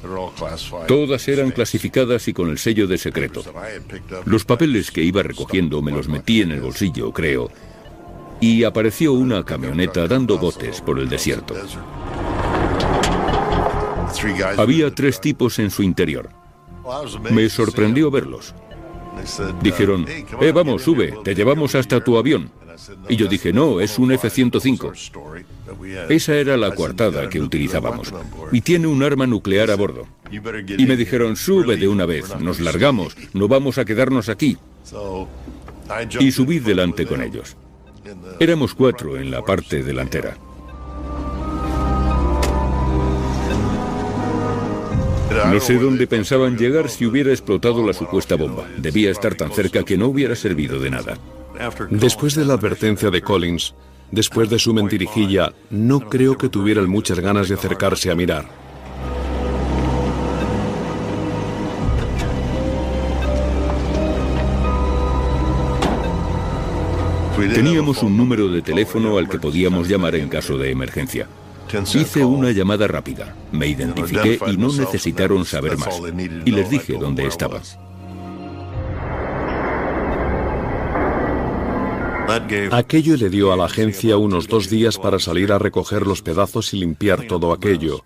Todas 0.87 1.27
eran 1.27 1.51
clasificadas 1.51 2.27
y 2.27 2.33
con 2.33 2.49
el 2.49 2.57
sello 2.57 2.87
de 2.87 2.97
secreto. 2.97 3.43
Los 4.25 4.45
papeles 4.45 4.91
que 4.91 5.03
iba 5.03 5.23
recogiendo 5.23 5.81
me 5.81 5.91
los 5.91 6.07
metí 6.07 6.41
en 6.41 6.51
el 6.51 6.61
bolsillo, 6.61 7.11
creo, 7.11 7.51
y 8.39 8.63
apareció 8.63 9.13
una 9.13 9.43
camioneta 9.43 10.07
dando 10.07 10.37
botes 10.37 10.81
por 10.81 10.99
el 10.99 11.07
desierto. 11.07 11.55
Había 14.57 14.93
tres 14.93 15.21
tipos 15.21 15.59
en 15.59 15.69
su 15.69 15.83
interior. 15.83 16.29
Me 17.31 17.49
sorprendió 17.49 18.11
verlos. 18.11 18.53
Dijeron, 19.61 20.05
eh, 20.41 20.51
vamos, 20.51 20.83
sube, 20.83 21.13
te 21.23 21.35
llevamos 21.35 21.75
hasta 21.75 22.03
tu 22.03 22.17
avión. 22.17 22.51
Y 23.09 23.15
yo 23.15 23.27
dije, 23.27 23.53
no, 23.53 23.79
es 23.79 23.99
un 23.99 24.11
F-105. 24.11 25.51
Esa 26.09 26.35
era 26.35 26.57
la 26.57 26.73
coartada 26.73 27.29
que 27.29 27.39
utilizábamos. 27.39 28.13
Y 28.51 28.61
tiene 28.61 28.87
un 28.87 29.03
arma 29.03 29.27
nuclear 29.27 29.71
a 29.71 29.75
bordo. 29.75 30.07
Y 30.31 30.85
me 30.85 30.97
dijeron, 30.97 31.35
sube 31.35 31.77
de 31.77 31.87
una 31.87 32.05
vez, 32.05 32.39
nos 32.39 32.59
largamos, 32.59 33.15
no 33.33 33.47
vamos 33.47 33.77
a 33.77 33.85
quedarnos 33.85 34.29
aquí. 34.29 34.57
Y 36.19 36.31
subí 36.31 36.59
delante 36.59 37.05
con 37.05 37.21
ellos. 37.21 37.55
Éramos 38.39 38.73
cuatro 38.73 39.17
en 39.17 39.31
la 39.31 39.43
parte 39.43 39.83
delantera. 39.83 40.37
No 45.51 45.59
sé 45.59 45.75
dónde 45.75 46.07
pensaban 46.07 46.57
llegar 46.57 46.89
si 46.89 47.05
hubiera 47.05 47.31
explotado 47.31 47.85
la 47.85 47.93
supuesta 47.93 48.35
bomba. 48.35 48.67
Debía 48.77 49.11
estar 49.11 49.35
tan 49.35 49.51
cerca 49.51 49.83
que 49.83 49.97
no 49.97 50.07
hubiera 50.07 50.35
servido 50.35 50.79
de 50.79 50.91
nada. 50.91 51.17
Después 51.89 52.35
de 52.35 52.45
la 52.45 52.53
advertencia 52.53 53.09
de 53.09 53.21
Collins, 53.21 53.75
después 54.11 54.49
de 54.49 54.59
su 54.59 54.73
mentirijilla, 54.73 55.53
no 55.69 56.01
creo 56.01 56.37
que 56.37 56.49
tuvieran 56.49 56.89
muchas 56.89 57.19
ganas 57.19 57.49
de 57.49 57.55
acercarse 57.55 58.11
a 58.11 58.15
mirar. 58.15 58.63
Teníamos 67.53 68.01
un 68.03 68.15
número 68.15 68.47
de 68.47 68.61
teléfono 68.61 69.17
al 69.17 69.27
que 69.27 69.37
podíamos 69.39 69.87
llamar 69.87 70.15
en 70.15 70.29
caso 70.29 70.57
de 70.57 70.71
emergencia. 70.71 71.27
Hice 71.93 72.23
una 72.23 72.51
llamada 72.51 72.87
rápida, 72.87 73.35
me 73.51 73.67
identifiqué 73.67 74.39
y 74.47 74.57
no 74.57 74.71
necesitaron 74.71 75.43
saber 75.43 75.77
más. 75.77 75.99
Y 76.45 76.51
les 76.51 76.69
dije 76.69 76.93
dónde 76.93 77.25
estaba. 77.25 77.61
Aquello 82.71 83.17
le 83.17 83.29
dio 83.29 83.51
a 83.51 83.57
la 83.57 83.65
agencia 83.65 84.17
unos 84.17 84.47
dos 84.47 84.69
días 84.69 84.97
para 84.97 85.19
salir 85.19 85.51
a 85.51 85.59
recoger 85.59 86.07
los 86.07 86.21
pedazos 86.21 86.73
y 86.73 86.77
limpiar 86.77 87.27
todo 87.27 87.51
aquello. 87.51 88.03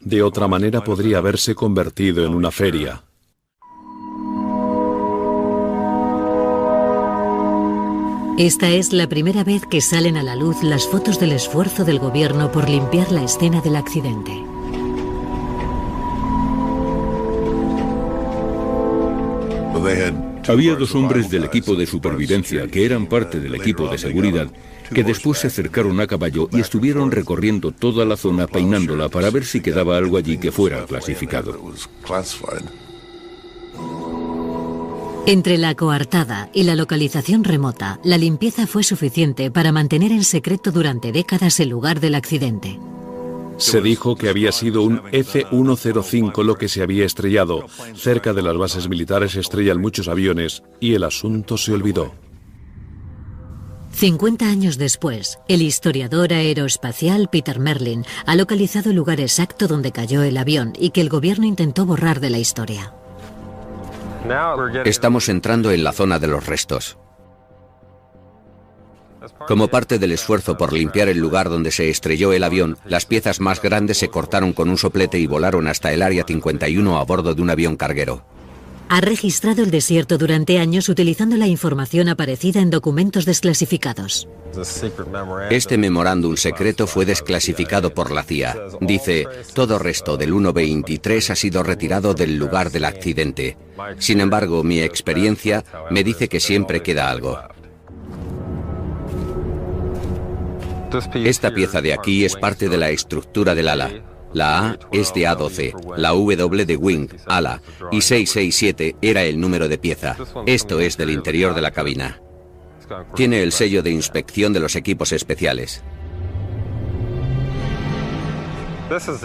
De 0.00 0.22
otra 0.22 0.48
manera 0.48 0.82
podría 0.82 1.18
haberse 1.18 1.54
convertido 1.54 2.24
en 2.24 2.34
una 2.34 2.50
feria. 2.50 3.02
Esta 8.38 8.70
es 8.70 8.94
la 8.94 9.06
primera 9.06 9.44
vez 9.44 9.66
que 9.66 9.82
salen 9.82 10.16
a 10.16 10.22
la 10.22 10.34
luz 10.34 10.62
las 10.62 10.88
fotos 10.88 11.20
del 11.20 11.32
esfuerzo 11.32 11.84
del 11.84 11.98
gobierno 11.98 12.50
por 12.50 12.70
limpiar 12.70 13.12
la 13.12 13.22
escena 13.22 13.60
del 13.60 13.76
accidente. 13.76 14.32
Había 20.48 20.74
dos 20.74 20.94
hombres 20.94 21.30
del 21.30 21.44
equipo 21.44 21.74
de 21.74 21.86
supervivencia 21.86 22.66
que 22.66 22.84
eran 22.84 23.06
parte 23.06 23.40
del 23.40 23.54
equipo 23.54 23.88
de 23.88 23.98
seguridad 23.98 24.50
que 24.92 25.04
después 25.04 25.38
se 25.38 25.46
acercaron 25.46 26.00
a 26.00 26.06
caballo 26.06 26.48
y 26.52 26.60
estuvieron 26.60 27.10
recorriendo 27.10 27.70
toda 27.70 28.04
la 28.04 28.16
zona 28.16 28.46
peinándola 28.46 29.08
para 29.08 29.30
ver 29.30 29.44
si 29.44 29.60
quedaba 29.60 29.96
algo 29.96 30.16
allí 30.16 30.38
que 30.38 30.50
fuera 30.50 30.84
clasificado. 30.84 31.56
Entre 35.26 35.58
la 35.58 35.74
coartada 35.74 36.48
y 36.52 36.64
la 36.64 36.74
localización 36.74 37.44
remota, 37.44 38.00
la 38.02 38.18
limpieza 38.18 38.66
fue 38.66 38.82
suficiente 38.82 39.50
para 39.50 39.70
mantener 39.70 40.10
en 40.12 40.24
secreto 40.24 40.72
durante 40.72 41.12
décadas 41.12 41.60
el 41.60 41.68
lugar 41.68 42.00
del 42.00 42.16
accidente. 42.16 42.80
Se 43.60 43.82
dijo 43.82 44.16
que 44.16 44.30
había 44.30 44.52
sido 44.52 44.82
un 44.82 45.02
F-105 45.12 46.42
lo 46.42 46.56
que 46.56 46.68
se 46.68 46.82
había 46.82 47.04
estrellado. 47.04 47.66
Cerca 47.94 48.32
de 48.32 48.42
las 48.42 48.56
bases 48.56 48.88
militares 48.88 49.36
estrellan 49.36 49.80
muchos 49.80 50.08
aviones 50.08 50.62
y 50.80 50.94
el 50.94 51.04
asunto 51.04 51.58
se 51.58 51.72
olvidó. 51.74 52.12
50 53.92 54.46
años 54.46 54.78
después, 54.78 55.38
el 55.46 55.60
historiador 55.60 56.32
aeroespacial 56.32 57.28
Peter 57.30 57.58
Merlin 57.58 58.06
ha 58.24 58.34
localizado 58.34 58.90
el 58.90 58.96
lugar 58.96 59.20
exacto 59.20 59.68
donde 59.68 59.92
cayó 59.92 60.22
el 60.22 60.38
avión 60.38 60.72
y 60.78 60.90
que 60.90 61.02
el 61.02 61.10
gobierno 61.10 61.44
intentó 61.44 61.84
borrar 61.84 62.20
de 62.20 62.30
la 62.30 62.38
historia. 62.38 62.94
Estamos 64.86 65.28
entrando 65.28 65.70
en 65.70 65.84
la 65.84 65.92
zona 65.92 66.18
de 66.18 66.28
los 66.28 66.46
restos. 66.46 66.98
Como 69.46 69.68
parte 69.68 69.98
del 69.98 70.12
esfuerzo 70.12 70.56
por 70.56 70.72
limpiar 70.72 71.08
el 71.08 71.18
lugar 71.18 71.48
donde 71.48 71.70
se 71.70 71.90
estrelló 71.90 72.32
el 72.32 72.44
avión, 72.44 72.78
las 72.84 73.06
piezas 73.06 73.40
más 73.40 73.60
grandes 73.60 73.98
se 73.98 74.08
cortaron 74.08 74.52
con 74.52 74.68
un 74.68 74.78
soplete 74.78 75.18
y 75.18 75.26
volaron 75.26 75.66
hasta 75.66 75.92
el 75.92 76.02
Área 76.02 76.24
51 76.26 76.98
a 76.98 77.04
bordo 77.04 77.34
de 77.34 77.42
un 77.42 77.50
avión 77.50 77.76
carguero. 77.76 78.24
Ha 78.92 79.00
registrado 79.00 79.62
el 79.62 79.70
desierto 79.70 80.18
durante 80.18 80.58
años 80.58 80.88
utilizando 80.88 81.36
la 81.36 81.46
información 81.46 82.08
aparecida 82.08 82.60
en 82.60 82.70
documentos 82.70 83.24
desclasificados. 83.24 84.26
Este 85.48 85.78
memorándum 85.78 86.36
secreto 86.36 86.88
fue 86.88 87.04
desclasificado 87.04 87.94
por 87.94 88.10
la 88.10 88.24
CIA. 88.24 88.56
Dice, 88.80 89.28
todo 89.54 89.78
resto 89.78 90.16
del 90.16 90.30
123 90.30 91.30
ha 91.30 91.36
sido 91.36 91.62
retirado 91.62 92.14
del 92.14 92.36
lugar 92.36 92.72
del 92.72 92.84
accidente. 92.84 93.56
Sin 93.98 94.20
embargo, 94.20 94.64
mi 94.64 94.80
experiencia 94.80 95.64
me 95.92 96.02
dice 96.02 96.28
que 96.28 96.40
siempre 96.40 96.82
queda 96.82 97.10
algo. 97.10 97.38
Esta 101.14 101.52
pieza 101.52 101.80
de 101.80 101.92
aquí 101.92 102.24
es 102.24 102.36
parte 102.36 102.68
de 102.68 102.76
la 102.76 102.90
estructura 102.90 103.54
del 103.54 103.68
ala. 103.68 103.90
La 104.32 104.58
A 104.58 104.78
es 104.92 105.12
de 105.14 105.22
A12, 105.22 105.96
la 105.96 106.10
W 106.10 106.64
de 106.64 106.76
wing, 106.76 107.08
ala, 107.26 107.62
y 107.90 108.00
667 108.00 108.96
era 109.00 109.22
el 109.22 109.40
número 109.40 109.68
de 109.68 109.78
pieza. 109.78 110.16
Esto 110.46 110.80
es 110.80 110.96
del 110.96 111.10
interior 111.10 111.54
de 111.54 111.62
la 111.62 111.70
cabina. 111.72 112.20
Tiene 113.14 113.42
el 113.42 113.52
sello 113.52 113.82
de 113.82 113.90
inspección 113.90 114.52
de 114.52 114.60
los 114.60 114.76
equipos 114.76 115.12
especiales. 115.12 115.82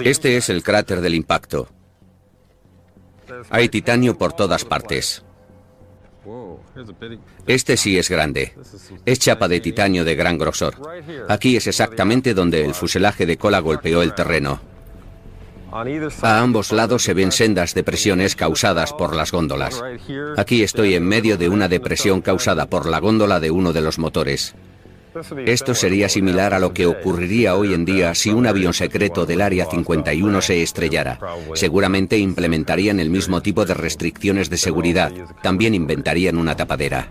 Este 0.04 0.38
es 0.38 0.50
el 0.50 0.62
cráter 0.62 1.02
del 1.02 1.16
impacto. 1.16 1.68
Hay 3.50 3.70
titanio 3.70 4.18
por 4.18 4.34
todas 4.34 4.66
partes. 4.66 5.25
Este 7.48 7.78
sí 7.78 7.98
es 7.98 8.10
grande. 8.10 8.54
Es 9.06 9.20
chapa 9.20 9.48
de 9.48 9.60
titanio 9.60 10.04
de 10.04 10.16
gran 10.16 10.38
grosor. 10.38 10.76
Aquí 11.30 11.56
es 11.56 11.68
exactamente 11.68 12.34
donde 12.34 12.66
el 12.66 12.74
fuselaje 12.74 13.26
de 13.26 13.38
cola 13.38 13.60
golpeó 13.60 14.02
el 14.02 14.14
terreno. 14.14 14.60
A 16.22 16.40
ambos 16.40 16.72
lados 16.72 17.04
se 17.04 17.14
ven 17.14 17.34
sendas 17.34 17.74
depresiones 17.74 18.36
causadas 18.36 18.94
por 18.94 19.16
las 19.16 19.32
góndolas. 19.32 19.82
Aquí 20.38 20.64
estoy 20.64 20.94
en 20.94 21.06
medio 21.06 21.38
de 21.38 21.50
una 21.50 21.68
depresión 21.68 22.22
causada 22.22 22.68
por 22.68 22.86
la 22.86 23.00
góndola 23.00 23.40
de 23.40 23.52
uno 23.52 23.74
de 23.74 23.82
los 23.82 24.00
motores. 24.00 24.56
Esto 25.46 25.74
sería 25.74 26.10
similar 26.10 26.54
a 26.54 26.60
lo 26.60 26.74
que 26.74 26.86
ocurriría 26.86 27.56
hoy 27.56 27.74
en 27.74 27.86
día 27.86 28.14
si 28.16 28.32
un 28.32 28.48
avión 28.48 28.74
secreto 28.74 29.26
del 29.26 29.42
Área 29.42 29.66
51 29.66 30.42
se 30.42 30.62
estrellara. 30.62 31.20
Seguramente 31.54 32.18
implementarían 32.18 33.00
el 33.00 33.10
mismo 33.10 33.42
tipo 33.42 33.66
de 33.66 33.74
restricciones 33.74 34.50
de 34.50 34.58
seguridad. 34.58 35.12
También 35.42 35.74
inventarían 35.74 36.38
una 36.38 36.56
tapadera. 36.56 37.08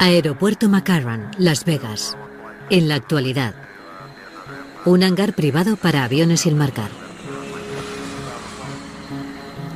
Aeropuerto 0.00 0.68
McCarran, 0.68 1.32
Las 1.38 1.64
Vegas. 1.64 2.16
En 2.70 2.88
la 2.88 2.94
actualidad. 2.94 3.54
Un 4.84 5.02
hangar 5.02 5.34
privado 5.34 5.76
para 5.76 6.04
aviones 6.04 6.40
sin 6.40 6.56
marcar. 6.56 7.07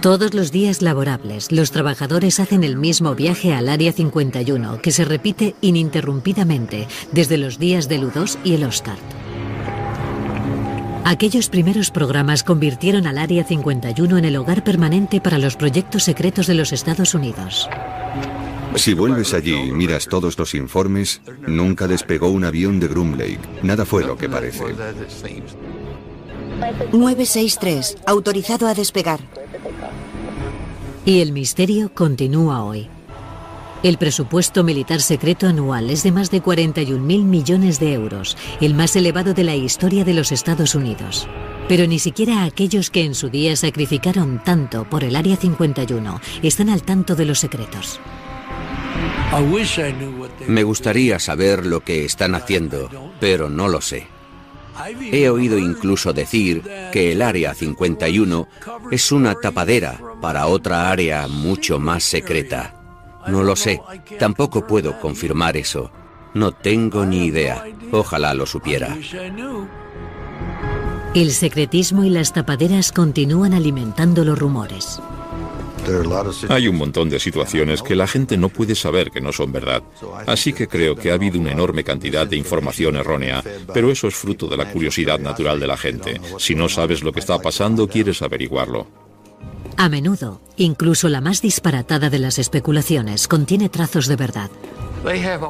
Todos 0.03 0.35
los 0.35 0.51
días 0.51 0.83
laborables, 0.83 1.53
los 1.53 1.70
trabajadores 1.70 2.41
hacen 2.41 2.65
el 2.65 2.77
mismo 2.77 3.15
viaje 3.15 3.55
al 3.55 3.69
Área 3.69 3.93
51, 3.93 4.83
que 4.83 4.91
se 4.91 5.05
repite 5.05 5.55
ininterrumpidamente 5.61 6.89
desde 7.12 7.39
los 7.39 7.61
días 7.61 7.89
del 7.89 8.11
U2 8.11 8.37
y 8.43 8.55
el 8.55 8.65
Oscar. 8.65 8.97
Aquellos 11.05 11.49
primeros 11.49 11.93
programas 11.93 12.43
convirtieron 12.43 13.07
al 13.07 13.16
Área 13.16 13.45
51 13.45 14.19
en 14.19 14.24
el 14.24 14.35
hogar 14.35 14.65
permanente 14.65 15.20
para 15.20 15.39
los 15.39 15.55
proyectos 15.55 16.03
secretos 16.03 16.49
de 16.49 16.55
los 16.55 16.73
Estados 16.73 17.15
Unidos. 17.15 17.70
Si 18.74 18.95
vuelves 18.95 19.35
allí 19.35 19.55
y 19.55 19.70
miras 19.70 20.09
todos 20.09 20.37
los 20.37 20.57
informes, 20.57 21.20
nunca 21.47 21.87
despegó 21.87 22.29
un 22.29 22.43
avión 22.43 22.81
de 22.81 22.89
Groom 22.89 23.12
Lake. 23.12 23.39
Nada 23.62 23.85
fue 23.85 24.03
lo 24.03 24.19
que 24.19 24.29
parece. 24.29 24.65
963, 26.91 27.99
autorizado 28.05 28.66
a 28.66 28.74
despegar. 28.74 29.20
Y 31.05 31.20
el 31.20 31.33
misterio 31.33 31.93
continúa 31.93 32.62
hoy. 32.62 32.89
El 33.83 33.99
presupuesto 33.99 34.62
militar 34.62 35.01
secreto 35.01 35.49
anual 35.49 35.91
es 35.91 36.05
de 36.05 36.12
más 36.12 36.31
de 36.31 36.41
41 36.41 37.03
mil 37.03 37.24
millones 37.24 37.81
de 37.81 37.95
euros, 37.95 38.37
el 38.61 38.74
más 38.74 38.95
elevado 38.95 39.35
de 39.35 39.43
la 39.43 39.57
historia 39.57 40.05
de 40.05 40.15
los 40.15 40.31
Estados 40.31 40.77
Unidos. 40.77 41.27
Pero 41.69 41.89
ni 41.89 41.99
siquiera 41.99 42.45
aquellos 42.45 42.91
que 42.91 43.03
en 43.03 43.16
su 43.16 43.31
día 43.31 43.57
sacrificaron 43.57 44.41
tanto 44.45 44.85
por 44.89 45.03
el 45.03 45.16
Área 45.16 45.35
51 45.37 46.20
están 46.45 46.69
al 46.69 46.85
tanto 46.85 47.16
de 47.16 47.24
los 47.24 47.41
secretos. 47.41 47.99
Me 50.47 50.62
gustaría 50.62 51.19
saber 51.19 51.66
lo 51.66 51.81
que 51.81 52.05
están 52.05 52.37
haciendo, 52.37 52.89
pero 53.19 53.51
no 53.51 53.66
lo 53.66 53.81
sé. 53.81 54.07
He 55.01 55.28
oído 55.28 55.59
incluso 55.59 56.12
decir 56.12 56.62
que 56.93 57.12
el 57.12 57.23
Área 57.23 57.55
51 57.55 58.49
es 58.90 59.12
una 59.12 59.35
tapadera 59.35 59.99
para 60.20 60.47
otra 60.47 60.90
área 60.90 61.28
mucho 61.28 61.78
más 61.78 62.03
secreta. 62.05 62.74
No 63.27 63.43
lo 63.43 63.57
sé, 63.57 63.81
tampoco 64.19 64.66
puedo 64.66 64.99
confirmar 65.01 65.57
eso. 65.57 65.90
No 66.35 66.53
tengo 66.53 67.05
ni 67.05 67.27
idea. 67.27 67.65
Ojalá 67.90 68.35
lo 68.35 68.47
supiera. 68.47 68.97
El 71.15 71.31
secretismo 71.31 72.05
y 72.05 72.11
las 72.11 72.32
tapaderas 72.32 72.90
continúan 72.90 73.53
alimentando 73.53 74.24
los 74.24 74.39
rumores. 74.39 75.01
Hay 76.48 76.68
un 76.68 76.76
montón 76.76 77.09
de 77.09 77.18
situaciones 77.18 77.82
que 77.82 77.96
la 77.96 78.06
gente 78.06 78.36
no 78.36 78.48
puede 78.48 78.74
saber 78.74 79.10
que 79.10 79.20
no 79.20 79.32
son 79.32 79.52
verdad. 79.52 79.82
Así 80.26 80.52
que 80.52 80.68
creo 80.68 80.96
que 80.96 81.10
ha 81.10 81.14
habido 81.14 81.38
una 81.38 81.52
enorme 81.52 81.84
cantidad 81.84 82.26
de 82.26 82.36
información 82.36 82.96
errónea, 82.96 83.42
pero 83.72 83.90
eso 83.90 84.09
es 84.09 84.14
fruto 84.14 84.48
de 84.48 84.56
la 84.56 84.70
curiosidad 84.70 85.18
natural 85.18 85.60
de 85.60 85.66
la 85.66 85.76
gente. 85.76 86.20
Si 86.38 86.54
no 86.54 86.68
sabes 86.68 87.02
lo 87.02 87.12
que 87.12 87.20
está 87.20 87.38
pasando, 87.40 87.88
quieres 87.88 88.22
averiguarlo. 88.22 88.86
A 89.76 89.88
menudo, 89.88 90.40
incluso 90.56 91.09
la 91.09 91.20
más 91.20 91.40
disparatada 91.42 92.10
de 92.10 92.18
las 92.18 92.38
especulaciones 92.38 93.26
contiene 93.26 93.68
trazos 93.68 94.06
de 94.06 94.16
verdad. 94.16 94.50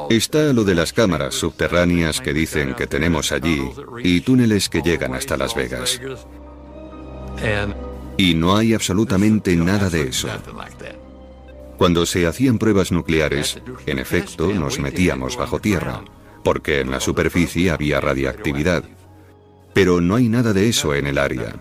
Está 0.09 0.52
lo 0.52 0.64
de 0.64 0.74
las 0.74 0.92
cámaras 0.92 1.34
subterráneas 1.34 2.20
que 2.20 2.32
dicen 2.32 2.74
que 2.74 2.86
tenemos 2.86 3.32
allí 3.32 3.60
y 4.02 4.22
túneles 4.22 4.68
que 4.68 4.80
llegan 4.80 5.14
hasta 5.14 5.36
Las 5.36 5.54
Vegas. 5.54 6.00
Y 8.16 8.34
no 8.34 8.56
hay 8.56 8.74
absolutamente 8.74 9.56
nada 9.56 9.89
de 9.90 10.09
eso. 10.09 10.28
Cuando 11.78 12.06
se 12.06 12.26
hacían 12.26 12.59
pruebas 12.59 12.93
nucleares, 12.93 13.60
en 13.86 13.98
efecto, 13.98 14.52
nos 14.52 14.78
metíamos 14.78 15.36
bajo 15.36 15.60
tierra, 15.60 16.05
porque 16.44 16.80
en 16.80 16.90
la 16.90 17.01
superficie 17.01 17.70
había 17.70 18.01
radiactividad. 18.01 18.84
Pero 19.74 20.01
no 20.01 20.16
hay 20.16 20.28
nada 20.28 20.52
de 20.52 20.68
eso 20.68 20.94
en 20.94 21.06
el 21.06 21.18
área. 21.18 21.55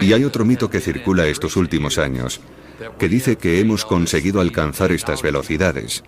Y 0.00 0.12
hay 0.12 0.24
otro 0.24 0.44
mito 0.44 0.68
que 0.68 0.80
circula 0.80 1.26
estos 1.26 1.56
últimos 1.56 1.98
años, 1.98 2.40
que 2.98 3.08
dice 3.08 3.36
que 3.36 3.60
hemos 3.60 3.84
conseguido 3.84 4.40
alcanzar 4.40 4.92
estas 4.92 5.22
velocidades. 5.22 6.02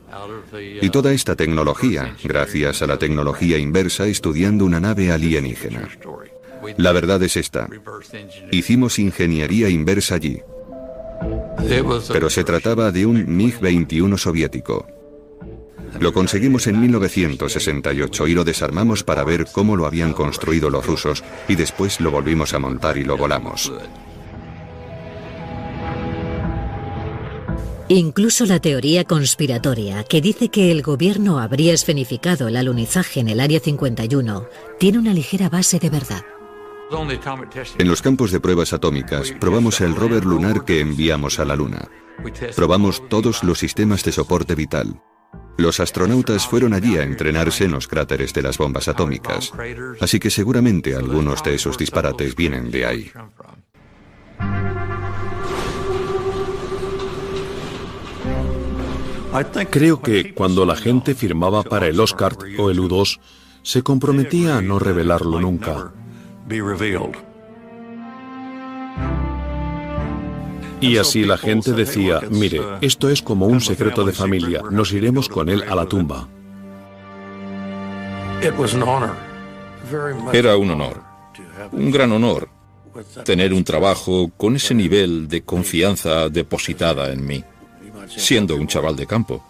Y 0.83 0.91
toda 0.91 1.13
esta 1.13 1.37
tecnología, 1.37 2.17
gracias 2.23 2.83
a 2.83 2.87
la 2.87 2.99
tecnología 2.99 3.59
inversa 3.59 4.07
estudiando 4.07 4.65
una 4.65 4.81
nave 4.81 5.13
alienígena. 5.13 5.89
La 6.77 6.93
verdad 6.93 7.23
es 7.23 7.37
esta. 7.37 7.69
Hicimos 8.51 8.99
ingeniería 8.99 9.69
inversa 9.69 10.17
allí. 10.17 10.41
Pero 12.13 12.31
se 12.31 12.45
trataba 12.45 12.93
de 12.93 13.07
un 13.07 13.27
MiG-21 13.27 14.19
soviético. 14.19 14.87
Lo 16.01 16.13
conseguimos 16.13 16.67
en 16.67 16.81
1968 16.81 18.27
y 18.27 18.35
lo 18.35 18.45
desarmamos 18.45 19.05
para 19.05 19.25
ver 19.25 19.47
cómo 19.53 19.77
lo 19.77 19.87
habían 19.87 20.13
construido 20.13 20.69
los 20.69 20.85
rusos 20.85 21.23
y 21.49 21.55
después 21.55 22.01
lo 22.01 22.11
volvimos 22.11 22.53
a 22.53 22.59
montar 22.59 22.99
y 22.99 23.05
lo 23.05 23.17
volamos. 23.17 23.73
Incluso 27.89 28.47
la 28.47 28.61
teoría 28.61 29.05
conspiratoria, 29.05 30.05
que 30.05 30.23
dice 30.23 30.49
que 30.49 30.73
el 30.73 30.83
gobierno 30.83 31.39
habría 31.39 31.75
escenificado 31.75 32.49
el 32.49 32.57
alunizaje 32.57 33.21
en 33.21 33.29
el 33.29 33.41
Área 33.41 33.61
51, 33.61 34.49
tiene 34.81 34.99
una 34.99 35.13
ligera 35.13 35.51
base 35.51 35.79
de 35.79 35.91
verdad. 35.91 36.25
En 37.79 37.89
los 37.89 38.03
campos 38.03 38.31
de 38.31 38.41
pruebas 38.41 38.73
atómicas 38.73 39.33
probamos 39.41 39.81
el 39.81 39.97
rover 39.97 40.25
lunar 40.25 40.65
que 40.65 40.81
enviamos 40.81 41.39
a 41.39 41.45
la 41.45 41.57
Luna. 41.57 41.89
Probamos 42.55 43.09
todos 43.09 43.43
los 43.43 43.59
sistemas 43.59 44.05
de 44.05 44.13
soporte 44.13 44.55
vital. 44.55 45.01
Los 45.57 45.81
astronautas 45.81 46.47
fueron 46.47 46.75
allí 46.75 46.99
a 46.99 47.05
entrenarse 47.05 47.65
en 47.65 47.73
los 47.73 47.87
cráteres 47.87 48.35
de 48.35 48.43
las 48.43 48.59
bombas 48.59 48.89
atómicas, 48.89 49.53
así 50.01 50.19
que 50.19 50.31
seguramente 50.31 50.95
algunos 50.95 51.43
de 51.43 51.55
esos 51.55 51.79
disparates 51.79 52.35
vienen 52.35 52.71
de 52.71 52.87
ahí. 52.87 53.13
Creo 59.71 60.01
que 60.01 60.35
cuando 60.35 60.65
la 60.65 60.77
gente 60.77 61.15
firmaba 61.15 61.63
para 61.63 61.89
el 61.89 61.99
Oscar 61.99 62.37
o 62.59 62.71
el 62.71 62.79
U2, 62.79 63.19
se 63.63 63.83
comprometía 63.83 64.59
a 64.59 64.63
no 64.63 64.79
revelarlo 64.79 65.41
nunca. 65.41 65.93
Y 70.81 70.99
así 70.99 71.25
la 71.25 71.39
gente 71.39 71.73
decía, 71.73 72.21
mire, 72.31 72.61
esto 72.83 73.09
es 73.09 73.23
como 73.23 73.47
un 73.47 73.61
secreto 73.61 74.05
de 74.05 74.13
familia, 74.13 74.63
nos 74.71 74.93
iremos 74.93 75.29
con 75.29 75.49
él 75.49 75.63
a 75.63 75.75
la 75.75 75.87
tumba. 75.87 76.29
Era 80.33 80.57
un 80.57 80.71
honor, 80.71 81.03
un 81.73 81.91
gran 81.91 82.13
honor, 82.13 82.49
tener 83.25 83.55
un 83.55 83.65
trabajo 83.65 84.31
con 84.37 84.57
ese 84.57 84.75
nivel 84.75 85.27
de 85.29 85.43
confianza 85.43 86.29
depositada 86.29 87.11
en 87.13 87.27
mí, 87.27 87.43
siendo 88.09 88.57
un 88.57 88.67
chaval 88.67 88.97
de 88.97 89.07
campo. 89.07 89.43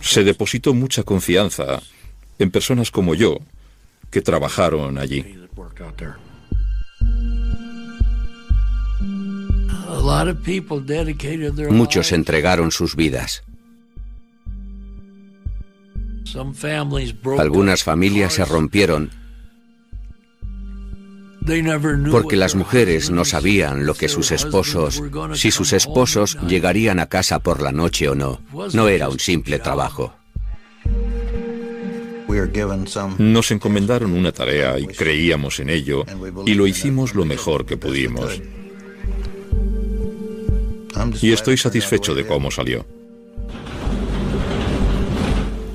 Se 0.00 0.22
depositó 0.22 0.72
mucha 0.74 1.02
confianza 1.02 1.80
en 2.38 2.50
personas 2.52 2.92
como 2.92 3.16
yo, 3.16 3.38
que 4.14 4.22
trabajaron 4.22 4.96
allí. 4.96 5.24
Muchos 11.70 12.12
entregaron 12.12 12.70
sus 12.70 12.94
vidas. 12.94 13.42
Algunas 17.38 17.82
familias 17.82 18.34
se 18.34 18.44
rompieron 18.44 19.10
porque 22.10 22.36
las 22.36 22.54
mujeres 22.54 23.10
no 23.10 23.24
sabían 23.24 23.84
lo 23.84 23.94
que 23.94 24.08
sus 24.08 24.30
esposos, 24.30 25.02
si 25.34 25.50
sus 25.50 25.72
esposos 25.72 26.38
llegarían 26.46 27.00
a 27.00 27.06
casa 27.06 27.40
por 27.40 27.60
la 27.60 27.72
noche 27.72 28.08
o 28.08 28.14
no. 28.14 28.40
No 28.72 28.88
era 28.88 29.08
un 29.08 29.18
simple 29.18 29.58
trabajo. 29.58 30.14
Nos 33.18 33.50
encomendaron 33.50 34.12
una 34.12 34.32
tarea 34.32 34.78
y 34.78 34.86
creíamos 34.86 35.60
en 35.60 35.70
ello 35.70 36.04
y 36.46 36.54
lo 36.54 36.66
hicimos 36.66 37.14
lo 37.14 37.24
mejor 37.24 37.66
que 37.66 37.76
pudimos. 37.76 38.40
Y 41.20 41.32
estoy 41.32 41.56
satisfecho 41.56 42.14
de 42.14 42.26
cómo 42.26 42.50
salió. 42.50 42.86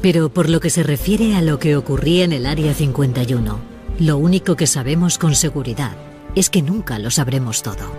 Pero 0.02 0.30
por 0.30 0.49
lo 0.49 0.60
que 0.60 0.69
se 0.69 0.84
refiere 0.84 1.36
a 1.36 1.41
lo 1.41 1.60
que 1.60 1.76
ocurría 1.76 2.23
en 2.23 2.31
el 2.31 2.45
Área 2.45 2.73
51, 2.73 3.60
lo 3.99 4.18
único 4.18 4.56
que 4.56 4.65
sabemos 4.65 5.18
con 5.18 5.36
seguridad 5.36 5.98
es 6.36 6.49
que 6.49 6.61
nunca 6.61 6.99
lo 6.99 7.11
sabremos 7.11 7.64
todo. 7.64 7.91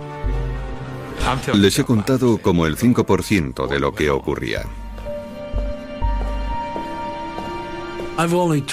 Les 1.53 1.77
he 1.77 1.83
contado 1.83 2.39
como 2.39 2.65
el 2.65 2.75
5% 2.75 3.67
de 3.67 3.79
lo 3.79 3.93
que 3.93 4.09
ocurría. 4.09 4.65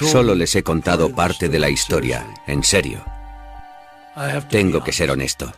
Solo 0.07 0.35
les 0.35 0.55
he 0.57 0.63
contado 0.63 1.15
parte 1.15 1.49
de 1.49 1.59
la 1.59 1.71
historia, 1.71 2.27
en 2.47 2.63
serio. 2.63 3.05
Tengo 4.51 4.83
que 4.83 4.93
ser 4.93 5.11
honesto. 5.11 5.53